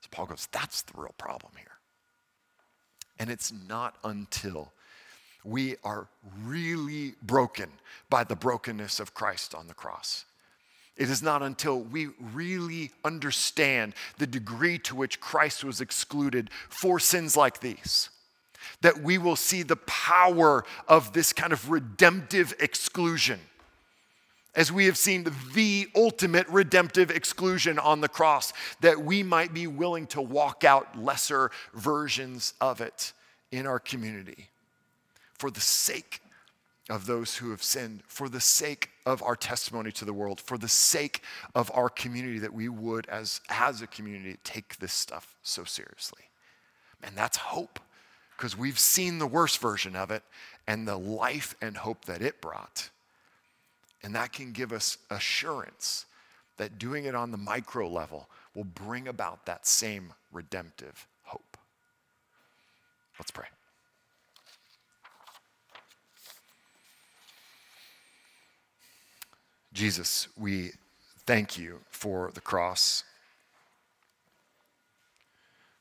So 0.00 0.08
Paul 0.10 0.24
goes, 0.26 0.48
that's 0.50 0.80
the 0.82 0.94
real 0.96 1.14
problem 1.18 1.52
here. 1.56 1.66
And 3.18 3.28
it's 3.28 3.52
not 3.68 3.96
until 4.04 4.72
we 5.44 5.76
are 5.84 6.08
really 6.44 7.14
broken 7.22 7.68
by 8.08 8.24
the 8.24 8.36
brokenness 8.36 9.00
of 9.00 9.12
Christ 9.12 9.54
on 9.54 9.66
the 9.66 9.74
cross. 9.74 10.24
It 10.96 11.10
is 11.10 11.22
not 11.22 11.42
until 11.42 11.80
we 11.80 12.08
really 12.32 12.90
understand 13.04 13.92
the 14.16 14.26
degree 14.26 14.78
to 14.78 14.96
which 14.96 15.20
Christ 15.20 15.62
was 15.62 15.82
excluded 15.82 16.48
for 16.70 16.98
sins 16.98 17.36
like 17.36 17.60
these 17.60 18.08
that 18.80 19.02
we 19.02 19.18
will 19.18 19.36
see 19.36 19.62
the 19.62 19.76
power 19.76 20.64
of 20.88 21.12
this 21.12 21.32
kind 21.32 21.52
of 21.52 21.70
redemptive 21.70 22.54
exclusion 22.60 23.38
as 24.58 24.72
we 24.72 24.86
have 24.86 24.98
seen 24.98 25.24
the 25.54 25.88
ultimate 25.94 26.48
redemptive 26.48 27.12
exclusion 27.12 27.78
on 27.78 28.00
the 28.00 28.08
cross, 28.08 28.52
that 28.80 29.00
we 29.00 29.22
might 29.22 29.54
be 29.54 29.68
willing 29.68 30.04
to 30.08 30.20
walk 30.20 30.64
out 30.64 30.98
lesser 30.98 31.52
versions 31.74 32.54
of 32.60 32.80
it 32.80 33.12
in 33.52 33.68
our 33.68 33.78
community 33.78 34.48
for 35.34 35.48
the 35.48 35.60
sake 35.60 36.20
of 36.90 37.06
those 37.06 37.36
who 37.36 37.52
have 37.52 37.62
sinned, 37.62 38.02
for 38.08 38.28
the 38.28 38.40
sake 38.40 38.90
of 39.06 39.22
our 39.22 39.36
testimony 39.36 39.92
to 39.92 40.04
the 40.04 40.12
world, 40.12 40.40
for 40.40 40.58
the 40.58 40.66
sake 40.66 41.22
of 41.54 41.70
our 41.72 41.88
community, 41.88 42.40
that 42.40 42.52
we 42.52 42.68
would, 42.68 43.06
as, 43.06 43.40
as 43.50 43.80
a 43.80 43.86
community, 43.86 44.38
take 44.42 44.76
this 44.78 44.92
stuff 44.92 45.36
so 45.44 45.62
seriously. 45.62 46.22
And 47.04 47.14
that's 47.14 47.36
hope, 47.36 47.78
because 48.36 48.58
we've 48.58 48.78
seen 48.78 49.20
the 49.20 49.26
worst 49.26 49.60
version 49.60 49.94
of 49.94 50.10
it 50.10 50.24
and 50.66 50.88
the 50.88 50.96
life 50.96 51.54
and 51.62 51.76
hope 51.76 52.06
that 52.06 52.22
it 52.22 52.40
brought. 52.40 52.90
And 54.02 54.14
that 54.14 54.32
can 54.32 54.52
give 54.52 54.72
us 54.72 54.98
assurance 55.10 56.06
that 56.56 56.78
doing 56.78 57.04
it 57.04 57.14
on 57.14 57.30
the 57.30 57.36
micro 57.36 57.88
level 57.88 58.28
will 58.54 58.64
bring 58.64 59.08
about 59.08 59.46
that 59.46 59.66
same 59.66 60.12
redemptive 60.32 61.06
hope. 61.22 61.56
Let's 63.18 63.30
pray. 63.30 63.46
Jesus, 69.72 70.28
we 70.36 70.72
thank 71.26 71.56
you 71.58 71.80
for 71.90 72.32
the 72.34 72.40
cross, 72.40 73.04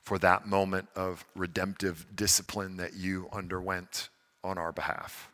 for 0.04 0.20
that 0.20 0.46
moment 0.46 0.88
of 0.96 1.26
redemptive 1.36 2.06
discipline 2.16 2.78
that 2.78 2.94
you 2.94 3.28
underwent 3.32 4.10
on 4.44 4.58
our 4.58 4.72
behalf. 4.72 5.32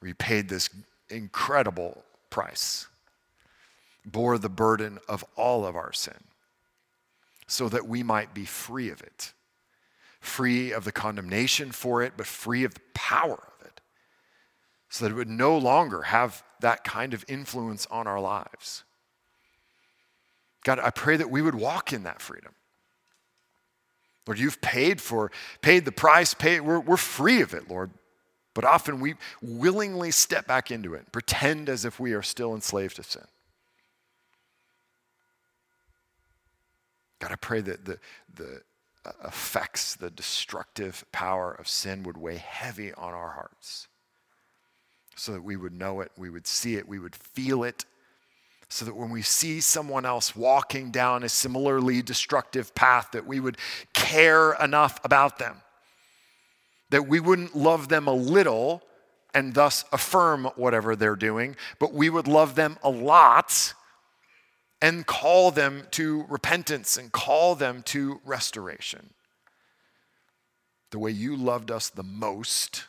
We 0.00 0.12
paid 0.12 0.48
this 0.48 0.68
incredible 1.08 2.04
price, 2.30 2.86
bore 4.04 4.38
the 4.38 4.48
burden 4.48 4.98
of 5.08 5.24
all 5.36 5.66
of 5.66 5.76
our 5.76 5.92
sin, 5.92 6.24
so 7.46 7.68
that 7.68 7.86
we 7.86 8.02
might 8.02 8.34
be 8.34 8.44
free 8.44 8.90
of 8.90 9.00
it, 9.00 9.32
free 10.20 10.72
of 10.72 10.84
the 10.84 10.92
condemnation 10.92 11.72
for 11.72 12.02
it, 12.02 12.14
but 12.16 12.26
free 12.26 12.64
of 12.64 12.74
the 12.74 12.80
power 12.94 13.34
of 13.60 13.66
it, 13.66 13.80
so 14.88 15.04
that 15.04 15.12
it 15.12 15.16
would 15.16 15.28
no 15.28 15.56
longer 15.56 16.02
have 16.02 16.42
that 16.60 16.84
kind 16.84 17.14
of 17.14 17.24
influence 17.28 17.86
on 17.90 18.06
our 18.06 18.20
lives. 18.20 18.84
God, 20.64 20.80
I 20.80 20.90
pray 20.90 21.16
that 21.16 21.30
we 21.30 21.42
would 21.42 21.54
walk 21.54 21.92
in 21.92 22.02
that 22.02 22.20
freedom. 22.20 22.52
Lord, 24.26 24.40
you've 24.40 24.60
paid 24.60 25.00
for, 25.00 25.30
paid 25.62 25.84
the 25.84 25.92
price, 25.92 26.34
paid, 26.34 26.60
we're, 26.60 26.80
we're 26.80 26.96
free 26.96 27.40
of 27.42 27.54
it, 27.54 27.70
Lord. 27.70 27.92
But 28.56 28.64
often 28.64 29.00
we 29.00 29.16
willingly 29.42 30.10
step 30.10 30.46
back 30.46 30.70
into 30.70 30.94
it, 30.94 31.12
pretend 31.12 31.68
as 31.68 31.84
if 31.84 32.00
we 32.00 32.14
are 32.14 32.22
still 32.22 32.54
enslaved 32.54 32.96
to 32.96 33.02
sin. 33.02 33.26
God, 37.18 37.32
I 37.32 37.34
pray 37.34 37.60
that 37.60 37.84
the, 37.84 37.98
the 38.34 38.62
uh, 39.04 39.10
effects, 39.26 39.94
the 39.94 40.08
destructive 40.08 41.04
power 41.12 41.52
of 41.52 41.68
sin 41.68 42.02
would 42.04 42.16
weigh 42.16 42.38
heavy 42.38 42.94
on 42.94 43.12
our 43.12 43.32
hearts 43.32 43.88
so 45.16 45.32
that 45.32 45.44
we 45.44 45.56
would 45.56 45.74
know 45.74 46.00
it, 46.00 46.10
we 46.16 46.30
would 46.30 46.46
see 46.46 46.76
it, 46.76 46.88
we 46.88 46.98
would 46.98 47.14
feel 47.14 47.62
it, 47.62 47.84
so 48.70 48.86
that 48.86 48.96
when 48.96 49.10
we 49.10 49.20
see 49.20 49.60
someone 49.60 50.06
else 50.06 50.34
walking 50.34 50.90
down 50.90 51.24
a 51.24 51.28
similarly 51.28 52.00
destructive 52.00 52.74
path, 52.74 53.10
that 53.12 53.26
we 53.26 53.38
would 53.38 53.58
care 53.92 54.54
enough 54.54 54.98
about 55.04 55.38
them 55.38 55.60
that 56.90 57.08
we 57.08 57.20
wouldn't 57.20 57.56
love 57.56 57.88
them 57.88 58.06
a 58.06 58.12
little 58.14 58.82
and 59.34 59.54
thus 59.54 59.84
affirm 59.92 60.44
whatever 60.56 60.96
they're 60.96 61.16
doing, 61.16 61.56
but 61.78 61.92
we 61.92 62.08
would 62.08 62.26
love 62.26 62.54
them 62.54 62.78
a 62.82 62.90
lot 62.90 63.74
and 64.80 65.06
call 65.06 65.50
them 65.50 65.86
to 65.90 66.24
repentance 66.28 66.96
and 66.96 67.12
call 67.12 67.54
them 67.54 67.82
to 67.82 68.20
restoration. 68.24 69.10
The 70.90 70.98
way 70.98 71.10
you 71.10 71.36
loved 71.36 71.70
us 71.70 71.90
the 71.90 72.02
most 72.02 72.84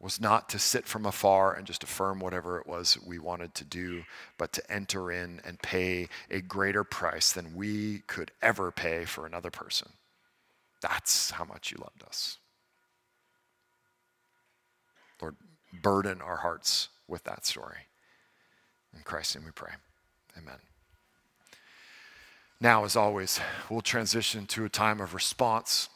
was 0.00 0.20
not 0.20 0.48
to 0.48 0.58
sit 0.58 0.86
from 0.86 1.04
afar 1.04 1.52
and 1.52 1.66
just 1.66 1.82
affirm 1.82 2.20
whatever 2.20 2.58
it 2.58 2.66
was 2.66 2.96
we 3.04 3.18
wanted 3.18 3.52
to 3.54 3.64
do, 3.64 4.04
but 4.36 4.52
to 4.52 4.72
enter 4.72 5.10
in 5.10 5.40
and 5.44 5.60
pay 5.60 6.08
a 6.30 6.40
greater 6.40 6.84
price 6.84 7.32
than 7.32 7.56
we 7.56 7.98
could 8.06 8.30
ever 8.40 8.70
pay 8.70 9.04
for 9.04 9.26
another 9.26 9.50
person. 9.50 9.88
That's 10.80 11.32
how 11.32 11.44
much 11.44 11.70
you 11.70 11.78
loved 11.78 12.02
us. 12.06 12.38
Lord, 15.20 15.36
burden 15.82 16.20
our 16.20 16.36
hearts 16.36 16.88
with 17.06 17.24
that 17.24 17.44
story. 17.44 17.86
In 18.94 19.02
Christ's 19.02 19.36
name 19.36 19.44
we 19.44 19.50
pray. 19.50 19.72
Amen. 20.36 20.58
Now, 22.60 22.84
as 22.84 22.96
always, 22.96 23.40
we'll 23.70 23.80
transition 23.80 24.46
to 24.46 24.64
a 24.64 24.68
time 24.68 25.00
of 25.00 25.14
response 25.14 25.88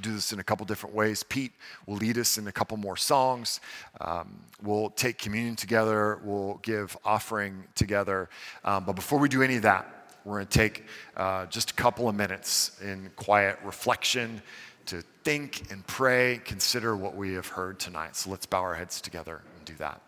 do 0.00 0.12
this 0.12 0.32
in 0.32 0.40
a 0.40 0.44
couple 0.44 0.66
different 0.66 0.94
ways. 0.94 1.22
Pete 1.22 1.52
will 1.86 1.96
lead 1.96 2.18
us 2.18 2.38
in 2.38 2.48
a 2.48 2.52
couple 2.52 2.76
more 2.76 2.96
songs. 2.96 3.60
Um, 4.00 4.40
we'll 4.62 4.90
take 4.90 5.18
communion 5.18 5.56
together. 5.56 6.20
We'll 6.24 6.58
give 6.62 6.96
offering 7.04 7.64
together. 7.74 8.28
Um, 8.64 8.84
but 8.84 8.94
before 8.94 9.18
we 9.18 9.28
do 9.28 9.42
any 9.42 9.56
of 9.56 9.62
that, 9.62 10.03
we're 10.24 10.36
going 10.36 10.46
to 10.46 10.58
take 10.58 10.84
uh, 11.16 11.46
just 11.46 11.70
a 11.70 11.74
couple 11.74 12.08
of 12.08 12.14
minutes 12.14 12.80
in 12.82 13.10
quiet 13.16 13.58
reflection 13.64 14.42
to 14.86 15.02
think 15.22 15.70
and 15.70 15.86
pray, 15.86 16.40
consider 16.44 16.96
what 16.96 17.16
we 17.16 17.34
have 17.34 17.46
heard 17.46 17.78
tonight. 17.78 18.16
So 18.16 18.30
let's 18.30 18.46
bow 18.46 18.60
our 18.60 18.74
heads 18.74 19.00
together 19.00 19.40
and 19.56 19.64
do 19.64 19.74
that. 19.74 20.00